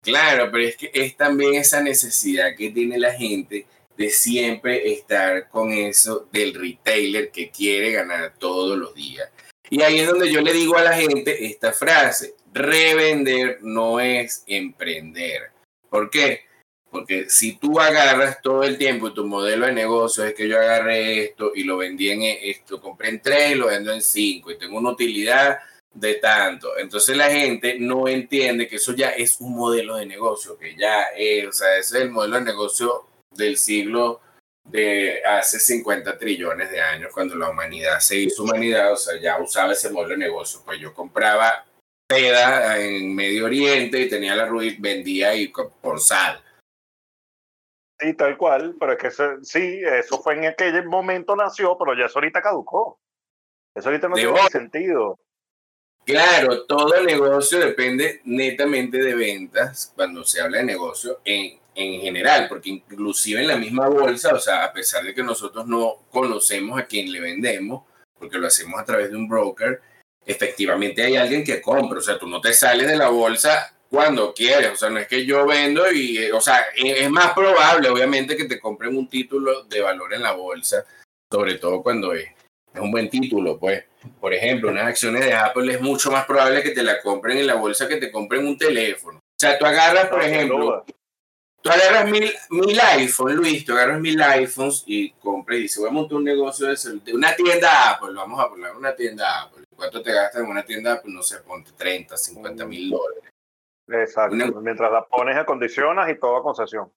Claro, 0.01 0.49
pero 0.51 0.63
es 0.63 0.77
que 0.77 0.89
es 0.93 1.15
también 1.15 1.55
esa 1.55 1.81
necesidad 1.81 2.55
que 2.57 2.71
tiene 2.71 2.97
la 2.97 3.13
gente 3.13 3.67
de 3.95 4.09
siempre 4.09 4.93
estar 4.93 5.47
con 5.49 5.71
eso 5.71 6.27
del 6.31 6.55
retailer 6.55 7.29
que 7.29 7.51
quiere 7.51 7.91
ganar 7.91 8.33
todos 8.39 8.77
los 8.79 8.95
días. 8.95 9.29
Y 9.69 9.83
ahí 9.83 9.99
es 9.99 10.07
donde 10.07 10.31
yo 10.31 10.41
le 10.41 10.53
digo 10.53 10.75
a 10.75 10.81
la 10.81 10.93
gente 10.93 11.45
esta 11.45 11.71
frase, 11.71 12.33
revender 12.51 13.59
no 13.61 13.99
es 13.99 14.43
emprender. 14.47 15.51
¿Por 15.89 16.09
qué? 16.09 16.41
Porque 16.89 17.29
si 17.29 17.57
tú 17.57 17.79
agarras 17.79 18.41
todo 18.41 18.63
el 18.63 18.77
tiempo 18.77 19.13
tu 19.13 19.25
modelo 19.25 19.67
de 19.67 19.71
negocio 19.71 20.25
es 20.25 20.33
que 20.33 20.49
yo 20.49 20.57
agarré 20.59 21.25
esto 21.25 21.51
y 21.55 21.63
lo 21.63 21.77
vendí 21.77 22.09
en 22.09 22.23
esto, 22.23 22.81
compré 22.81 23.09
en 23.09 23.21
tres 23.21 23.51
y 23.51 23.55
lo 23.55 23.67
vendo 23.67 23.93
en 23.93 24.01
cinco 24.01 24.51
y 24.51 24.57
tengo 24.57 24.77
una 24.77 24.89
utilidad 24.89 25.59
de 25.93 26.15
tanto. 26.15 26.77
Entonces 26.77 27.15
la 27.17 27.29
gente 27.29 27.77
no 27.79 28.07
entiende 28.07 28.67
que 28.67 28.77
eso 28.77 28.93
ya 28.93 29.09
es 29.09 29.39
un 29.41 29.53
modelo 29.55 29.95
de 29.95 30.05
negocio, 30.05 30.57
que 30.57 30.75
ya 30.75 31.03
es, 31.15 31.47
o 31.47 31.51
sea, 31.51 31.77
ese 31.77 31.97
es 31.97 32.03
el 32.03 32.11
modelo 32.11 32.37
de 32.37 32.45
negocio 32.45 33.07
del 33.31 33.57
siglo 33.57 34.21
de 34.63 35.23
hace 35.25 35.59
50 35.59 36.17
trillones 36.17 36.69
de 36.69 36.79
años, 36.81 37.11
cuando 37.13 37.35
la 37.35 37.49
humanidad 37.49 37.99
se 37.99 38.17
hizo 38.17 38.43
humanidad, 38.43 38.93
o 38.93 38.95
sea, 38.95 39.19
ya 39.19 39.39
usaba 39.39 39.73
ese 39.73 39.89
modelo 39.89 40.11
de 40.13 40.17
negocio. 40.19 40.61
Pues 40.63 40.79
yo 40.79 40.93
compraba 40.93 41.65
seda 42.09 42.79
en 42.79 43.13
Medio 43.15 43.45
Oriente 43.45 43.99
y 43.99 44.09
tenía 44.09 44.35
la 44.35 44.45
ruiz, 44.45 44.79
vendía 44.79 45.33
y 45.35 45.47
por 45.47 45.99
sal. 45.99 46.41
Sí, 47.99 48.13
tal 48.15 48.37
cual, 48.37 48.75
pero 48.79 48.93
es 48.93 48.97
que 48.97 49.07
ese- 49.07 49.43
sí, 49.43 49.81
eso 49.85 50.21
fue 50.21 50.33
en 50.35 50.45
aquel 50.45 50.85
momento 50.85 51.35
nació, 51.35 51.77
pero 51.77 51.95
ya 51.97 52.05
eso 52.05 52.17
ahorita 52.19 52.41
caducó. 52.41 52.99
Eso 53.75 53.89
ahorita 53.89 54.09
no 54.09 54.15
De 54.15 54.23
tiene 54.23 54.39
hoy. 54.39 54.47
sentido. 54.51 55.19
Claro, 56.05 56.63
todo 56.63 57.03
negocio 57.03 57.59
depende 57.59 58.21
netamente 58.25 58.97
de 58.97 59.13
ventas 59.13 59.91
cuando 59.95 60.23
se 60.23 60.41
habla 60.41 60.57
de 60.57 60.63
negocio 60.63 61.21
en, 61.23 61.59
en 61.75 62.01
general, 62.01 62.47
porque 62.49 62.69
inclusive 62.71 63.41
en 63.41 63.47
la 63.47 63.55
misma 63.55 63.87
bolsa, 63.87 64.33
o 64.33 64.39
sea, 64.39 64.65
a 64.65 64.73
pesar 64.73 65.03
de 65.03 65.13
que 65.13 65.23
nosotros 65.23 65.67
no 65.67 65.97
conocemos 66.09 66.79
a 66.79 66.85
quien 66.85 67.11
le 67.11 67.19
vendemos, 67.19 67.83
porque 68.17 68.39
lo 68.39 68.47
hacemos 68.47 68.79
a 68.79 68.85
través 68.85 69.11
de 69.11 69.15
un 69.15 69.27
broker, 69.27 69.81
efectivamente 70.25 71.03
hay 71.03 71.15
alguien 71.15 71.43
que 71.43 71.61
compra, 71.61 71.99
o 71.99 72.01
sea, 72.01 72.17
tú 72.17 72.27
no 72.27 72.41
te 72.41 72.53
sales 72.53 72.87
de 72.87 72.97
la 72.97 73.09
bolsa 73.09 73.75
cuando 73.89 74.33
quieres, 74.33 74.71
o 74.71 74.75
sea, 74.75 74.89
no 74.89 74.99
es 74.99 75.07
que 75.07 75.25
yo 75.25 75.45
vendo 75.45 75.91
y, 75.91 76.17
eh, 76.17 76.33
o 76.33 76.39
sea, 76.41 76.65
es 76.75 77.01
es 77.01 77.09
más 77.09 77.33
probable, 77.33 77.89
obviamente, 77.89 78.37
que 78.37 78.45
te 78.45 78.59
compren 78.59 78.97
un 78.97 79.09
título 79.09 79.63
de 79.65 79.81
valor 79.81 80.13
en 80.13 80.23
la 80.23 80.31
bolsa, 80.31 80.85
sobre 81.29 81.55
todo 81.55 81.83
cuando 81.83 82.13
es, 82.13 82.29
es 82.73 82.79
un 82.81 82.91
buen 82.91 83.09
título, 83.09 83.57
pues. 83.59 83.83
Por 84.19 84.33
ejemplo, 84.33 84.69
unas 84.71 84.87
acciones 84.87 85.23
de 85.25 85.33
Apple 85.33 85.73
es 85.73 85.81
mucho 85.81 86.11
más 86.11 86.25
probable 86.25 86.63
que 86.63 86.71
te 86.71 86.83
la 86.83 87.01
compren 87.01 87.37
en 87.37 87.47
la 87.47 87.55
bolsa 87.55 87.87
que 87.87 87.97
te 87.97 88.11
compren 88.11 88.45
un 88.47 88.57
teléfono. 88.57 89.17
O 89.19 89.39
sea, 89.39 89.57
tú 89.59 89.65
agarras, 89.65 90.07
por 90.07 90.21
ejemplo, 90.23 90.85
tú 91.61 91.69
agarras 91.69 92.09
mil, 92.09 92.31
mil 92.49 92.79
iPhones, 92.79 93.35
Luis, 93.35 93.65
tú 93.65 93.73
agarras 93.73 93.99
mil 93.99 94.19
iPhones 94.21 94.83
y 94.87 95.11
compras 95.13 95.57
y 95.59 95.61
dices, 95.63 95.79
voy 95.79 95.89
a 95.89 95.93
montar 95.93 96.17
un 96.17 96.23
negocio 96.23 96.67
de, 96.67 96.75
de 97.03 97.13
una 97.13 97.35
tienda 97.35 97.91
Apple, 97.91 98.13
vamos 98.15 98.39
a 98.39 98.49
poner 98.49 98.75
una 98.75 98.95
tienda 98.95 99.41
Apple. 99.43 99.63
¿Cuánto 99.75 100.01
te 100.01 100.11
gastas 100.13 100.41
en 100.43 100.47
una 100.49 100.63
tienda 100.63 100.93
Apple? 100.93 101.11
No 101.13 101.21
sé, 101.23 101.39
ponte 101.39 101.71
30, 101.75 102.15
50 102.17 102.65
mil 102.65 102.89
dólares. 102.91 103.23
Exacto. 103.87 104.35
Una- 104.35 104.61
Mientras 104.61 104.91
la 104.91 105.05
pones, 105.05 105.35
acondicionas 105.37 106.09
y 106.09 106.15
todo 106.19 106.37
a 106.37 106.43
concesión. 106.43 106.91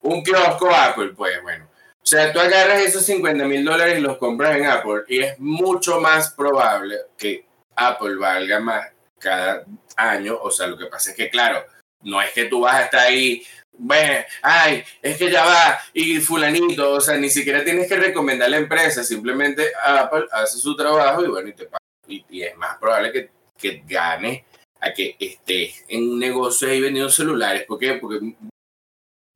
Un 0.00 0.22
kiosco 0.22 0.70
Apple, 0.74 1.12
pues 1.16 1.40
bueno. 1.42 1.67
O 2.08 2.10
sea, 2.10 2.32
tú 2.32 2.40
agarras 2.40 2.80
esos 2.80 3.04
50 3.04 3.44
mil 3.44 3.62
dólares 3.62 3.98
y 3.98 4.00
los 4.00 4.16
compras 4.16 4.56
en 4.56 4.64
Apple 4.64 5.02
y 5.08 5.20
es 5.20 5.38
mucho 5.38 6.00
más 6.00 6.30
probable 6.30 6.96
que 7.18 7.44
Apple 7.76 8.14
valga 8.16 8.60
más 8.60 8.88
cada 9.18 9.66
año. 9.94 10.38
O 10.40 10.50
sea, 10.50 10.68
lo 10.68 10.78
que 10.78 10.86
pasa 10.86 11.10
es 11.10 11.16
que, 11.18 11.28
claro, 11.28 11.62
no 12.00 12.22
es 12.22 12.30
que 12.32 12.46
tú 12.46 12.60
vas 12.60 12.76
a 12.76 12.84
estar 12.84 13.00
ahí, 13.00 13.46
bueno, 13.72 14.24
ay, 14.40 14.82
es 15.02 15.18
que 15.18 15.30
ya 15.30 15.44
va, 15.44 15.78
y 15.92 16.18
fulanito, 16.20 16.92
o 16.92 17.00
sea, 17.02 17.18
ni 17.18 17.28
siquiera 17.28 17.62
tienes 17.62 17.86
que 17.86 17.96
recomendar 17.96 18.48
la 18.48 18.56
empresa, 18.56 19.04
simplemente 19.04 19.70
Apple 19.84 20.28
hace 20.32 20.56
su 20.56 20.74
trabajo 20.74 21.22
y 21.22 21.28
bueno, 21.28 21.50
y 21.50 21.52
te. 21.52 21.68
Y, 22.06 22.24
y 22.30 22.42
es 22.42 22.56
más 22.56 22.78
probable 22.78 23.12
que, 23.12 23.30
que 23.58 23.82
gane 23.86 24.46
a 24.80 24.94
que 24.94 25.14
estés 25.20 25.84
en 25.88 26.04
un 26.12 26.18
negocio 26.18 26.70
ahí 26.70 26.80
vendiendo 26.80 27.10
celulares. 27.10 27.66
¿Por 27.66 27.78
qué? 27.78 27.92
Porque 28.00 28.34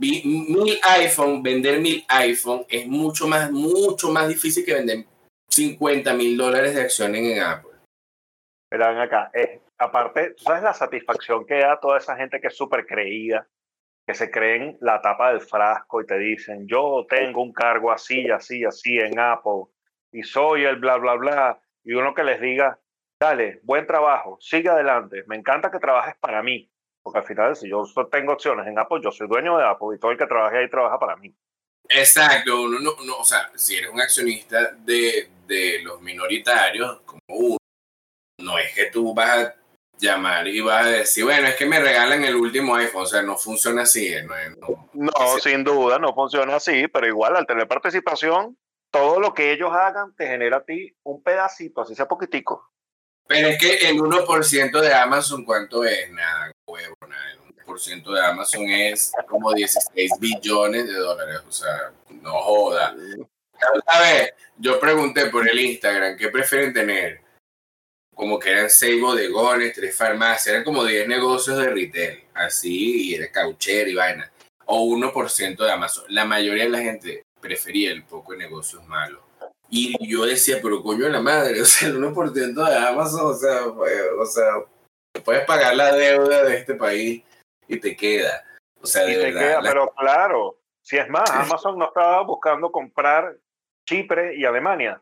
mil 0.03 0.81
iPhone, 0.83 1.43
vender 1.43 1.81
mil 1.81 2.05
iPhone 2.09 2.65
es 2.69 2.87
mucho 2.87 3.27
más, 3.27 3.51
mucho 3.51 4.11
más 4.11 4.29
difícil 4.29 4.65
que 4.65 4.75
vender 4.75 5.05
50 5.49 6.15
mil 6.15 6.37
dólares 6.37 6.75
de 6.75 6.83
acciones 6.83 7.23
en 7.23 7.43
Apple. 7.43 7.71
Verán 8.71 8.99
acá, 8.99 9.31
es, 9.35 9.61
aparte, 9.79 10.35
¿sabes 10.39 10.63
la 10.63 10.73
satisfacción 10.73 11.47
que 11.47 11.59
da 11.59 11.79
toda 11.79 11.99
esa 11.99 12.17
gente 12.17 12.41
que 12.41 12.49
es 12.49 12.57
súper 12.57 12.87
creída, 12.87 13.47
que 14.07 14.15
se 14.15 14.31
creen 14.31 14.79
la 14.81 15.01
tapa 15.01 15.31
del 15.31 15.43
frasco 15.43 16.01
y 16.01 16.07
te 16.07 16.19
dicen, 16.19 16.67
yo 16.67 17.07
tengo 17.09 17.43
un 17.43 17.53
cargo 17.53 17.93
así, 17.93 18.31
así, 18.31 18.65
así 18.65 18.99
en 18.99 19.19
Apple 19.19 19.65
y 20.11 20.23
soy 20.23 20.65
el 20.65 20.77
bla, 20.77 20.97
bla, 20.97 21.15
bla, 21.15 21.61
y 21.85 21.95
uno 21.95 22.15
que 22.15 22.25
les 22.25 22.41
diga, 22.41 22.79
dale, 23.21 23.61
buen 23.63 23.87
trabajo, 23.87 24.39
sigue 24.41 24.69
adelante, 24.69 25.25
me 25.27 25.37
encanta 25.37 25.71
que 25.71 25.79
trabajes 25.79 26.15
para 26.21 26.43
mí, 26.43 26.71
porque 27.03 27.19
al 27.19 27.25
final 27.25 27.57
si 27.57 27.69
yo 27.69 27.85
tengo 28.11 28.33
opciones 28.33 28.67
en 28.67 28.79
Apple, 28.79 29.01
yo 29.03 29.11
soy 29.11 29.29
dueño 29.29 29.57
de 29.57 29.67
Apple 29.67 29.89
y 29.97 29.99
todo 29.99 30.11
el 30.11 30.19
que 30.19 30.27
trabaje 30.27 30.59
ahí 30.59 30.71
trabaja 30.71 30.99
para 30.99 31.17
mí. 31.17 31.35
Exacto, 31.89 32.63
uno 32.63 32.79
no, 32.79 32.97
no, 33.05 33.19
o 33.19 33.25
sea, 33.25 33.51
si 33.55 33.77
eres 33.77 33.91
un 33.91 34.01
accionista 34.01 34.73
de, 34.79 35.29
de 35.47 35.81
los 35.83 36.01
minoritarios, 36.01 37.01
como 37.03 37.21
uno, 37.29 37.57
no 38.39 38.59
es 38.59 38.75
que 38.75 38.87
tú 38.87 39.13
vas 39.15 39.31
a 39.31 39.55
llamar 39.99 40.47
y 40.49 40.61
vas 40.61 40.87
a 40.87 40.91
decir, 40.91 41.25
bueno, 41.25 41.49
es 41.49 41.57
que 41.57 41.67
me 41.67 41.81
regalan 41.81 42.25
el 42.25 42.37
último 42.37 42.75
iPhone, 42.77 43.03
o 43.03 43.07
sea, 43.07 43.23
no 43.23 43.37
funciona 43.37 43.83
así. 43.83 44.15
No, 44.59 44.89
no, 44.93 45.39
sin 45.41 45.65
duda, 45.65 45.99
no 45.99 46.15
funciona 46.15 46.57
así, 46.57 46.89
pero 46.89 47.07
igual 47.07 47.37
al 47.37 47.47
tener 47.47 47.69
participación, 47.69 48.57
todo 48.91 49.21
lo 49.21 49.33
que 49.33 49.53
ellos 49.53 49.73
hagan 49.73 50.15
te 50.15 50.27
genera 50.27 50.59
a 50.59 50.65
ti 50.65 50.95
un 51.05 51.23
pedacito, 51.23 51.83
así 51.83 51.95
sea 51.95 52.07
poquitico. 52.07 52.71
Pero 53.27 53.49
es 53.49 53.59
que 53.59 53.89
el 53.89 53.99
1% 53.99 54.81
de 54.81 54.95
Amazon, 54.95 55.45
¿cuánto 55.45 55.85
es? 55.85 56.11
Nada, 56.11 56.53
huevo, 56.73 56.95
nada. 57.09 57.33
El 57.33 57.65
1% 57.65 58.15
de 58.15 58.27
Amazon 58.27 58.69
es 58.69 59.13
como 59.29 59.53
16 59.53 60.13
billones 60.19 60.87
de 60.87 60.95
dólares, 60.95 61.41
o 61.47 61.53
sea, 61.53 61.93
no 62.11 62.33
joda. 62.41 62.95
Ver, 62.95 64.35
yo 64.59 64.81
pregunté 64.81 65.27
por 65.27 65.49
el 65.49 65.59
Instagram, 65.59 66.17
¿qué 66.17 66.29
prefieren 66.29 66.73
tener? 66.73 67.23
como 68.15 68.39
que 68.39 68.51
eran 68.51 68.71
seis 68.71 69.01
bodegones, 69.01 69.75
tres 69.75 69.97
farmacias, 69.97 70.49
eran 70.49 70.65
como 70.65 70.85
10 70.85 71.09
negocios 71.09 71.59
de 71.59 71.69
retail, 71.71 72.25
así, 72.35 73.09
y 73.09 73.15
era 73.15 73.31
cauchero 73.31 73.91
y 73.91 73.95
vaina, 73.95 74.31
o 74.67 74.85
1% 74.85 75.57
de 75.57 75.73
Amazon. 75.73 76.05
La 76.09 76.25
mayoría 76.25 76.65
de 76.65 76.71
la 76.71 76.81
gente 76.81 77.25
prefería 77.41 77.91
el 77.91 78.05
poco 78.05 78.33
de 78.33 78.39
negocios 78.39 78.87
malos. 78.87 79.23
Y 79.71 79.97
yo 80.07 80.27
decía, 80.27 80.59
pero 80.63 80.83
coño 80.83 81.09
la 81.09 81.21
madre, 81.21 81.61
o 81.63 81.65
sea, 81.65 81.89
el 81.89 81.97
1% 81.97 82.69
de 82.69 82.77
Amazon, 82.77 83.21
o 83.23 83.35
sea, 83.35 83.67
o 83.67 84.27
sea, 84.27 84.53
puedes 85.21 85.45
pagar 85.45 85.77
la 85.77 85.93
deuda 85.93 86.45
de 86.45 86.57
este 86.57 86.75
país 86.75 87.23
y 87.69 87.79
te 87.79 87.97
queda. 87.97 88.45
O 88.81 88.87
sea, 88.87 89.05
de 89.05 89.13
y 89.13 89.17
te 89.17 89.33
queda, 89.33 89.61
pero 89.63 89.93
claro, 89.97 90.59
si 90.81 90.97
es 90.99 91.09
más, 91.09 91.31
Amazon 91.31 91.79
no 91.79 91.87
estaba 91.87 92.23
buscando 92.23 92.73
comprar 92.73 93.37
Chipre 93.87 94.37
y 94.37 94.45
Alemania. 94.45 95.01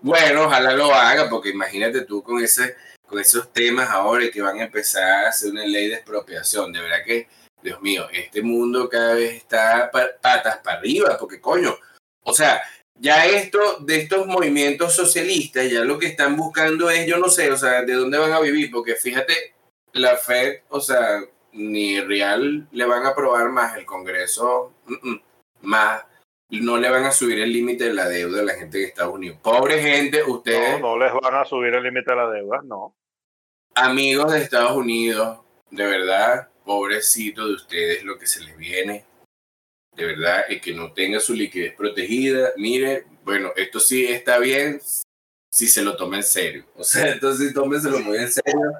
Bueno, 0.00 0.44
ojalá 0.44 0.72
lo 0.72 0.92
haga, 0.92 1.28
porque 1.28 1.50
imagínate 1.50 2.04
tú 2.04 2.22
con, 2.22 2.42
ese, 2.42 2.76
con 3.06 3.18
esos 3.20 3.52
temas 3.52 3.90
ahora 3.90 4.30
que 4.32 4.42
van 4.42 4.58
a 4.58 4.64
empezar 4.64 5.26
a 5.26 5.28
hacer 5.28 5.52
una 5.52 5.64
ley 5.64 5.88
de 5.88 5.96
expropiación. 5.96 6.72
De 6.72 6.80
verdad 6.80 7.04
que, 7.04 7.28
Dios 7.62 7.80
mío, 7.80 8.08
este 8.10 8.42
mundo 8.42 8.88
cada 8.88 9.14
vez 9.14 9.34
está 9.34 9.90
patas 9.90 10.58
para 10.58 10.78
arriba, 10.78 11.16
porque 11.20 11.40
coño, 11.40 11.76
o 12.24 12.32
sea, 12.32 12.60
ya 12.98 13.26
esto 13.26 13.78
de 13.80 13.96
estos 13.96 14.26
movimientos 14.26 14.94
socialistas, 14.94 15.70
ya 15.70 15.80
lo 15.84 15.98
que 15.98 16.06
están 16.06 16.36
buscando 16.36 16.90
es, 16.90 17.06
yo 17.06 17.18
no 17.18 17.28
sé, 17.28 17.50
o 17.50 17.56
sea, 17.56 17.82
de 17.82 17.94
dónde 17.94 18.18
van 18.18 18.32
a 18.32 18.40
vivir, 18.40 18.70
porque 18.70 18.94
fíjate, 18.96 19.54
la 19.92 20.16
Fed, 20.16 20.60
o 20.68 20.80
sea, 20.80 21.20
ni 21.52 22.00
Real 22.00 22.66
le 22.70 22.84
van 22.84 23.04
a 23.04 23.10
aprobar 23.10 23.50
más 23.50 23.76
el 23.76 23.84
Congreso, 23.84 24.72
más 25.62 26.04
no 26.60 26.76
le 26.76 26.90
van 26.90 27.04
a 27.04 27.12
subir 27.12 27.38
el 27.40 27.52
límite 27.52 27.84
de 27.84 27.94
la 27.94 28.08
deuda 28.08 28.40
a 28.40 28.44
la 28.44 28.54
gente 28.54 28.78
de 28.78 28.84
Estados 28.84 29.14
Unidos. 29.14 29.38
Pobre 29.42 29.80
gente, 29.80 30.22
ustedes. 30.22 30.80
No, 30.80 30.96
no 30.96 30.98
les 30.98 31.12
van 31.14 31.34
a 31.34 31.44
subir 31.44 31.74
el 31.74 31.82
límite 31.82 32.10
de 32.10 32.16
la 32.16 32.30
deuda, 32.30 32.60
no. 32.62 32.94
Amigos 33.74 34.30
de 34.32 34.42
Estados 34.42 34.76
Unidos, 34.76 35.40
de 35.70 35.86
verdad, 35.86 36.50
pobrecito 36.64 37.48
de 37.48 37.54
ustedes 37.54 38.04
lo 38.04 38.18
que 38.18 38.26
se 38.26 38.44
les 38.44 38.56
viene. 38.58 39.06
De 39.96 40.06
verdad, 40.06 40.44
el 40.48 40.60
que 40.60 40.72
no 40.72 40.92
tenga 40.92 41.20
su 41.20 41.34
liquidez 41.34 41.74
protegida, 41.74 42.52
mire, 42.56 43.04
bueno, 43.24 43.52
esto 43.56 43.78
sí 43.78 44.06
está 44.06 44.38
bien 44.38 44.80
si 45.50 45.68
se 45.68 45.82
lo 45.82 45.96
toma 45.96 46.16
en 46.16 46.24
serio. 46.24 46.64
O 46.76 46.84
sea, 46.84 47.08
entonces 47.12 47.52
tómenselo 47.52 48.00
muy 48.00 48.18
en 48.18 48.32
serio. 48.32 48.72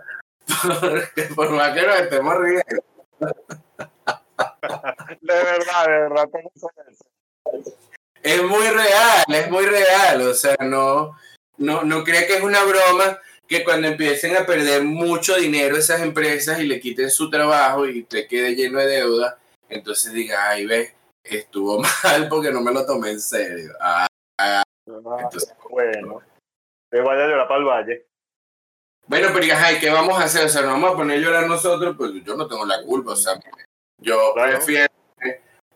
Porque 0.81 1.23
por 1.35 1.51
más 1.51 1.75
que 1.75 1.87
nos 1.87 2.01
estemos 2.01 2.35
riendo. 2.39 2.85
de 5.21 5.35
verdad, 5.35 5.87
de 5.87 5.93
verdad, 5.93 6.29
es 8.23 8.43
muy 8.43 8.67
real, 8.69 9.25
es 9.29 9.51
muy 9.51 9.67
real. 9.67 10.23
O 10.23 10.35
sea, 10.35 10.57
no, 10.61 11.17
no, 11.59 11.83
no 11.83 12.05
cree 12.05 12.27
que 12.27 12.37
es 12.37 12.43
una 12.43 12.65
broma 12.65 13.21
que 13.47 13.65
cuando 13.65 13.89
empiecen 13.89 14.37
a 14.37 14.47
perder 14.47 14.83
mucho 14.83 15.37
dinero 15.37 15.77
esas 15.77 16.01
empresas 16.01 16.61
y 16.61 16.67
le 16.67 16.81
quiten 16.81 17.11
su 17.11 17.29
trabajo 17.29 17.87
y 17.87 18.05
te 18.05 18.27
quede 18.27 18.55
lleno 18.55 18.79
de 18.79 18.87
deuda, 18.87 19.39
entonces 19.69 20.13
diga, 20.13 20.49
ay, 20.49 20.67
ve, 20.67 20.95
estuvo 21.25 21.79
mal 22.05 22.29
porque 22.29 22.51
no 22.53 22.61
me 22.61 22.73
lo 22.73 22.85
tomé 22.87 23.11
en 23.11 23.21
serio. 23.21 23.73
Ah, 23.81 24.07
ah, 24.39 24.63
bueno, 25.71 26.23
te 26.91 27.01
vaya 27.01 27.25
a 27.25 27.29
llorar 27.29 27.49
para 27.49 27.61
el 27.61 27.67
valle. 27.67 28.07
Bueno, 29.07 29.29
pero 29.35 29.55
ay, 29.57 29.79
¿qué 29.81 29.91
vamos 29.91 30.19
a 30.19 30.25
hacer? 30.25 30.47
O 30.47 30.49
sea, 30.49 30.63
no 30.63 30.69
vamos 30.69 30.93
a 30.93 30.97
poner 30.97 31.19
a 31.19 31.21
llorar 31.21 31.47
nosotros, 31.47 31.97
pues 31.97 32.13
yo 32.25 32.37
no 32.37 32.47
tengo 32.47 32.65
la 32.65 32.83
culpa, 32.83 33.13
o 33.13 33.17
sea, 33.17 33.39
yo 33.99 34.33
prefiero 34.35 34.93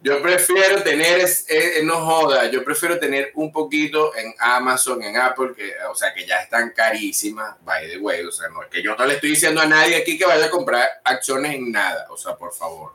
yo 0.06 0.22
prefiero 0.22 0.82
tener, 0.84 1.26
eh, 1.48 1.80
no 1.82 1.96
joda, 1.96 2.48
yo 2.48 2.62
prefiero 2.62 2.98
tener 2.98 3.32
un 3.34 3.50
poquito 3.50 4.14
en 4.14 4.32
Amazon, 4.38 5.02
en 5.02 5.16
Apple, 5.16 5.52
que, 5.56 5.72
o 5.90 5.96
sea, 5.96 6.14
que 6.14 6.26
ya 6.26 6.42
están 6.42 6.70
carísimas, 6.70 7.56
by 7.64 7.88
the 7.88 7.98
way, 7.98 8.24
o 8.24 8.30
sea, 8.30 8.48
no, 8.48 8.60
que 8.70 8.82
yo 8.82 8.94
no 8.94 9.04
le 9.06 9.14
estoy 9.14 9.30
diciendo 9.30 9.60
a 9.60 9.66
nadie 9.66 9.96
aquí 9.96 10.18
que 10.18 10.26
vaya 10.26 10.46
a 10.46 10.50
comprar 10.50 10.88
acciones 11.02 11.54
en 11.54 11.72
nada, 11.72 12.06
o 12.10 12.16
sea, 12.16 12.36
por 12.36 12.52
favor. 12.52 12.92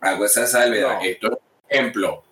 Hago 0.00 0.24
esa 0.24 0.46
salvedad. 0.46 0.98
Esto 1.04 1.26
es 1.28 1.32
un 1.32 1.38
ejemplo, 1.68 2.24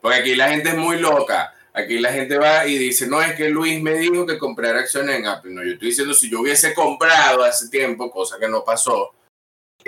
porque 0.00 0.18
aquí 0.18 0.34
la 0.34 0.48
gente 0.48 0.70
es 0.70 0.76
muy 0.76 0.98
loca. 0.98 1.54
Aquí 1.74 1.98
la 1.98 2.12
gente 2.12 2.38
va 2.38 2.66
y 2.66 2.76
dice, 2.76 3.06
no, 3.06 3.22
es 3.22 3.34
que 3.34 3.50
Luis 3.50 3.80
me 3.80 3.94
dijo 3.94 4.26
que 4.26 4.38
comprar 4.38 4.76
acciones 4.76 5.16
en 5.16 5.26
Apple. 5.26 5.52
No, 5.52 5.62
yo 5.62 5.72
estoy 5.72 5.88
diciendo, 5.88 6.12
si 6.12 6.28
yo 6.28 6.40
hubiese 6.40 6.74
comprado 6.74 7.44
hace 7.44 7.68
tiempo, 7.68 8.10
cosa 8.10 8.38
que 8.38 8.48
no 8.48 8.64
pasó, 8.64 9.12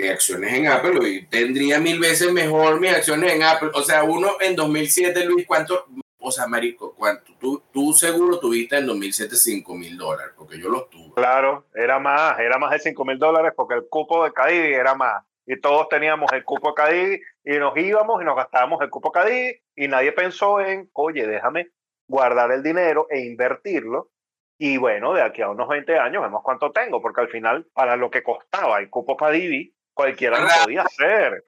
acciones 0.09 0.53
en 0.53 0.67
Apple 0.67 1.07
y 1.07 1.25
tendría 1.25 1.79
mil 1.79 1.99
veces 1.99 2.31
mejor 2.31 2.79
mis 2.79 2.91
acciones 2.91 3.33
en 3.33 3.43
Apple. 3.43 3.69
O 3.73 3.83
sea, 3.83 4.03
uno 4.03 4.37
en 4.39 4.55
2007, 4.55 5.25
Luis, 5.25 5.45
¿cuánto? 5.45 5.85
O 6.19 6.31
sea, 6.31 6.47
Marico, 6.47 6.93
¿cuánto? 6.93 7.33
Tú, 7.39 7.63
tú 7.71 7.93
seguro 7.93 8.39
tuviste 8.39 8.77
en 8.77 8.85
2007 8.85 9.35
5 9.35 9.75
mil 9.75 9.97
dólares, 9.97 10.33
porque 10.37 10.59
yo 10.59 10.69
los 10.69 10.89
tuve. 10.89 11.13
Claro, 11.15 11.65
era 11.73 11.99
más, 11.99 12.39
era 12.39 12.57
más 12.57 12.71
de 12.71 12.79
5 12.79 13.05
mil 13.05 13.17
dólares 13.17 13.53
porque 13.55 13.75
el 13.75 13.87
cupo 13.87 14.23
de 14.23 14.31
Cadiz 14.31 14.75
era 14.75 14.93
más. 14.93 15.23
Y 15.51 15.59
todos 15.59 15.89
teníamos 15.89 16.31
el 16.31 16.45
cupo 16.45 16.73
Cadiz 16.73 17.19
y 17.43 17.57
nos 17.57 17.75
íbamos 17.75 18.21
y 18.21 18.25
nos 18.25 18.37
gastábamos 18.37 18.81
el 18.81 18.89
cupo 18.89 19.11
Cadiz 19.11 19.61
y 19.75 19.89
nadie 19.89 20.13
pensó 20.13 20.61
en, 20.61 20.89
oye, 20.93 21.27
déjame 21.27 21.71
guardar 22.07 22.53
el 22.53 22.63
dinero 22.63 23.07
e 23.09 23.19
invertirlo 23.19 24.11
y 24.57 24.77
bueno, 24.77 25.13
de 25.13 25.21
aquí 25.21 25.41
a 25.41 25.49
unos 25.49 25.67
20 25.67 25.99
años 25.99 26.23
vemos 26.23 26.41
cuánto 26.41 26.71
tengo, 26.71 27.01
porque 27.01 27.19
al 27.19 27.27
final, 27.27 27.67
para 27.73 27.97
lo 27.97 28.09
que 28.09 28.23
costaba 28.23 28.79
el 28.79 28.89
cupo 28.89 29.17
Cadivi, 29.17 29.75
cualquiera 29.93 30.39
lo 30.39 30.47
podía 30.63 30.83
hacer. 30.83 31.43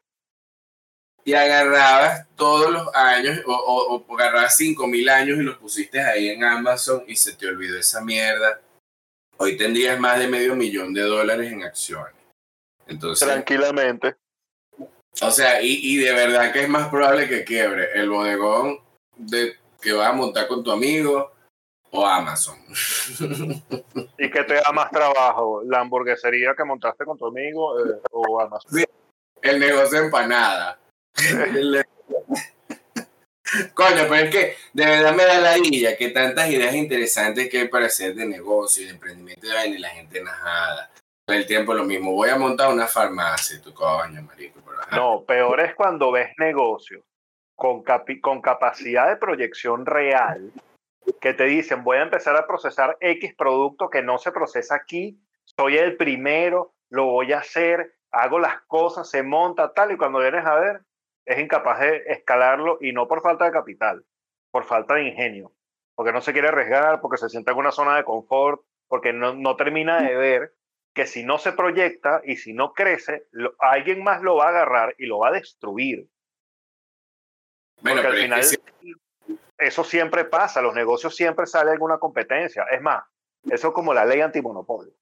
Y 1.23 1.33
agarrabas 1.33 2.27
todos 2.35 2.73
los 2.73 2.93
años, 2.93 3.41
o, 3.45 3.53
o, 3.55 4.15
agarrabas 4.15 4.57
5 4.57 4.85
mil 4.85 5.07
años 5.07 5.37
y 5.37 5.43
los 5.43 5.55
pusiste 5.59 6.01
ahí 6.01 6.27
en 6.27 6.43
Amazon 6.43 7.05
y 7.07 7.15
se 7.15 7.37
te 7.37 7.47
olvidó 7.47 7.79
esa 7.79 8.01
mierda. 8.01 8.59
Hoy 9.37 9.55
tendrías 9.55 9.97
más 9.97 10.19
de 10.19 10.27
medio 10.27 10.57
millón 10.57 10.93
de 10.93 11.03
dólares 11.03 11.53
en 11.53 11.63
acciones. 11.63 12.22
Entonces, 12.87 13.27
Tranquilamente. 13.27 14.15
O 15.21 15.31
sea, 15.31 15.61
y, 15.61 15.79
y 15.81 15.97
de 15.97 16.11
verdad 16.11 16.51
que 16.51 16.63
es 16.63 16.69
más 16.69 16.89
probable 16.89 17.29
que 17.29 17.43
quiebre 17.43 17.89
el 17.93 18.09
bodegón 18.09 18.79
de, 19.15 19.55
que 19.79 19.93
vas 19.93 20.09
a 20.09 20.13
montar 20.13 20.47
con 20.47 20.63
tu 20.63 20.71
amigo 20.71 21.31
o 21.91 22.05
Amazon. 22.05 22.57
¿Y 24.17 24.31
qué 24.31 24.43
te 24.43 24.55
da 24.55 24.71
más 24.73 24.89
trabajo? 24.89 25.61
¿La 25.65 25.81
hamburguesería 25.81 26.55
que 26.57 26.63
montaste 26.63 27.05
con 27.05 27.17
tu 27.17 27.27
amigo 27.27 27.79
eh, 27.79 28.01
o 28.11 28.41
Amazon? 28.41 28.83
el 29.41 29.59
negocio 29.59 29.99
de 29.99 30.05
empanada. 30.05 30.79
Coño, 33.75 34.07
pero 34.09 34.15
es 34.15 34.31
que 34.31 34.55
de 34.73 34.85
verdad 34.85 35.13
me 35.13 35.25
da 35.25 35.39
la 35.39 35.57
idea 35.59 35.95
que 35.95 36.09
tantas 36.09 36.49
ideas 36.49 36.73
interesantes 36.73 37.49
que 37.49 37.59
hay 37.59 37.67
para 37.67 37.85
hacer 37.85 38.15
de 38.15 38.25
negocio 38.25 38.81
y 38.81 38.85
de 38.85 38.93
emprendimiento 38.93 39.47
de 39.47 39.67
y 39.67 39.77
la 39.77 39.89
gente 39.89 40.19
enajada. 40.19 40.89
El 41.27 41.45
tiempo 41.45 41.73
lo 41.73 41.85
mismo. 41.85 42.11
Voy 42.11 42.29
a 42.29 42.37
montar 42.37 42.73
una 42.73 42.85
farmacia, 42.85 43.61
tu 43.61 43.73
coño, 43.73 44.21
marico. 44.23 44.59
no, 44.91 45.23
peor 45.23 45.61
es 45.61 45.73
cuando 45.73 46.11
ves 46.11 46.33
negocios 46.37 47.03
con, 47.55 47.83
con 48.21 48.41
capacidad 48.41 49.07
de 49.07 49.15
proyección 49.15 49.85
real 49.85 50.51
que 51.21 51.33
te 51.33 51.45
dicen, 51.45 51.83
voy 51.83 51.97
a 51.97 52.03
empezar 52.03 52.35
a 52.35 52.47
procesar 52.47 52.97
X 52.99 53.33
producto 53.35 53.89
que 53.89 54.01
no 54.01 54.17
se 54.17 54.31
procesa 54.31 54.75
aquí, 54.75 55.19
soy 55.43 55.77
el 55.77 55.97
primero, 55.97 56.73
lo 56.89 57.05
voy 57.05 57.33
a 57.33 57.39
hacer, 57.39 57.93
hago 58.11 58.39
las 58.39 58.61
cosas, 58.63 59.09
se 59.09 59.23
monta 59.23 59.73
tal, 59.73 59.91
y 59.91 59.97
cuando 59.97 60.19
vienes 60.19 60.45
a 60.45 60.55
ver, 60.55 60.81
es 61.25 61.39
incapaz 61.39 61.79
de 61.79 62.03
escalarlo 62.07 62.77
y 62.81 62.93
no 62.93 63.07
por 63.07 63.21
falta 63.21 63.45
de 63.45 63.51
capital, 63.51 64.05
por 64.51 64.65
falta 64.65 64.95
de 64.95 65.07
ingenio, 65.07 65.51
porque 65.95 66.13
no 66.13 66.21
se 66.21 66.31
quiere 66.31 66.49
arriesgar, 66.49 67.01
porque 67.01 67.17
se 67.17 67.29
siente 67.29 67.51
en 67.51 67.57
una 67.57 67.71
zona 67.71 67.95
de 67.95 68.03
confort, 68.03 68.61
porque 68.87 69.11
no, 69.11 69.33
no 69.33 69.55
termina 69.55 70.01
de 70.01 70.15
ver 70.15 70.53
que 70.93 71.07
si 71.07 71.23
no 71.23 71.37
se 71.37 71.53
proyecta 71.53 72.21
y 72.23 72.35
si 72.37 72.53
no 72.53 72.73
crece, 72.73 73.27
alguien 73.59 74.03
más 74.03 74.21
lo 74.21 74.35
va 74.35 74.45
a 74.45 74.49
agarrar 74.49 74.95
y 74.97 75.07
lo 75.07 75.19
va 75.19 75.29
a 75.29 75.33
destruir. 75.33 76.07
Bueno, 77.81 78.01
porque 78.01 78.17
al 78.17 78.23
final 78.23 78.41
eso 79.57 79.83
siempre 79.83 80.25
pasa, 80.25 80.61
los 80.61 80.75
negocios 80.75 81.15
siempre 81.15 81.47
sale 81.47 81.71
alguna 81.71 81.97
competencia. 81.97 82.63
Es 82.71 82.81
más, 82.81 83.03
eso 83.43 83.69
es 83.69 83.73
como 83.73 83.93
la 83.93 84.05
ley 84.05 84.21
antimonopolio. 84.21 84.93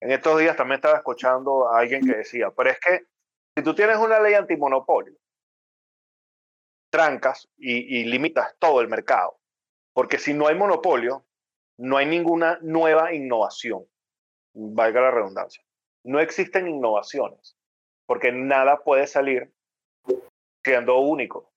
En 0.00 0.10
estos 0.10 0.38
días 0.38 0.56
también 0.56 0.76
estaba 0.76 0.98
escuchando 0.98 1.68
a 1.68 1.78
alguien 1.78 2.04
que 2.04 2.16
decía, 2.16 2.50
pero 2.50 2.70
es 2.70 2.78
que 2.80 3.06
si 3.56 3.64
tú 3.64 3.74
tienes 3.74 3.96
una 3.98 4.20
ley 4.20 4.34
antimonopolio, 4.34 5.14
trancas 6.90 7.48
y, 7.56 8.00
y 8.00 8.04
limitas 8.04 8.54
todo 8.58 8.80
el 8.80 8.88
mercado, 8.88 9.38
porque 9.94 10.18
si 10.18 10.34
no 10.34 10.48
hay 10.48 10.56
monopolio, 10.56 11.24
no 11.78 11.96
hay 11.96 12.06
ninguna 12.06 12.58
nueva 12.60 13.14
innovación, 13.14 13.86
valga 14.54 15.00
la 15.00 15.10
redundancia. 15.10 15.64
No 16.04 16.20
existen 16.20 16.68
innovaciones, 16.68 17.56
porque 18.06 18.32
nada 18.32 18.82
puede 18.82 19.06
salir 19.06 19.52
siendo 20.64 20.98
único 20.98 21.52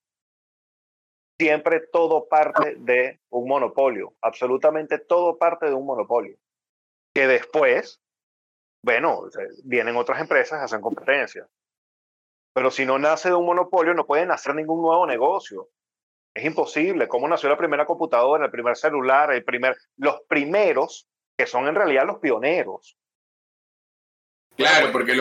siempre 1.39 1.81
todo 1.91 2.27
parte 2.27 2.75
de 2.77 3.19
un 3.29 3.47
monopolio, 3.47 4.13
absolutamente 4.21 4.99
todo 4.99 5.37
parte 5.37 5.67
de 5.67 5.73
un 5.73 5.85
monopolio, 5.85 6.37
que 7.13 7.27
después, 7.27 8.01
bueno, 8.83 9.23
vienen 9.63 9.95
otras 9.97 10.21
empresas, 10.21 10.61
hacen 10.61 10.81
competencia. 10.81 11.47
Pero 12.53 12.71
si 12.71 12.85
no 12.85 12.97
nace 12.97 13.29
de 13.29 13.35
un 13.35 13.45
monopolio, 13.45 13.93
no 13.93 14.05
puede 14.05 14.25
nacer 14.25 14.55
ningún 14.55 14.81
nuevo 14.81 15.05
negocio. 15.05 15.69
Es 16.33 16.45
imposible. 16.45 17.07
¿Cómo 17.07 17.27
nació 17.27 17.49
la 17.49 17.57
primera 17.57 17.85
computadora, 17.85 18.45
el 18.45 18.51
primer 18.51 18.77
celular, 18.77 19.33
el 19.33 19.43
primer, 19.43 19.75
los 19.97 20.21
primeros, 20.27 21.07
que 21.37 21.47
son 21.47 21.67
en 21.67 21.75
realidad 21.75 22.05
los 22.05 22.19
pioneros? 22.19 22.97
Claro, 24.55 24.91
porque 24.91 25.19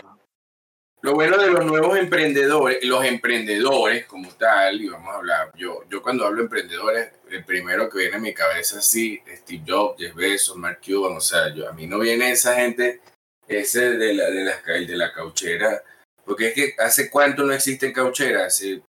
lo 1.01 1.13
bueno 1.13 1.37
de 1.37 1.51
los 1.51 1.65
nuevos 1.65 1.97
emprendedores, 1.99 2.83
los 2.83 3.05
emprendedores 3.05 4.05
como 4.05 4.33
tal, 4.33 4.81
y 4.81 4.89
vamos 4.89 5.13
a 5.13 5.17
hablar, 5.17 5.51
yo, 5.55 5.83
yo 5.89 6.01
cuando 6.01 6.25
hablo 6.25 6.37
de 6.37 6.43
emprendedores, 6.45 7.11
el 7.29 7.43
primero 7.45 7.89
que 7.89 7.99
viene 7.99 8.15
a 8.15 8.19
mi 8.19 8.33
cabeza 8.33 8.81
sí, 8.81 9.21
Steve 9.27 9.63
Jobs, 9.67 9.99
Jeff 9.99 10.15
Bezos, 10.15 10.55
Mark 10.55 10.79
Cuban, 10.83 11.17
o 11.17 11.21
sea, 11.21 11.53
yo, 11.53 11.69
a 11.69 11.73
mí 11.73 11.85
no 11.85 11.99
viene 11.99 12.31
esa 12.31 12.55
gente, 12.55 13.01
ese 13.47 13.91
de 13.91 14.13
la, 14.13 14.31
de 14.31 14.45
la, 14.45 14.61
de 14.61 14.97
la 14.97 15.13
cauchera, 15.13 15.83
porque 16.25 16.47
es 16.47 16.53
que 16.55 16.75
hace 16.79 17.09
cuánto 17.11 17.43
no 17.43 17.53
existen 17.53 17.93
caucheras, 17.93 18.47
hace 18.47 18.81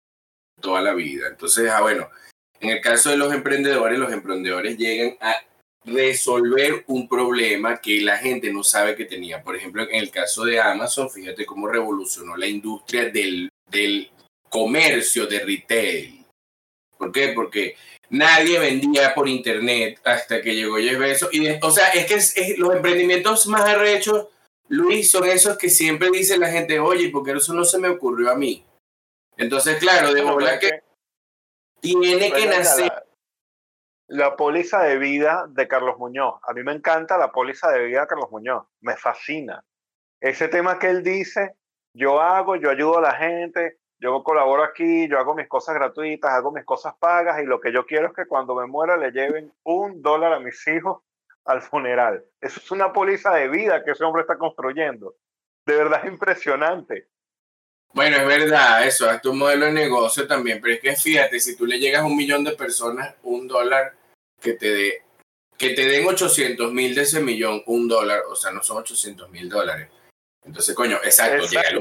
toda 0.62 0.82
la 0.82 0.94
vida. 0.94 1.28
Entonces, 1.28 1.70
ah, 1.70 1.82
bueno, 1.82 2.10
en 2.62 2.70
el 2.70 2.82
caso 2.82 3.10
de 3.10 3.18
los 3.18 3.34
emprendedores, 3.34 4.00
los 4.00 4.14
emprendedores 4.14 4.78
llegan 4.78 5.18
a 5.20 5.36
resolver 5.86 6.84
un 6.88 7.08
problema 7.08 7.80
que 7.80 8.02
la 8.02 8.18
gente 8.18 8.52
no 8.52 8.64
sabe 8.64 8.96
que 8.96 9.06
tenía. 9.06 9.44
Por 9.44 9.56
ejemplo, 9.56 9.84
en 9.84 9.96
el 9.96 10.10
caso 10.10 10.44
de 10.44 10.60
Amazon, 10.60 11.10
fíjate 11.10 11.46
cómo 11.46 11.68
revolucionó 11.68 12.36
la 12.36 12.48
industria 12.48 13.10
del, 13.10 13.50
del 13.70 14.10
comercio 14.50 15.28
de 15.28 15.40
retail. 15.40 16.26
¿Por 16.98 17.12
qué? 17.12 17.30
Porque 17.30 17.76
nadie 18.10 18.58
vendía 18.60 19.14
por 19.14 19.28
internet 19.30 20.00
hasta 20.04 20.42
que 20.42 20.56
llegó 20.56 20.78
Jeff 20.78 20.98
Bezos. 20.98 21.34
Y, 21.34 21.48
o 21.62 21.72
sea, 21.72 21.90
es 21.90 22.06
que 22.34 22.56
los 22.58 22.76
emprendimientos 22.76 23.46
más 23.48 23.62
arrechos, 23.62 24.28
Luis, 24.68 25.12
son 25.12 25.26
esos 25.26 25.58
que 25.58 25.70
siempre 25.70 26.10
dice 26.12 26.38
la 26.38 26.50
gente, 26.50 26.80
oye, 26.80 27.10
porque 27.10 27.32
eso 27.34 27.54
no 27.54 27.64
se 27.64 27.78
me 27.78 27.90
ocurrió 27.90 28.32
a 28.32 28.36
mí. 28.36 28.66
Entonces, 29.38 29.78
claro, 29.78 30.14
de 30.14 30.24
verdad 30.24 30.60
que 30.60 30.82
tiene 31.82 32.32
que 32.32 32.46
nacer 32.48 33.05
la 34.08 34.36
póliza 34.36 34.82
de 34.84 34.98
vida 34.98 35.46
de 35.50 35.68
Carlos 35.68 35.98
Muñoz. 35.98 36.40
A 36.44 36.54
mí 36.54 36.64
me 36.64 36.74
encanta 36.74 37.18
la 37.18 37.32
póliza 37.32 37.72
de 37.72 37.86
vida 37.86 38.02
de 38.02 38.08
Carlos 38.08 38.32
Muñoz. 38.32 38.66
Me 38.82 38.96
fascina. 38.96 39.64
Ese 40.20 40.48
tema 40.48 40.80
que 40.80 40.90
él 40.90 41.04
dice, 41.04 41.56
yo 41.94 42.22
hago, 42.22 42.56
yo 42.56 42.70
ayudo 42.70 43.00
a 43.00 43.02
la 43.02 43.16
gente, 43.16 43.80
yo 44.00 44.24
colaboro 44.24 44.64
aquí, 44.64 45.08
yo 45.08 45.18
hago 45.18 45.36
mis 45.36 45.48
cosas 45.48 45.76
gratuitas, 45.76 46.32
hago 46.32 46.52
mis 46.52 46.66
cosas 46.66 46.94
pagas 47.00 47.42
y 47.42 47.46
lo 47.46 47.60
que 47.60 47.72
yo 47.72 47.86
quiero 47.86 48.08
es 48.08 48.14
que 48.14 48.28
cuando 48.28 48.56
me 48.56 48.68
muera 48.68 48.98
le 48.98 49.12
lleven 49.12 49.54
un 49.64 50.02
dólar 50.02 50.34
a 50.34 50.40
mis 50.40 50.68
hijos 50.68 51.02
al 51.46 51.62
funeral. 51.62 52.24
Eso 52.42 52.60
es 52.60 52.72
una 52.72 52.92
póliza 52.92 53.34
de 53.34 53.48
vida 53.48 53.84
que 53.84 53.92
ese 53.92 54.04
hombre 54.04 54.22
está 54.22 54.38
construyendo. 54.38 55.16
De 55.66 55.76
verdad 55.76 56.02
es 56.04 56.12
impresionante. 56.12 57.08
Bueno, 57.96 58.18
es 58.18 58.28
verdad, 58.28 58.86
eso 58.86 59.10
es 59.10 59.22
tu 59.22 59.34
modelo 59.34 59.68
de 59.68 59.72
negocio 59.72 60.28
también, 60.28 60.60
pero 60.62 60.74
es 60.74 60.82
que 60.82 60.98
fíjate, 60.98 61.40
si 61.40 61.56
tú 61.56 61.66
le 61.66 61.80
llegas 61.80 62.02
a 62.02 62.06
un 62.06 62.18
millón 62.18 62.44
de 62.44 62.52
personas, 62.52 63.16
un 63.24 63.48
dólar 63.48 63.96
que 64.42 64.52
te 64.52 64.74
dé, 64.74 65.04
que 65.58 65.70
te 65.70 65.86
den 65.86 66.06
800 66.06 66.74
mil 66.74 66.94
de 66.94 67.04
ese 67.04 67.22
millón, 67.22 67.64
un 67.68 67.88
dólar, 67.88 68.24
o 68.30 68.36
sea, 68.36 68.52
no 68.52 68.62
son 68.62 68.80
800 68.80 69.30
mil 69.32 69.48
dólares. 69.48 69.88
Entonces, 70.44 70.76
coño, 70.76 70.98
exacto, 71.06 71.46
exacto. 71.46 71.80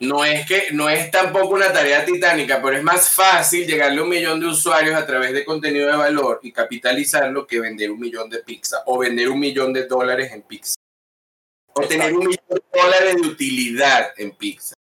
no 0.00 0.24
es 0.24 0.48
que 0.48 0.72
no 0.72 0.88
es 0.88 1.12
tampoco 1.12 1.54
una 1.54 1.72
tarea 1.72 2.04
titánica, 2.04 2.60
pero 2.60 2.76
es 2.76 2.82
más 2.82 3.08
fácil 3.08 3.64
llegarle 3.64 4.00
a 4.00 4.02
un 4.02 4.08
millón 4.08 4.40
de 4.40 4.48
usuarios 4.48 4.96
a 4.96 5.06
través 5.06 5.32
de 5.32 5.44
contenido 5.44 5.86
de 5.86 5.96
valor 5.96 6.40
y 6.42 6.50
capitalizarlo 6.50 7.46
que 7.46 7.60
vender 7.60 7.92
un 7.92 8.00
millón 8.00 8.28
de 8.28 8.40
pizza 8.40 8.82
o 8.86 8.98
vender 8.98 9.28
un 9.28 9.38
millón 9.38 9.72
de 9.72 9.86
dólares 9.86 10.32
en 10.32 10.42
pizza 10.42 10.74
tener 11.88 12.12
un 12.12 12.26
millón 12.26 12.44
de 12.48 12.62
dólares 12.72 13.16
de 13.16 13.28
utilidad 13.28 14.12
en 14.16 14.32
pizza, 14.32 14.74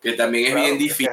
que 0.00 0.12
también 0.12 0.46
es 0.46 0.54
bien 0.54 0.78
difícil. 0.78 1.10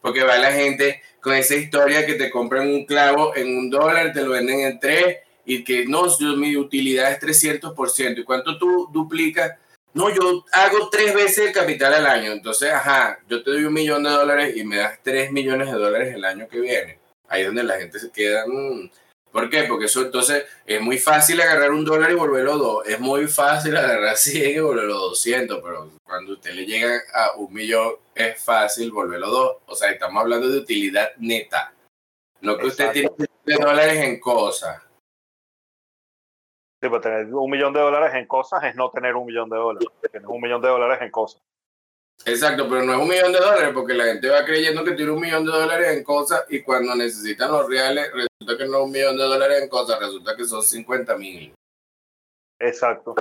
porque 0.00 0.24
va 0.24 0.36
la 0.36 0.52
gente 0.52 1.00
con 1.20 1.34
esa 1.34 1.54
historia 1.54 2.04
que 2.04 2.14
te 2.14 2.30
compran 2.30 2.68
un 2.68 2.84
clavo 2.84 3.36
en 3.36 3.56
un 3.56 3.70
dólar, 3.70 4.12
te 4.12 4.22
lo 4.22 4.30
venden 4.30 4.60
en 4.60 4.80
tres, 4.80 5.18
y 5.44 5.64
que 5.64 5.86
no, 5.86 6.06
mi 6.36 6.56
utilidad 6.56 7.12
es 7.12 7.20
300%. 7.20 8.18
¿Y 8.18 8.24
cuánto 8.24 8.58
tú 8.58 8.88
duplicas? 8.92 9.58
No, 9.94 10.08
yo 10.08 10.44
hago 10.52 10.88
tres 10.90 11.14
veces 11.14 11.48
el 11.48 11.52
capital 11.52 11.92
al 11.94 12.06
año. 12.06 12.32
Entonces, 12.32 12.70
ajá, 12.70 13.18
yo 13.28 13.42
te 13.42 13.50
doy 13.50 13.64
un 13.64 13.74
millón 13.74 14.02
de 14.02 14.10
dólares 14.10 14.56
y 14.56 14.64
me 14.64 14.76
das 14.76 14.98
tres 15.02 15.30
millones 15.30 15.70
de 15.70 15.78
dólares 15.78 16.14
el 16.14 16.24
año 16.24 16.48
que 16.48 16.60
viene. 16.60 16.98
Ahí 17.28 17.42
es 17.42 17.46
donde 17.46 17.62
la 17.62 17.78
gente 17.78 17.98
se 17.98 18.10
queda, 18.10 18.46
mm, 18.46 18.90
¿Por 19.32 19.48
qué? 19.48 19.64
Porque 19.64 19.86
eso 19.86 20.02
entonces 20.02 20.44
es 20.66 20.80
muy 20.82 20.98
fácil 20.98 21.40
agarrar 21.40 21.70
un 21.70 21.86
dólar 21.86 22.10
y 22.10 22.14
volverlo 22.14 22.58
dos. 22.58 22.86
Es 22.86 23.00
muy 23.00 23.26
fácil 23.26 23.74
agarrar 23.78 24.16
100 24.16 24.56
y 24.56 24.60
volverlo 24.60 24.94
200, 24.94 25.60
pero 25.62 25.90
cuando 26.04 26.34
usted 26.34 26.52
le 26.52 26.66
llega 26.66 27.00
a 27.14 27.36
un 27.36 27.52
millón 27.52 27.94
es 28.14 28.44
fácil 28.44 28.92
volverlo 28.92 29.30
dos. 29.30 29.56
O 29.66 29.74
sea, 29.74 29.90
estamos 29.90 30.20
hablando 30.22 30.48
de 30.48 30.58
utilidad 30.58 31.12
neta. 31.16 31.72
No 32.42 32.58
que 32.58 32.66
usted 32.66 32.92
tiene 32.92 33.10
de 33.18 33.54
dólares 33.54 33.96
en 34.04 34.20
cosas. 34.20 34.82
Sí, 36.82 36.88
pero 36.88 37.00
tener 37.00 37.32
un 37.32 37.50
millón 37.50 37.72
de 37.72 37.80
dólares 37.80 38.14
en 38.14 38.26
cosas 38.26 38.64
es 38.64 38.74
no 38.74 38.90
tener 38.90 39.14
un 39.14 39.24
millón 39.26 39.48
de 39.48 39.56
dólares. 39.56 39.88
Tienes 40.10 40.28
un 40.28 40.40
millón 40.40 40.60
de 40.60 40.68
dólares 40.68 40.98
en 41.00 41.10
cosas. 41.10 41.40
Exacto, 42.24 42.68
pero 42.68 42.84
no 42.84 42.92
es 42.92 42.98
un 43.00 43.08
millón 43.08 43.32
de 43.32 43.40
dólares 43.40 43.70
porque 43.74 43.94
la 43.94 44.04
gente 44.04 44.28
va 44.28 44.44
creyendo 44.44 44.84
que 44.84 44.92
tiene 44.92 45.10
un 45.10 45.20
millón 45.20 45.44
de 45.44 45.50
dólares 45.50 45.96
en 45.96 46.04
cosas 46.04 46.44
y 46.48 46.62
cuando 46.62 46.94
necesitan 46.94 47.50
los 47.50 47.68
reales 47.68 48.12
resulta 48.12 48.56
que 48.56 48.70
no 48.70 48.78
es 48.78 48.84
un 48.84 48.92
millón 48.92 49.16
de 49.16 49.24
dólares 49.24 49.62
en 49.62 49.68
cosas, 49.68 49.98
resulta 49.98 50.36
que 50.36 50.44
son 50.44 50.62
50 50.62 51.16
mil. 51.16 51.52
Exacto. 52.60 53.16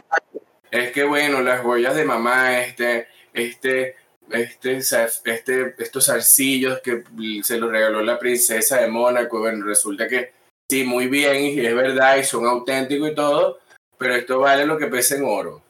Es 0.69 0.91
que 0.91 1.03
bueno, 1.03 1.41
las 1.41 1.65
huellas 1.65 1.95
de 1.95 2.05
mamá, 2.05 2.61
este, 2.61 3.07
este, 3.33 3.95
este, 4.29 4.77
este, 4.77 5.75
estos 5.79 6.09
arcillos 6.09 6.79
que 6.81 7.03
se 7.43 7.57
los 7.57 7.71
regaló 7.71 8.01
la 8.03 8.19
princesa 8.19 8.81
de 8.81 8.87
Mónaco, 8.87 9.39
bueno, 9.39 9.65
resulta 9.65 10.07
que 10.07 10.31
sí, 10.69 10.83
muy 10.83 11.07
bien, 11.07 11.43
y 11.43 11.65
es 11.65 11.75
verdad, 11.75 12.17
y 12.17 12.23
son 12.23 12.45
auténticos 12.45 13.09
y 13.09 13.15
todo, 13.15 13.59
pero 13.97 14.15
esto 14.15 14.39
vale 14.39 14.65
lo 14.65 14.77
que 14.77 14.87
pesa 14.87 15.15
en 15.15 15.25
oro. 15.25 15.61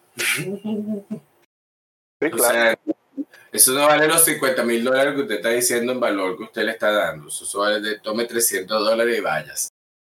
Sí, 2.21 2.29
claro. 2.29 2.77
Eso 3.51 3.73
no 3.73 3.85
vale 3.85 4.07
los 4.07 4.23
50 4.23 4.63
mil 4.63 4.83
dólares 4.83 5.13
que 5.13 5.21
usted 5.21 5.35
está 5.35 5.49
diciendo 5.49 5.91
en 5.91 5.99
valor 5.99 6.37
que 6.37 6.43
usted 6.43 6.63
le 6.63 6.71
está 6.71 6.91
dando. 6.91 7.27
Eso 7.27 7.59
vale 7.59 7.81
de 7.81 7.99
tome 7.99 8.25
300 8.25 8.83
dólares 8.83 9.17
y 9.17 9.21
vayas. 9.21 9.69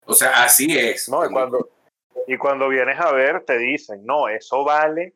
O 0.06 0.14
sea, 0.14 0.44
así 0.44 0.78
es. 0.78 1.08
No, 1.08 1.26
y 1.26 1.30
cuando, 1.30 1.70
y 2.28 2.38
cuando 2.38 2.68
vienes 2.68 3.00
a 3.00 3.12
ver, 3.14 3.46
te 3.46 3.58
dicen, 3.58 4.06
no, 4.06 4.28
eso 4.28 4.66
vale 4.66 5.16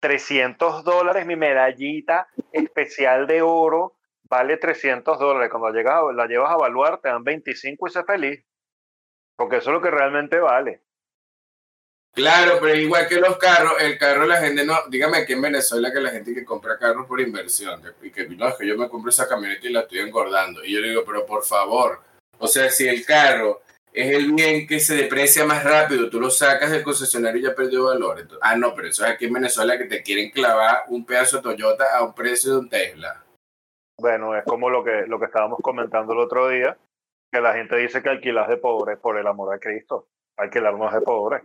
300 0.00 0.84
dólares, 0.84 1.24
mi 1.24 1.36
medallita 1.36 2.28
especial 2.52 3.26
de 3.26 3.40
oro 3.40 3.96
vale 4.24 4.58
300 4.58 5.18
dólares. 5.18 5.50
Cuando 5.50 5.70
llegas 5.70 6.02
la 6.14 6.26
llevas 6.26 6.50
a 6.50 6.54
evaluar, 6.56 7.00
te 7.00 7.08
dan 7.08 7.24
25 7.24 7.86
y 7.86 7.90
sé 7.90 8.04
feliz. 8.04 8.44
Porque 9.36 9.56
eso 9.56 9.70
es 9.70 9.74
lo 9.74 9.80
que 9.80 9.90
realmente 9.90 10.38
vale. 10.38 10.83
Claro, 12.14 12.58
pero 12.60 12.76
igual 12.76 13.08
que 13.08 13.16
los 13.16 13.36
carros, 13.38 13.74
el 13.80 13.98
carro 13.98 14.24
la 14.24 14.40
gente 14.40 14.64
no, 14.64 14.78
dígame 14.88 15.18
aquí 15.18 15.32
en 15.32 15.42
Venezuela 15.42 15.92
que 15.92 16.00
la 16.00 16.10
gente 16.10 16.32
que 16.32 16.44
compra 16.44 16.78
carros 16.78 17.06
por 17.06 17.20
inversión, 17.20 17.82
y 18.02 18.10
que 18.10 18.28
no, 18.28 18.48
es 18.48 18.54
que 18.54 18.66
yo 18.66 18.78
me 18.78 18.88
compro 18.88 19.10
esa 19.10 19.28
camioneta 19.28 19.66
y 19.66 19.72
la 19.72 19.80
estoy 19.80 19.98
engordando. 19.98 20.64
Y 20.64 20.72
yo 20.72 20.80
le 20.80 20.90
digo, 20.90 21.02
pero 21.04 21.26
por 21.26 21.44
favor, 21.44 22.00
o 22.38 22.46
sea, 22.46 22.70
si 22.70 22.86
el 22.86 23.04
carro 23.04 23.62
es 23.94 24.12
el 24.12 24.32
bien 24.32 24.66
que 24.66 24.80
se 24.80 24.96
deprecia 24.96 25.46
más 25.46 25.62
rápido. 25.62 26.10
Tú 26.10 26.20
lo 26.20 26.28
sacas 26.28 26.72
del 26.72 26.82
concesionario 26.82 27.40
y 27.40 27.44
ya 27.44 27.54
perdió 27.54 27.84
valor. 27.84 28.26
ah, 28.40 28.56
no, 28.56 28.74
pero 28.74 28.88
eso 28.88 29.04
es 29.04 29.12
aquí 29.12 29.26
en 29.26 29.34
Venezuela 29.34 29.78
que 29.78 29.84
te 29.84 30.02
quieren 30.02 30.30
clavar 30.30 30.82
un 30.88 31.06
pedazo 31.06 31.36
de 31.36 31.44
Toyota 31.44 31.96
a 31.96 32.02
un 32.02 32.12
precio 32.12 32.52
de 32.52 32.58
un 32.58 32.68
Tesla. 32.68 33.24
Bueno, 33.96 34.36
es 34.36 34.44
como 34.44 34.68
lo 34.68 34.82
que, 34.82 35.06
lo 35.06 35.20
que 35.20 35.26
estábamos 35.26 35.60
comentando 35.62 36.12
el 36.12 36.18
otro 36.18 36.48
día, 36.48 36.76
que 37.30 37.40
la 37.40 37.54
gente 37.54 37.76
dice 37.76 38.02
que 38.02 38.08
alquilas 38.08 38.48
de 38.48 38.56
pobres 38.56 38.98
por 38.98 39.16
el 39.16 39.26
amor 39.28 39.54
a 39.54 39.60
Cristo. 39.60 40.08
Alquilarnos 40.36 40.92
de 40.92 41.00
pobres. 41.00 41.42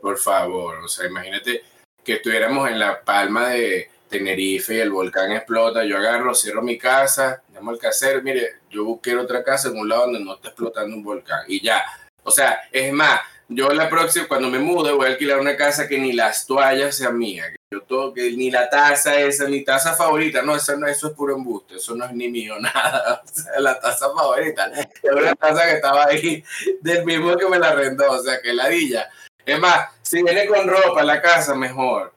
Por 0.00 0.18
favor, 0.18 0.76
o 0.84 0.88
sea, 0.88 1.06
imagínate 1.06 1.62
que 2.04 2.14
estuviéramos 2.14 2.70
en 2.70 2.78
la 2.78 3.02
palma 3.02 3.48
de 3.48 3.90
Tenerife 4.08 4.74
y 4.74 4.80
el 4.80 4.90
volcán 4.90 5.32
explota, 5.32 5.84
yo 5.84 5.96
agarro, 5.96 6.34
cierro 6.34 6.62
mi 6.62 6.78
casa, 6.78 7.42
llamo 7.52 7.70
al 7.70 7.78
casero, 7.78 8.22
mire, 8.22 8.60
yo 8.70 8.84
busqué 8.84 9.16
otra 9.16 9.42
casa 9.42 9.68
en 9.68 9.78
un 9.78 9.88
lado 9.88 10.02
donde 10.02 10.20
no 10.20 10.34
está 10.34 10.48
explotando 10.48 10.96
un 10.96 11.02
volcán 11.02 11.44
y 11.48 11.60
ya. 11.60 11.82
O 12.22 12.30
sea, 12.30 12.60
es 12.70 12.92
más, 12.92 13.20
yo 13.48 13.68
la 13.70 13.88
próxima, 13.88 14.26
cuando 14.26 14.48
me 14.48 14.58
mude, 14.58 14.92
voy 14.92 15.06
a 15.06 15.10
alquilar 15.10 15.38
una 15.38 15.56
casa 15.56 15.86
que 15.86 15.98
ni 15.98 16.12
las 16.12 16.46
toallas 16.46 16.96
sean 16.96 17.16
mías, 17.16 17.50
que 17.50 17.56
yo 17.70 17.82
todo, 17.82 18.12
que 18.12 18.32
ni 18.32 18.50
la 18.50 18.68
taza 18.68 19.20
esa, 19.20 19.46
mi 19.46 19.64
taza 19.64 19.94
favorita, 19.94 20.42
no, 20.42 20.56
eso, 20.56 20.76
no, 20.76 20.86
eso 20.88 21.08
es 21.08 21.12
puro 21.14 21.36
embuste, 21.36 21.76
eso 21.76 21.94
no 21.94 22.04
es 22.04 22.12
ni 22.12 22.28
mío, 22.28 22.54
nada. 22.60 23.22
O 23.24 23.28
sea, 23.28 23.60
la 23.60 23.78
taza 23.78 24.06
favorita, 24.12 24.70
es 24.72 25.12
una 25.12 25.34
taza 25.34 25.64
que 25.64 25.74
estaba 25.74 26.06
ahí 26.06 26.44
del 26.80 27.04
mismo 27.04 27.36
que 27.36 27.48
me 27.48 27.58
la 27.58 27.68
arrendó, 27.68 28.10
o 28.10 28.22
sea, 28.22 28.40
que 28.40 28.52
ladilla. 28.52 29.08
Es 29.46 29.60
más, 29.60 29.96
si 30.02 30.24
viene 30.24 30.46
con 30.48 30.66
ropa 30.68 31.00
a 31.00 31.04
la 31.04 31.22
casa, 31.22 31.54
mejor. 31.54 32.12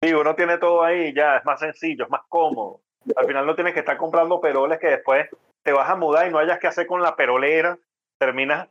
Sí, 0.00 0.14
uno 0.14 0.36
tiene 0.36 0.56
todo 0.58 0.84
ahí, 0.84 1.12
ya 1.12 1.38
es 1.38 1.44
más 1.44 1.58
sencillo, 1.58 2.04
es 2.04 2.10
más 2.10 2.22
cómodo. 2.28 2.80
Al 3.16 3.26
final 3.26 3.44
no 3.44 3.56
tienes 3.56 3.74
que 3.74 3.80
estar 3.80 3.96
comprando 3.96 4.40
peroles 4.40 4.78
que 4.78 4.86
después 4.86 5.28
te 5.64 5.72
vas 5.72 5.90
a 5.90 5.96
mudar 5.96 6.28
y 6.28 6.30
no 6.30 6.38
hayas 6.38 6.60
que 6.60 6.68
hacer 6.68 6.86
con 6.86 7.02
la 7.02 7.16
perolera. 7.16 7.76
Terminas 8.18 8.68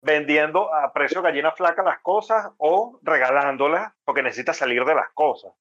vendiendo 0.00 0.72
a 0.72 0.92
precio 0.92 1.20
gallina 1.20 1.52
flaca 1.52 1.82
las 1.82 1.98
cosas 2.00 2.52
o 2.56 2.98
regalándolas 3.02 3.92
porque 4.04 4.22
necesitas 4.22 4.56
salir 4.56 4.84
de 4.84 4.94
las 4.94 5.10
cosas. 5.10 5.52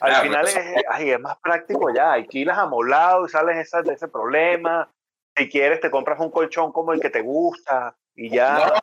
Al 0.00 0.16
final 0.22 0.46
es, 0.46 0.56
es, 0.56 1.20
más 1.20 1.36
práctico 1.38 1.94
ya, 1.94 2.12
alquilas 2.12 2.58
amoblado 2.58 3.26
y 3.26 3.28
sales 3.28 3.56
esa, 3.58 3.82
de 3.82 3.92
ese 3.92 4.08
problema. 4.08 4.90
Si 5.36 5.48
quieres, 5.48 5.80
te 5.80 5.90
compras 5.90 6.18
un 6.18 6.30
colchón 6.30 6.72
como 6.72 6.92
el 6.92 7.00
que 7.00 7.10
te 7.10 7.20
gusta 7.20 7.94
y 8.16 8.30
ya. 8.30 8.80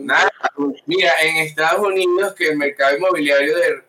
Nada. 0.00 0.30
Mira, 0.86 1.12
en 1.22 1.36
Estados 1.38 1.86
Unidos 1.86 2.34
que 2.34 2.48
el 2.48 2.58
mercado 2.58 2.96
inmobiliario 2.96 3.56
de 3.56 3.82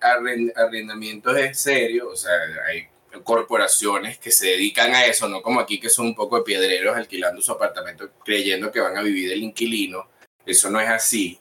arrendamientos 0.56 1.38
es 1.38 1.60
serio, 1.60 2.10
o 2.10 2.16
sea, 2.16 2.32
hay 2.68 2.88
corporaciones 3.24 4.18
que 4.18 4.32
se 4.32 4.48
dedican 4.48 4.94
a 4.94 5.06
eso, 5.06 5.28
no 5.28 5.42
como 5.42 5.60
aquí 5.60 5.80
que 5.80 5.90
son 5.90 6.08
un 6.08 6.16
poco 6.16 6.38
de 6.38 6.44
piedreros 6.44 6.96
alquilando 6.96 7.42
su 7.42 7.52
apartamento 7.52 8.10
creyendo 8.24 8.72
que 8.72 8.80
van 8.80 8.98
a 8.98 9.04
vivir 9.04 9.32
el 9.34 9.44
inquilino, 9.44 10.10
eso 10.46 10.70
no 10.70 10.80
es 10.80 10.90
así. 10.90 11.40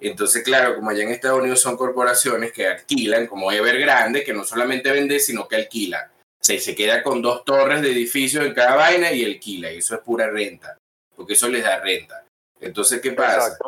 Entonces, 0.00 0.42
claro, 0.42 0.74
como 0.74 0.90
allá 0.90 1.04
en 1.04 1.10
Estados 1.10 1.40
Unidos 1.40 1.60
son 1.60 1.76
corporaciones 1.76 2.52
que 2.52 2.66
alquilan, 2.66 3.26
como 3.28 3.52
Evergrande, 3.52 4.24
que 4.24 4.34
no 4.34 4.44
solamente 4.44 4.90
vende, 4.90 5.20
sino 5.20 5.46
que 5.46 5.56
alquila. 5.56 6.10
Se, 6.40 6.58
se 6.58 6.74
queda 6.74 7.02
con 7.02 7.22
dos 7.22 7.44
torres 7.44 7.80
de 7.80 7.92
edificios 7.92 8.44
en 8.44 8.54
cada 8.54 8.74
vaina 8.74 9.12
y 9.12 9.24
alquila, 9.24 9.72
y 9.72 9.78
eso 9.78 9.94
es 9.94 10.00
pura 10.00 10.28
renta, 10.28 10.76
porque 11.14 11.34
eso 11.34 11.48
les 11.48 11.62
da 11.62 11.80
renta. 11.80 12.23
Entonces, 12.64 13.00
¿qué 13.00 13.12
pasa? 13.12 13.58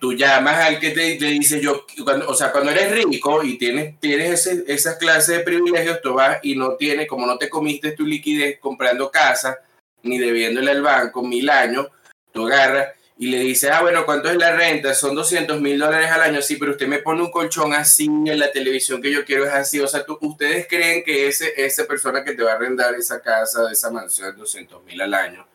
Tú 0.00 0.12
llamas 0.12 0.56
al 0.58 0.80
que 0.80 0.90
te, 0.90 1.16
dice 1.16 1.60
yo, 1.60 1.86
cuando, 2.02 2.28
o 2.28 2.34
sea, 2.34 2.50
cuando 2.50 2.70
eres 2.70 2.90
rico 3.04 3.42
y 3.42 3.58
tienes, 3.58 4.00
tienes 4.00 4.46
ese, 4.46 4.64
esa 4.66 4.98
clase 4.98 5.34
de 5.34 5.40
privilegios, 5.40 6.00
tú 6.02 6.14
vas 6.14 6.38
y 6.42 6.56
no 6.56 6.76
tienes, 6.76 7.06
como 7.06 7.26
no 7.26 7.38
te 7.38 7.48
comiste 7.48 7.92
tu 7.92 8.04
liquidez 8.04 8.58
comprando 8.58 9.10
casa, 9.10 9.58
ni 10.02 10.18
debiéndole 10.18 10.70
al 10.70 10.82
banco 10.82 11.22
mil 11.22 11.48
años, 11.48 11.88
tú 12.32 12.46
agarras 12.46 12.88
y 13.16 13.28
le 13.28 13.38
dices, 13.38 13.70
ah, 13.70 13.82
bueno, 13.82 14.04
¿cuánto 14.04 14.28
es 14.28 14.36
la 14.36 14.56
renta? 14.56 14.92
Son 14.94 15.14
200 15.14 15.60
mil 15.60 15.78
dólares 15.78 16.10
al 16.10 16.22
año, 16.22 16.42
sí, 16.42 16.56
pero 16.56 16.72
usted 16.72 16.88
me 16.88 16.98
pone 16.98 17.22
un 17.22 17.30
colchón 17.30 17.72
así 17.72 18.06
en 18.06 18.38
la 18.38 18.50
televisión 18.50 19.00
que 19.00 19.12
yo 19.12 19.24
quiero 19.24 19.46
es 19.46 19.52
así, 19.52 19.80
o 19.80 19.86
sea, 19.86 20.04
tú, 20.04 20.18
ustedes 20.20 20.66
creen 20.68 21.04
que 21.04 21.28
ese, 21.28 21.52
esa 21.56 21.84
persona 21.84 22.24
que 22.24 22.32
te 22.32 22.42
va 22.42 22.52
a 22.52 22.54
arrendar 22.56 22.94
esa 22.94 23.20
casa, 23.20 23.70
esa 23.70 23.90
mansión, 23.90 24.36
200 24.36 24.82
mil 24.84 25.00
al 25.00 25.14
año, 25.14 25.46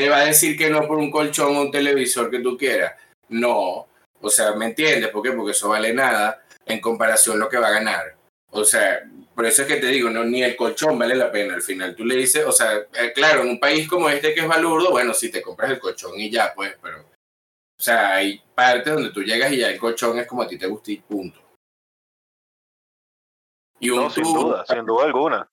te 0.00 0.08
va 0.08 0.20
a 0.20 0.24
decir 0.24 0.56
que 0.56 0.70
no 0.70 0.86
por 0.86 0.96
un 0.96 1.10
colchón 1.10 1.54
o 1.54 1.60
un 1.60 1.70
televisor 1.70 2.30
que 2.30 2.38
tú 2.38 2.56
quieras. 2.56 2.94
No, 3.28 3.86
o 4.18 4.30
sea, 4.30 4.54
¿me 4.54 4.64
entiendes? 4.64 5.10
¿Por 5.10 5.22
qué? 5.22 5.32
Porque 5.32 5.50
eso 5.50 5.68
vale 5.68 5.92
nada 5.92 6.42
en 6.64 6.80
comparación 6.80 7.36
a 7.36 7.40
lo 7.40 7.50
que 7.50 7.58
va 7.58 7.68
a 7.68 7.72
ganar. 7.72 8.16
O 8.48 8.64
sea, 8.64 9.06
por 9.34 9.44
eso 9.44 9.60
es 9.60 9.68
que 9.68 9.76
te 9.76 9.88
digo, 9.88 10.08
no, 10.08 10.24
ni 10.24 10.42
el 10.42 10.56
colchón 10.56 10.98
vale 10.98 11.14
la 11.14 11.30
pena. 11.30 11.52
Al 11.52 11.60
final 11.60 11.94
tú 11.94 12.06
le 12.06 12.16
dices, 12.16 12.46
o 12.46 12.52
sea, 12.52 12.78
eh, 12.78 13.12
claro, 13.14 13.42
en 13.42 13.50
un 13.50 13.60
país 13.60 13.86
como 13.86 14.08
este 14.08 14.32
que 14.32 14.40
es 14.40 14.48
balurdo, 14.48 14.90
bueno, 14.90 15.12
si 15.12 15.30
te 15.30 15.42
compras 15.42 15.70
el 15.70 15.78
colchón 15.78 16.18
y 16.18 16.30
ya, 16.30 16.54
pues, 16.54 16.74
pero, 16.80 17.00
o 17.00 17.82
sea, 17.82 18.14
hay 18.14 18.42
partes 18.54 18.94
donde 18.94 19.10
tú 19.10 19.22
llegas 19.22 19.52
y 19.52 19.58
ya 19.58 19.68
el 19.68 19.78
colchón 19.78 20.18
es 20.18 20.26
como 20.26 20.40
a 20.40 20.48
ti 20.48 20.56
te 20.56 20.66
gusta 20.66 20.92
y 20.92 20.96
punto. 20.96 21.38
Y 23.78 23.90
un 23.90 24.04
no, 24.04 24.08
sin 24.10 24.24
duda, 24.24 24.64
sin 24.66 24.86
duda 24.86 25.04
alguna 25.04 25.46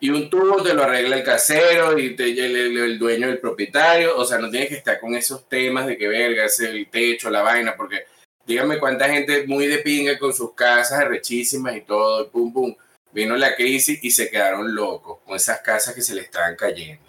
y 0.00 0.10
un 0.10 0.28
tubo 0.28 0.62
te 0.62 0.74
lo 0.74 0.82
arregla 0.82 1.16
el 1.16 1.24
casero 1.24 1.98
y 1.98 2.16
te, 2.16 2.30
el, 2.30 2.76
el, 2.76 2.98
dueño, 2.98 3.28
el 3.28 3.38
propietario. 3.38 4.16
O 4.16 4.24
sea, 4.24 4.38
no 4.38 4.50
tienes 4.50 4.68
que 4.68 4.76
estar 4.76 4.98
con 5.00 5.14
esos 5.14 5.48
temas 5.48 5.86
de 5.86 5.96
que 5.96 6.08
verga, 6.08 6.46
el 6.60 6.88
techo, 6.88 7.30
la 7.30 7.42
vaina, 7.42 7.74
porque 7.76 8.04
dígame 8.46 8.78
cuánta 8.78 9.08
gente 9.08 9.46
muy 9.46 9.66
de 9.66 9.78
pinga 9.78 10.18
con 10.18 10.32
sus 10.32 10.54
casas 10.54 11.06
rechísimas 11.06 11.76
y 11.76 11.82
todo, 11.82 12.24
y 12.24 12.28
pum, 12.28 12.52
pum. 12.52 12.76
Vino 13.10 13.36
la 13.36 13.54
crisis 13.54 14.02
y 14.02 14.10
se 14.10 14.30
quedaron 14.30 14.74
locos 14.74 15.20
con 15.24 15.34
esas 15.34 15.60
casas 15.60 15.94
que 15.94 16.02
se 16.02 16.14
le 16.14 16.22
estaban 16.22 16.56
cayendo. 16.56 17.02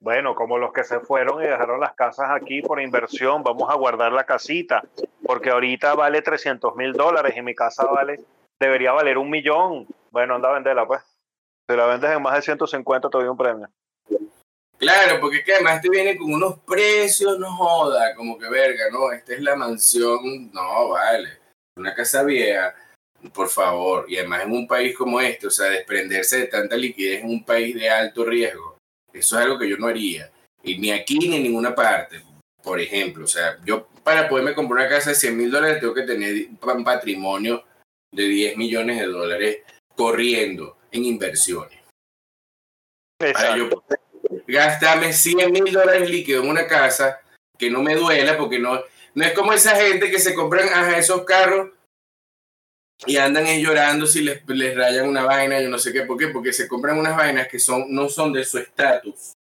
Bueno, 0.00 0.34
como 0.34 0.58
los 0.58 0.72
que 0.72 0.84
se 0.84 1.00
fueron 1.00 1.42
y 1.42 1.46
dejaron 1.46 1.80
las 1.80 1.94
casas 1.94 2.28
aquí 2.30 2.62
por 2.62 2.80
inversión, 2.80 3.42
vamos 3.42 3.70
a 3.70 3.74
guardar 3.74 4.12
la 4.12 4.24
casita, 4.24 4.84
porque 5.24 5.50
ahorita 5.50 5.94
vale 5.94 6.20
300 6.20 6.76
mil 6.76 6.92
dólares 6.92 7.34
y 7.36 7.42
mi 7.42 7.54
casa 7.54 7.84
vale, 7.84 8.20
debería 8.60 8.92
valer 8.92 9.18
un 9.18 9.30
millón. 9.30 9.86
Bueno, 10.10 10.34
anda 10.34 10.50
a 10.50 10.54
venderla, 10.54 10.86
pues. 10.86 11.02
Si 11.68 11.76
la 11.76 11.86
vendes 11.86 12.10
en 12.10 12.22
más 12.22 12.34
de 12.36 12.42
150, 12.42 13.10
te 13.10 13.18
doy 13.18 13.26
un 13.26 13.36
premio. 13.36 13.68
Claro, 14.78 15.20
porque 15.20 15.42
que 15.42 15.54
además 15.54 15.80
te 15.80 15.88
viene 15.88 16.16
con 16.16 16.32
unos 16.32 16.58
precios, 16.60 17.38
no 17.38 17.50
joda, 17.56 18.14
como 18.14 18.38
que 18.38 18.48
verga, 18.48 18.84
no, 18.92 19.10
esta 19.10 19.32
es 19.32 19.40
la 19.40 19.56
mansión, 19.56 20.52
no, 20.52 20.90
vale, 20.90 21.30
una 21.78 21.94
casa 21.94 22.22
vieja, 22.22 22.74
por 23.32 23.48
favor, 23.48 24.04
y 24.06 24.18
además 24.18 24.42
en 24.42 24.52
un 24.52 24.66
país 24.66 24.94
como 24.94 25.18
este, 25.18 25.46
o 25.46 25.50
sea, 25.50 25.70
desprenderse 25.70 26.40
de 26.40 26.46
tanta 26.48 26.76
liquidez 26.76 27.22
en 27.22 27.30
un 27.30 27.44
país 27.44 27.74
de 27.74 27.88
alto 27.88 28.26
riesgo, 28.26 28.76
eso 29.14 29.38
es 29.38 29.44
algo 29.46 29.58
que 29.58 29.68
yo 29.68 29.78
no 29.78 29.86
haría, 29.86 30.30
y 30.62 30.76
ni 30.76 30.90
aquí 30.90 31.18
ni 31.18 31.36
en 31.36 31.44
ninguna 31.44 31.74
parte, 31.74 32.22
por 32.62 32.78
ejemplo, 32.78 33.24
o 33.24 33.28
sea, 33.28 33.56
yo 33.64 33.88
para 34.04 34.28
poderme 34.28 34.54
comprar 34.54 34.86
una 34.86 34.94
casa 34.94 35.10
de 35.10 35.16
100 35.16 35.36
mil 35.38 35.50
dólares 35.50 35.80
tengo 35.80 35.94
que 35.94 36.02
tener 36.02 36.48
un 36.50 36.84
patrimonio 36.84 37.64
de 38.16 38.24
10 38.24 38.56
millones 38.56 38.98
de 38.98 39.06
dólares 39.06 39.58
corriendo 39.94 40.78
en 40.90 41.04
inversiones. 41.04 41.78
Para 43.18 43.56
yo 43.56 43.68
gastarme 44.46 45.12
100 45.12 45.52
mil 45.52 45.72
dólares 45.72 46.10
líquidos 46.10 46.44
en 46.44 46.50
una 46.50 46.66
casa 46.66 47.20
que 47.58 47.70
no 47.70 47.82
me 47.82 47.94
duela 47.94 48.36
porque 48.36 48.58
no, 48.58 48.82
no 49.14 49.24
es 49.24 49.32
como 49.32 49.52
esa 49.52 49.76
gente 49.76 50.10
que 50.10 50.18
se 50.18 50.34
compran 50.34 50.68
a 50.72 50.98
esos 50.98 51.24
carros 51.24 51.70
y 53.06 53.16
andan 53.16 53.46
llorando 53.60 54.06
si 54.06 54.22
les, 54.22 54.42
les 54.48 54.76
rayan 54.76 55.08
una 55.08 55.22
vaina, 55.22 55.60
yo 55.60 55.68
no 55.68 55.78
sé 55.78 55.92
qué, 55.92 56.02
¿por 56.02 56.18
qué? 56.18 56.28
Porque 56.28 56.52
se 56.52 56.66
compran 56.66 56.98
unas 56.98 57.16
vainas 57.16 57.48
que 57.48 57.58
son, 57.58 57.86
no 57.94 58.08
son 58.08 58.32
de 58.32 58.44
su 58.44 58.58
estatus 58.58 59.34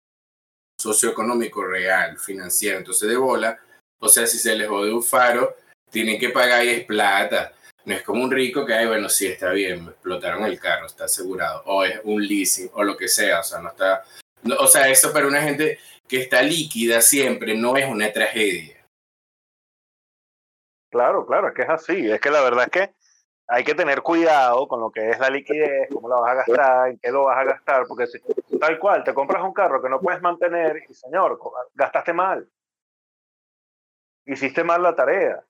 socioeconómico 0.80 1.64
real, 1.64 2.18
financiero, 2.18 2.78
entonces 2.78 3.08
de 3.08 3.16
bola, 3.16 3.58
o 4.00 4.08
sea, 4.08 4.26
si 4.26 4.38
se 4.38 4.56
les 4.56 4.68
jode 4.68 4.92
un 4.92 5.02
faro, 5.02 5.56
tienen 5.90 6.18
que 6.18 6.30
pagar 6.30 6.64
y 6.64 6.70
es 6.70 6.84
plata. 6.84 7.52
No 7.84 7.94
es 7.94 8.02
como 8.02 8.24
un 8.24 8.30
rico 8.30 8.64
que, 8.64 8.74
hay, 8.74 8.86
bueno, 8.86 9.08
sí, 9.08 9.26
está 9.26 9.50
bien, 9.50 9.88
explotaron 9.88 10.44
el 10.44 10.58
carro, 10.58 10.86
está 10.86 11.04
asegurado, 11.04 11.62
o 11.66 11.84
es 11.84 12.00
un 12.04 12.26
leasing, 12.26 12.70
o 12.72 12.82
lo 12.82 12.96
que 12.96 13.08
sea, 13.08 13.40
o 13.40 13.42
sea, 13.42 13.60
no 13.60 13.68
está... 13.68 14.04
o 14.58 14.66
sea, 14.66 14.88
eso 14.88 15.12
para 15.12 15.26
una 15.26 15.42
gente 15.42 15.78
que 16.08 16.22
está 16.22 16.42
líquida 16.42 17.00
siempre 17.00 17.54
no 17.54 17.76
es 17.76 17.86
una 17.86 18.12
tragedia. 18.12 18.74
Claro, 20.90 21.26
claro, 21.26 21.48
es 21.48 21.54
que 21.54 21.62
es 21.62 21.68
así. 21.68 22.10
Es 22.10 22.20
que 22.20 22.30
la 22.30 22.40
verdad 22.40 22.66
es 22.66 22.70
que 22.70 22.94
hay 23.48 23.64
que 23.64 23.74
tener 23.74 24.02
cuidado 24.02 24.68
con 24.68 24.80
lo 24.80 24.90
que 24.90 25.10
es 25.10 25.18
la 25.18 25.28
liquidez, 25.28 25.88
cómo 25.92 26.08
la 26.08 26.16
vas 26.16 26.30
a 26.30 26.34
gastar, 26.34 26.88
en 26.90 26.98
qué 26.98 27.10
lo 27.10 27.24
vas 27.24 27.38
a 27.38 27.44
gastar, 27.44 27.84
porque 27.88 28.06
si 28.06 28.20
tal 28.58 28.78
cual 28.78 29.04
te 29.04 29.12
compras 29.12 29.42
un 29.42 29.52
carro 29.52 29.82
que 29.82 29.88
no 29.88 30.00
puedes 30.00 30.22
mantener 30.22 30.84
y 30.88 30.94
señor, 30.94 31.38
gastaste 31.74 32.12
mal. 32.12 32.48
Hiciste 34.24 34.64
mal 34.64 34.82
la 34.82 34.94
tarea. 34.94 35.44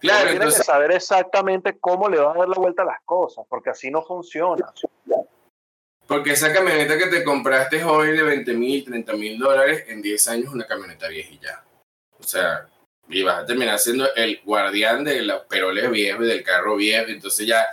Claro, 0.00 0.30
entonces... 0.30 0.60
que 0.60 0.64
saber 0.64 0.92
exactamente 0.92 1.78
cómo 1.78 2.08
le 2.08 2.18
va 2.18 2.32
a 2.32 2.38
dar 2.38 2.48
la 2.48 2.56
vuelta 2.56 2.82
a 2.82 2.86
las 2.86 3.00
cosas, 3.04 3.44
porque 3.48 3.70
así 3.70 3.90
no 3.90 4.02
funciona. 4.02 4.72
Porque 6.06 6.32
esa 6.32 6.52
camioneta 6.52 6.98
que 6.98 7.06
te 7.06 7.22
compraste 7.22 7.84
hoy 7.84 8.16
de 8.16 8.22
20 8.22 8.54
mil, 8.54 8.84
30 8.84 9.12
mil 9.12 9.38
dólares, 9.38 9.84
en 9.88 10.02
10 10.02 10.28
años 10.28 10.46
es 10.46 10.52
una 10.52 10.66
camioneta 10.66 11.06
viejilla. 11.08 11.62
O 12.18 12.22
sea, 12.22 12.66
y 13.08 13.22
vas 13.22 13.42
a 13.42 13.46
terminar 13.46 13.78
siendo 13.78 14.12
el 14.14 14.40
guardián 14.44 15.04
de 15.04 15.22
los 15.22 15.42
peroles 15.42 15.90
viejos 15.90 16.24
y 16.24 16.28
del 16.28 16.42
carro 16.42 16.76
viejo. 16.76 17.08
Entonces 17.08 17.46
ya, 17.46 17.66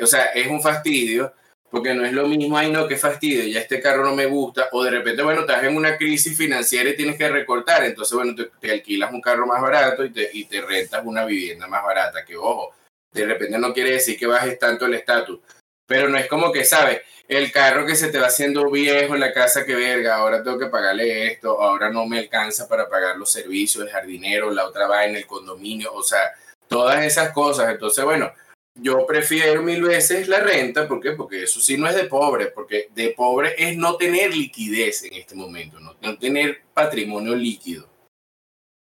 o 0.00 0.06
sea, 0.06 0.26
es 0.26 0.46
un 0.48 0.62
fastidio 0.62 1.34
porque 1.74 1.92
no 1.92 2.04
es 2.04 2.12
lo 2.12 2.28
mismo, 2.28 2.56
ay 2.56 2.70
no, 2.70 2.86
qué 2.86 2.96
fastidio, 2.96 3.42
ya 3.46 3.58
este 3.58 3.80
carro 3.80 4.04
no 4.04 4.14
me 4.14 4.26
gusta, 4.26 4.68
o 4.70 4.84
de 4.84 4.92
repente, 4.92 5.24
bueno, 5.24 5.40
estás 5.40 5.64
en 5.64 5.76
una 5.76 5.96
crisis 5.96 6.38
financiera 6.38 6.88
y 6.88 6.96
tienes 6.96 7.18
que 7.18 7.28
recortar, 7.28 7.82
entonces, 7.82 8.14
bueno, 8.14 8.32
te, 8.60 8.70
alquilas 8.70 9.12
un 9.12 9.20
carro 9.20 9.44
más 9.44 9.60
barato 9.60 10.04
y 10.04 10.12
te, 10.12 10.30
y 10.32 10.44
te 10.44 10.60
rentas 10.60 11.02
una 11.04 11.24
vivienda 11.24 11.66
más 11.66 11.82
barata, 11.82 12.24
que 12.24 12.36
ojo, 12.36 12.76
de 13.10 13.26
repente 13.26 13.58
no 13.58 13.74
quiere 13.74 13.90
decir 13.90 14.16
que 14.16 14.28
bajes 14.28 14.56
tanto 14.56 14.86
el 14.86 14.94
estatus, 14.94 15.40
pero 15.84 16.08
no 16.08 16.16
es 16.16 16.28
como 16.28 16.52
que, 16.52 16.64
¿sabes? 16.64 17.02
El 17.26 17.50
carro 17.50 17.84
que 17.84 17.96
se 17.96 18.06
te 18.06 18.20
va 18.20 18.28
haciendo 18.28 18.70
viejo 18.70 19.16
la 19.16 19.32
casa 19.32 19.64
que 19.64 19.74
verga, 19.74 20.14
ahora 20.14 20.44
tengo 20.44 20.60
que 20.60 20.66
pagarle 20.66 21.32
esto, 21.32 21.60
ahora 21.60 21.90
no 21.90 22.06
me 22.06 22.20
alcanza 22.20 22.68
para 22.68 22.88
pagar 22.88 23.16
los 23.16 23.32
servicios, 23.32 23.84
el 23.84 23.90
jardinero, 23.90 24.52
la 24.52 24.64
otra 24.64 24.86
va 24.86 25.06
en 25.06 25.16
el 25.16 25.26
condominio, 25.26 25.92
o 25.92 26.04
sea, 26.04 26.34
todas 26.68 27.04
esas 27.04 27.32
cosas, 27.32 27.68
entonces, 27.68 28.04
bueno, 28.04 28.32
yo 28.74 29.06
prefiero 29.06 29.62
mil 29.62 29.82
veces 29.82 30.28
la 30.28 30.40
renta, 30.40 30.88
¿por 30.88 31.00
qué? 31.00 31.12
Porque 31.12 31.44
eso 31.44 31.60
sí 31.60 31.78
no 31.78 31.86
es 31.88 31.94
de 31.94 32.04
pobre, 32.04 32.48
porque 32.48 32.88
de 32.94 33.10
pobre 33.10 33.54
es 33.56 33.76
no 33.76 33.96
tener 33.96 34.34
liquidez 34.34 35.04
en 35.04 35.14
este 35.14 35.34
momento, 35.34 35.78
no, 35.80 36.18
tener 36.18 36.58
patrimonio 36.72 37.34
líquido. 37.34 37.86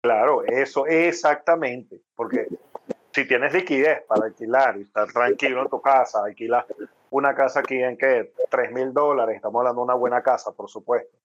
Claro, 0.02 0.44
eso 0.44 0.86
exactamente, 0.86 2.00
porque 2.14 2.46
si 3.12 3.26
tienes 3.26 3.52
liquidez 3.52 4.02
para 4.06 4.26
alquilar 4.26 4.78
y 4.78 4.82
estar 4.82 5.12
tranquilo 5.12 5.62
en 5.62 5.68
tu 5.68 5.80
casa, 5.80 6.24
alquilas 6.24 6.64
una 7.10 7.34
casa 7.34 7.60
aquí 7.60 7.82
en 7.82 7.96
que 7.96 8.32
3 8.50 8.72
mil 8.72 8.92
dólares, 8.92 9.36
estamos 9.36 9.60
hablando 9.60 9.80
de 9.82 9.84
una 9.84 9.94
buena 9.94 10.22
casa, 10.22 10.52
por 10.52 10.70
supuesto. 10.70 11.16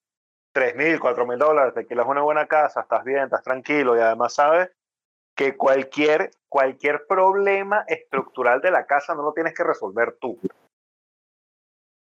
3 0.53 0.75
mil, 0.75 0.99
4 0.99 1.25
mil 1.25 1.39
dólares, 1.39 1.73
te 1.73 1.81
alquilas 1.81 2.07
una 2.07 2.21
buena 2.21 2.47
casa, 2.47 2.81
estás 2.81 3.03
bien, 3.05 3.23
estás 3.23 3.43
tranquilo 3.43 3.95
y 3.95 4.01
además 4.01 4.33
sabes 4.33 4.69
que 5.35 5.57
cualquier, 5.57 6.31
cualquier 6.49 7.05
problema 7.07 7.83
estructural 7.87 8.61
de 8.61 8.71
la 8.71 8.85
casa 8.85 9.15
no 9.15 9.23
lo 9.23 9.33
tienes 9.33 9.53
que 9.53 9.63
resolver 9.63 10.17
tú. 10.19 10.39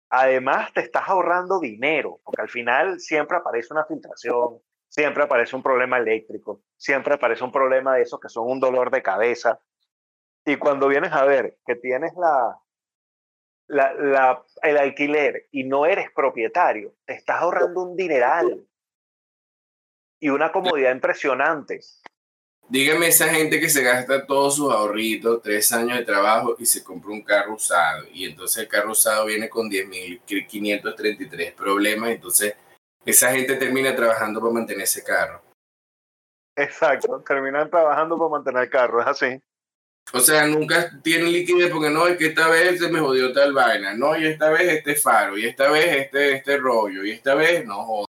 Además, 0.09 0.72
te 0.74 0.82
estás 0.82 1.09
ahorrando 1.09 1.59
dinero, 1.59 2.20
porque 2.24 2.41
al 2.41 2.49
final 2.49 2.99
siempre 2.99 3.38
aparece 3.38 3.74
una 3.74 3.86
filtración, 3.86 4.61
siempre 4.88 5.24
aparece 5.24 5.55
un 5.55 5.63
problema 5.63 5.97
eléctrico, 5.97 6.61
siempre 6.78 7.16
aparece 7.16 7.43
un 7.43 7.51
problema 7.51 7.95
de 7.95 8.03
esos 8.03 8.20
que 8.20 8.30
son 8.30 8.49
un 8.49 8.59
dolor 8.59 8.91
de 8.91 9.03
cabeza. 9.03 9.59
Y 10.45 10.57
cuando 10.57 10.88
vienes 10.88 11.11
a 11.11 11.26
ver 11.26 11.57
que 11.66 11.76
tienes 11.76 12.13
la, 12.16 12.61
el 13.68 14.78
alquiler 14.78 15.47
y 15.51 15.63
no 15.63 15.86
eres 15.86 16.11
propietario, 16.11 16.93
te 17.05 17.13
estás 17.13 17.41
ahorrando 17.41 17.82
un 17.82 17.97
dineral 17.97 18.66
y 20.20 20.30
una 20.30 20.51
comodidad 20.51 20.93
impresionante. 20.93 21.80
Dígame 22.68 23.07
esa 23.07 23.28
gente 23.30 23.59
que 23.59 23.70
se 23.70 23.84
gasta 23.84 24.26
todos 24.26 24.55
sus 24.55 24.72
ahorritos, 24.72 25.41
tres 25.43 25.72
años 25.72 25.99
de 25.99 26.05
trabajo 26.05 26.55
y 26.57 26.66
se 26.66 26.84
compra 26.84 27.11
un 27.11 27.22
carro 27.22 27.53
usado. 27.55 28.05
Y 28.11 28.26
entonces 28.26 28.63
el 28.63 28.68
carro 28.68 28.91
usado 28.91 29.26
viene 29.26 29.49
con 29.49 29.70
10.533 29.70 31.53
problemas. 31.53 32.09
Entonces 32.09 32.55
esa 33.05 33.32
gente 33.32 33.55
termina 33.55 33.95
trabajando 33.95 34.39
para 34.39 34.53
mantener 34.53 34.84
ese 34.84 35.03
carro. 35.03 35.43
Exacto, 36.55 37.22
terminan 37.28 37.70
trabajando 37.70 38.18
para 38.18 38.30
mantener 38.30 38.63
el 38.63 38.70
carro, 38.70 39.01
es 39.01 39.07
así. 39.07 39.41
O 40.13 40.20
sea, 40.20 40.47
nunca 40.47 40.91
tienen 41.01 41.32
liquidez 41.32 41.72
porque 41.72 41.89
no, 41.89 42.07
es 42.07 42.18
que 42.18 42.28
esta 42.28 42.47
vez 42.47 42.80
se 42.80 42.89
me 42.89 42.99
jodió 42.99 43.34
tal 43.34 43.53
vaina, 43.53 43.93
no, 43.93 44.18
y 44.18 44.26
esta 44.28 44.49
vez 44.49 44.61
este 44.61 44.95
faro, 44.95 45.38
y 45.38 45.45
esta 45.45 45.70
vez 45.70 46.03
este, 46.03 46.34
este 46.34 46.57
rollo, 46.57 47.03
y 47.03 47.11
esta 47.11 47.36
vez 47.36 47.66
no 47.66 47.84
joder. 47.84 48.07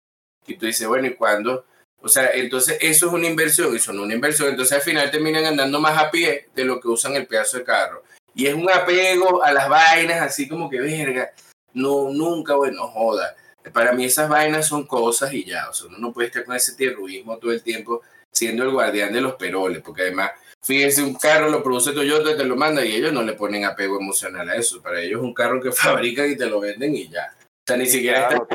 Y 0.46 0.56
tú 0.56 0.66
dices, 0.66 0.86
bueno, 0.86 1.08
¿y 1.08 1.14
cuándo? 1.14 1.66
O 2.02 2.08
sea, 2.08 2.30
entonces 2.32 2.78
eso 2.80 3.06
es 3.06 3.12
una 3.12 3.26
inversión, 3.26 3.70
no 3.70 3.76
es 3.76 3.88
una 3.88 4.14
inversión. 4.14 4.48
Entonces 4.48 4.76
al 4.76 4.82
final 4.82 5.10
terminan 5.10 5.44
andando 5.44 5.80
más 5.80 5.98
a 5.98 6.10
pie 6.10 6.48
de 6.54 6.64
lo 6.64 6.80
que 6.80 6.88
usan 6.88 7.14
el 7.16 7.26
pedazo 7.26 7.58
de 7.58 7.64
carro. 7.64 8.02
Y 8.34 8.46
es 8.46 8.54
un 8.54 8.70
apego 8.70 9.42
a 9.42 9.52
las 9.52 9.68
vainas, 9.68 10.22
así 10.22 10.48
como 10.48 10.70
que, 10.70 10.80
verga, 10.80 11.30
no, 11.74 12.10
nunca, 12.10 12.54
bueno, 12.54 12.86
joda. 12.88 13.36
Para 13.72 13.92
mí 13.92 14.04
esas 14.06 14.28
vainas 14.28 14.66
son 14.66 14.86
cosas 14.86 15.32
y 15.32 15.44
ya. 15.44 15.68
O 15.68 15.72
sea, 15.72 15.88
uno 15.88 15.98
no 15.98 16.12
puede 16.12 16.28
estar 16.28 16.44
con 16.44 16.56
ese 16.56 16.74
terrorismo 16.74 17.38
todo 17.38 17.52
el 17.52 17.62
tiempo 17.62 18.02
siendo 18.32 18.62
el 18.62 18.70
guardián 18.70 19.12
de 19.12 19.20
los 19.20 19.34
peroles, 19.34 19.82
porque 19.82 20.02
además, 20.02 20.30
fíjense, 20.62 21.02
un 21.02 21.14
carro 21.14 21.48
lo 21.50 21.62
produce 21.62 21.92
Toyota 21.92 22.30
y 22.30 22.36
te 22.36 22.44
lo 22.44 22.56
manda 22.56 22.84
y 22.84 22.94
ellos 22.94 23.12
no 23.12 23.22
le 23.22 23.32
ponen 23.34 23.64
apego 23.64 24.00
emocional 24.00 24.48
a 24.48 24.54
eso. 24.54 24.80
Para 24.80 25.00
ellos 25.00 25.20
es 25.20 25.24
un 25.24 25.34
carro 25.34 25.60
que 25.60 25.72
fabrican 25.72 26.30
y 26.30 26.36
te 26.36 26.46
lo 26.46 26.60
venden 26.60 26.94
y 26.94 27.08
ya. 27.08 27.34
O 27.42 27.62
sea, 27.66 27.76
ni 27.76 27.86
siquiera 27.86 28.28
está 28.28 28.46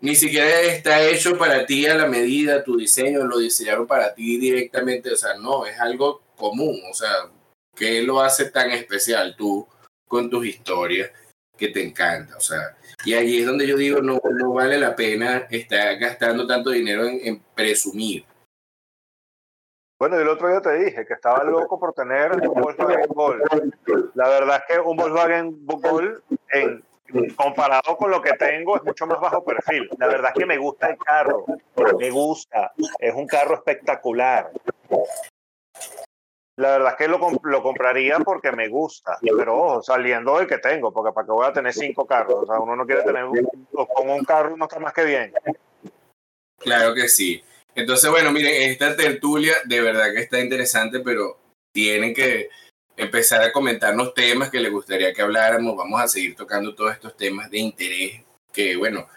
ni 0.00 0.14
siquiera 0.14 0.60
está 0.60 1.02
hecho 1.02 1.36
para 1.36 1.66
ti 1.66 1.86
a 1.86 1.96
la 1.96 2.06
medida, 2.06 2.62
tu 2.62 2.76
diseño 2.76 3.24
lo 3.24 3.38
diseñaron 3.38 3.86
para 3.86 4.14
ti 4.14 4.38
directamente, 4.38 5.12
o 5.12 5.16
sea, 5.16 5.34
no, 5.34 5.66
es 5.66 5.78
algo 5.80 6.22
común, 6.36 6.80
o 6.88 6.94
sea, 6.94 7.30
¿qué 7.74 8.02
lo 8.02 8.20
hace 8.20 8.50
tan 8.50 8.70
especial 8.70 9.34
tú 9.36 9.66
con 10.06 10.30
tus 10.30 10.46
historias 10.46 11.10
que 11.56 11.68
te 11.68 11.82
encanta? 11.82 12.36
O 12.36 12.40
sea, 12.40 12.76
y 13.04 13.14
allí 13.14 13.40
es 13.40 13.46
donde 13.46 13.66
yo 13.66 13.76
digo, 13.76 14.00
no, 14.00 14.20
no 14.24 14.52
vale 14.52 14.78
la 14.78 14.94
pena 14.94 15.46
estar 15.50 15.96
gastando 15.98 16.46
tanto 16.46 16.70
dinero 16.70 17.04
en, 17.06 17.42
presumir. 17.54 18.24
Bueno, 19.98 20.16
y 20.16 20.22
el 20.22 20.28
otro 20.28 20.48
día 20.48 20.60
te 20.60 20.72
dije 20.78 21.04
que 21.04 21.14
estaba 21.14 21.42
loco 21.42 21.78
por 21.78 21.92
tener 21.92 22.30
un 22.30 22.60
Volkswagen 22.60 23.08
Gol. 23.08 23.42
La 24.14 24.28
verdad 24.28 24.62
es 24.68 24.76
que 24.76 24.80
un 24.80 24.96
Volkswagen 24.96 25.66
Gol 25.66 26.22
en 26.52 26.84
comparado 27.36 27.96
con 27.96 28.10
lo 28.10 28.20
que 28.20 28.32
tengo 28.34 28.76
es 28.76 28.84
mucho 28.84 29.06
más 29.06 29.20
bajo 29.20 29.44
perfil. 29.44 29.88
La 29.98 30.06
verdad 30.06 30.32
es 30.34 30.40
que 30.40 30.46
me 30.46 30.58
gusta 30.58 30.88
el 30.88 30.98
carro, 30.98 31.44
me 31.98 32.10
gusta, 32.10 32.72
es 32.98 33.14
un 33.14 33.26
carro 33.26 33.54
espectacular. 33.54 34.50
La 36.56 36.70
verdad 36.70 36.92
es 36.92 36.96
que 36.96 37.08
lo, 37.08 37.20
lo 37.44 37.62
compraría 37.62 38.18
porque 38.18 38.50
me 38.50 38.68
gusta, 38.68 39.16
pero 39.20 39.56
ojo, 39.56 39.82
saliendo 39.82 40.38
del 40.38 40.48
que 40.48 40.58
tengo, 40.58 40.92
porque 40.92 41.12
para 41.12 41.24
qué 41.24 41.32
voy 41.32 41.46
a 41.46 41.52
tener 41.52 41.72
cinco 41.72 42.04
carros, 42.04 42.42
o 42.42 42.46
sea, 42.46 42.58
uno 42.58 42.74
no 42.74 42.84
quiere 42.84 43.02
tener 43.02 43.24
un, 43.24 43.48
con 43.70 44.10
un 44.10 44.24
carro 44.24 44.56
no 44.56 44.64
está 44.64 44.80
más 44.80 44.92
que 44.92 45.04
bien. 45.04 45.32
Claro 46.58 46.94
que 46.94 47.08
sí. 47.08 47.42
Entonces, 47.76 48.10
bueno, 48.10 48.32
miren, 48.32 48.70
esta 48.70 48.96
tertulia 48.96 49.54
de 49.66 49.80
verdad 49.80 50.12
que 50.12 50.22
está 50.22 50.40
interesante, 50.40 50.98
pero 50.98 51.38
tienen 51.72 52.12
que 52.12 52.48
empezar 52.98 53.40
a 53.40 53.52
comentarnos 53.52 54.12
temas 54.12 54.50
que 54.50 54.60
les 54.60 54.70
gustaría 54.70 55.14
que 55.14 55.22
habláramos. 55.22 55.76
Vamos 55.76 56.00
a 56.00 56.08
seguir 56.08 56.34
tocando 56.34 56.74
todos 56.74 56.92
estos 56.92 57.16
temas 57.16 57.50
de 57.50 57.58
interés 57.58 58.22
que, 58.52 58.76
bueno, 58.76 59.08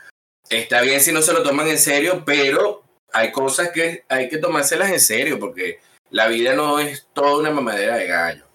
está 0.49 0.81
bien 0.81 1.01
si 1.01 1.11
no 1.11 1.21
se 1.21 1.33
lo 1.33 1.43
toman 1.43 1.67
en 1.67 1.79
serio, 1.79 2.23
pero 2.25 2.83
hay 3.11 3.31
cosas 3.31 3.71
que 3.71 4.05
hay 4.07 4.29
que 4.29 4.37
tomárselas 4.37 4.91
en 4.91 4.99
serio 4.99 5.39
porque 5.39 5.79
la 6.11 6.27
vida 6.27 6.53
no 6.53 6.79
es 6.79 7.07
toda 7.13 7.37
una 7.37 7.51
mamadera 7.51 7.97
de 7.97 8.07
gallo. 8.07 8.45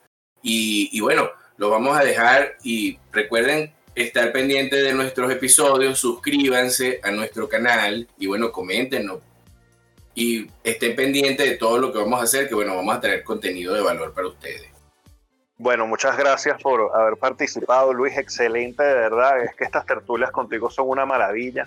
Y, 0.43 0.89
y 0.93 1.01
bueno, 1.01 1.31
lo 1.57 1.70
vamos 1.70 1.99
a 1.99 2.05
dejar 2.05 2.57
y 2.62 2.99
recuerden 3.12 3.74
estar 3.97 4.31
pendientes 4.33 4.83
de 4.83 4.93
nuestros 4.95 5.33
episodios, 5.33 5.99
suscríbanse 5.99 7.01
a 7.03 7.11
nuestro 7.11 7.49
canal 7.49 8.07
y 8.18 8.27
bueno, 8.27 8.53
coméntenos 8.53 9.20
y 10.14 10.47
estén 10.64 10.97
pendientes 10.97 11.49
de 11.49 11.57
todo 11.57 11.79
lo 11.79 11.93
que 11.93 11.99
vamos 11.99 12.20
a 12.20 12.24
hacer, 12.24 12.49
que 12.49 12.55
bueno, 12.55 12.77
vamos 12.77 12.97
a 12.97 13.01
traer 13.01 13.22
contenido 13.22 13.74
de 13.74 13.83
valor 13.83 14.14
para 14.14 14.29
ustedes. 14.29 14.76
Bueno, 15.59 15.86
muchas 15.86 16.18
gracias 16.18 16.61
por 16.61 16.90
haber 16.94 17.16
participado, 17.16 17.94
Luis. 17.94 18.16
Excelente, 18.18 18.82
de 18.82 18.94
verdad. 18.94 19.42
Es 19.42 19.54
que 19.54 19.64
estas 19.64 19.86
tertulias 19.86 20.30
contigo 20.30 20.70
son 20.70 20.88
una 20.88 21.07
maravilla. 21.07 21.66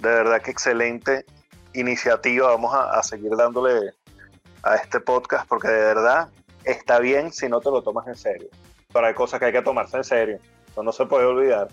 De 0.00 0.08
verdad 0.08 0.42
que 0.42 0.50
excelente 0.50 1.24
iniciativa. 1.72 2.48
Vamos 2.48 2.74
a, 2.74 3.00
seguir 3.04 3.30
dándole 3.36 3.94
a 4.64 4.74
este 4.74 4.98
podcast 4.98 5.46
porque 5.48 5.68
de 5.68 5.84
verdad 5.84 6.28
está 6.64 6.98
bien 6.98 7.32
si 7.32 7.48
no 7.48 7.60
te 7.60 7.70
lo 7.70 7.80
tomas 7.82 8.08
en 8.08 8.16
serio. 8.16 8.48
Pero 8.92 9.06
hay 9.06 9.14
cosas 9.14 9.38
que 9.38 9.46
hay 9.46 9.52
que 9.52 9.62
tomarse 9.62 9.98
en 9.98 10.04
serio. 10.04 10.40
Eso 10.68 10.82
no 10.82 10.90
se 10.90 11.06
puede 11.06 11.24
olvidar. 11.24 11.68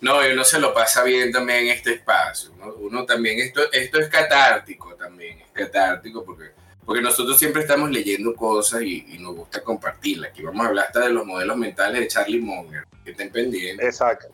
No, 0.00 0.26
y 0.26 0.32
uno 0.32 0.44
se 0.44 0.58
lo 0.58 0.72
pasa 0.72 1.02
bien 1.02 1.30
también 1.32 1.66
en 1.66 1.68
este 1.68 1.94
espacio. 1.94 2.52
Uno 2.78 3.04
también, 3.04 3.40
esto, 3.40 3.60
esto 3.72 3.98
es 3.98 4.08
catártico 4.08 4.94
también, 4.94 5.40
es 5.40 5.50
catártico 5.52 6.24
porque 6.24 6.52
porque 6.88 7.02
nosotros 7.02 7.38
siempre 7.38 7.60
estamos 7.60 7.90
leyendo 7.90 8.34
cosas 8.34 8.80
y, 8.80 9.18
nos 9.20 9.36
gusta 9.36 9.62
compartirlas. 9.62 10.30
Aquí 10.30 10.42
vamos 10.42 10.64
a 10.64 10.68
hablar 10.70 10.86
hasta 10.86 11.00
de 11.00 11.10
los 11.10 11.26
modelos 11.26 11.58
mentales 11.58 12.00
de 12.00 12.08
Charlie 12.08 12.40
Munger, 12.40 12.84
que 13.04 13.10
estén 13.10 13.30
pendientes. 13.30 13.84
Exacto. 13.84 14.28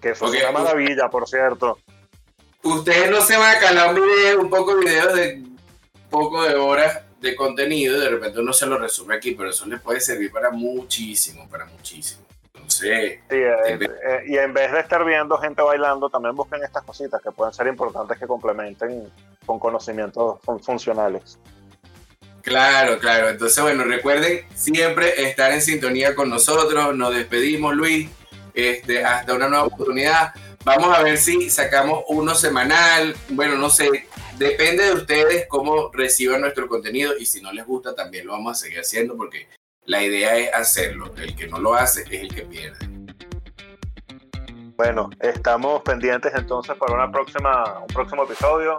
Que 0.00 0.10
eso 0.10 0.26
es 0.34 0.42
una 0.42 0.50
maravilla, 0.50 1.08
por 1.08 1.28
cierto. 1.28 1.78
Ustedes 2.64 3.08
no 3.08 3.20
se 3.20 3.36
van 3.36 3.54
a 3.54 3.60
calar 3.60 3.94
un 3.94 4.04
video, 4.04 4.40
un 4.40 4.50
poco 4.50 4.74
de 4.74 4.84
videos 4.84 5.14
de 5.14 5.44
poco 6.10 6.42
de 6.42 6.56
horas 6.56 7.02
de 7.20 7.36
contenido 7.36 7.96
y 7.96 8.00
de 8.00 8.08
repente 8.08 8.40
uno 8.40 8.52
se 8.52 8.66
lo 8.66 8.78
resume 8.78 9.14
aquí, 9.14 9.36
pero 9.36 9.50
eso 9.50 9.64
les 9.66 9.80
puede 9.80 10.00
servir 10.00 10.32
para 10.32 10.50
muchísimo, 10.50 11.48
para 11.48 11.66
muchísimo. 11.66 12.24
Entonces, 12.52 13.20
sí, 13.30 13.36
eh, 13.36 13.78
eh, 13.78 14.22
y 14.26 14.38
en 14.38 14.52
vez 14.52 14.72
de 14.72 14.80
estar 14.80 15.04
viendo 15.04 15.38
gente 15.38 15.62
bailando, 15.62 16.10
también 16.10 16.34
busquen 16.34 16.64
estas 16.64 16.82
cositas 16.82 17.22
que 17.22 17.30
pueden 17.30 17.54
ser 17.54 17.68
importantes 17.68 18.18
que 18.18 18.26
complementen 18.26 19.08
con 19.46 19.60
conocimientos 19.60 20.40
funcionales. 20.62 21.38
Claro, 22.42 22.98
claro. 22.98 23.28
Entonces, 23.28 23.62
bueno, 23.62 23.84
recuerden 23.84 24.44
siempre 24.54 25.28
estar 25.28 25.52
en 25.52 25.62
sintonía 25.62 26.14
con 26.14 26.28
nosotros. 26.28 26.94
Nos 26.96 27.14
despedimos, 27.14 27.74
Luis. 27.74 28.10
Este, 28.54 29.04
hasta 29.04 29.32
una 29.32 29.48
nueva 29.48 29.64
oportunidad. 29.64 30.34
Vamos 30.64 30.96
a 30.96 31.02
ver 31.02 31.18
si 31.18 31.50
sacamos 31.50 32.04
uno 32.08 32.34
semanal. 32.34 33.16
Bueno, 33.30 33.56
no 33.56 33.70
sé. 33.70 34.06
Depende 34.38 34.84
de 34.84 34.92
ustedes 34.92 35.46
cómo 35.48 35.90
reciban 35.92 36.40
nuestro 36.40 36.66
contenido 36.66 37.16
y 37.16 37.26
si 37.26 37.40
no 37.40 37.52
les 37.52 37.64
gusta 37.64 37.94
también 37.94 38.26
lo 38.26 38.32
vamos 38.32 38.52
a 38.52 38.64
seguir 38.64 38.80
haciendo 38.80 39.16
porque 39.16 39.48
la 39.84 40.02
idea 40.02 40.36
es 40.36 40.52
hacerlo. 40.52 41.14
El 41.16 41.36
que 41.36 41.46
no 41.46 41.58
lo 41.58 41.74
hace 41.74 42.02
es 42.02 42.22
el 42.22 42.34
que 42.34 42.42
pierde. 42.42 42.92
Bueno, 44.76 45.10
estamos 45.20 45.82
pendientes 45.82 46.32
entonces 46.34 46.74
para 46.76 46.94
una 46.94 47.12
próxima, 47.12 47.78
un 47.78 47.86
próximo 47.86 48.24
episodio. 48.24 48.78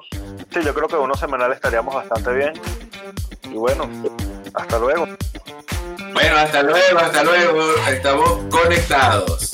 Sí, 0.52 0.60
yo 0.64 0.74
creo 0.74 0.88
que 0.88 0.96
uno 0.96 1.14
semanal 1.16 1.54
estaríamos 1.54 1.94
bastante 1.94 2.34
bien. 2.34 2.54
Y 3.54 3.58
bueno, 3.58 3.88
hasta 4.56 4.80
luego. 4.80 5.08
Bueno, 6.14 6.38
hasta 6.38 6.64
luego, 6.64 7.00
hasta 7.00 7.24
luego. 7.24 7.62
Estamos 7.88 8.40
conectados. 8.50 9.52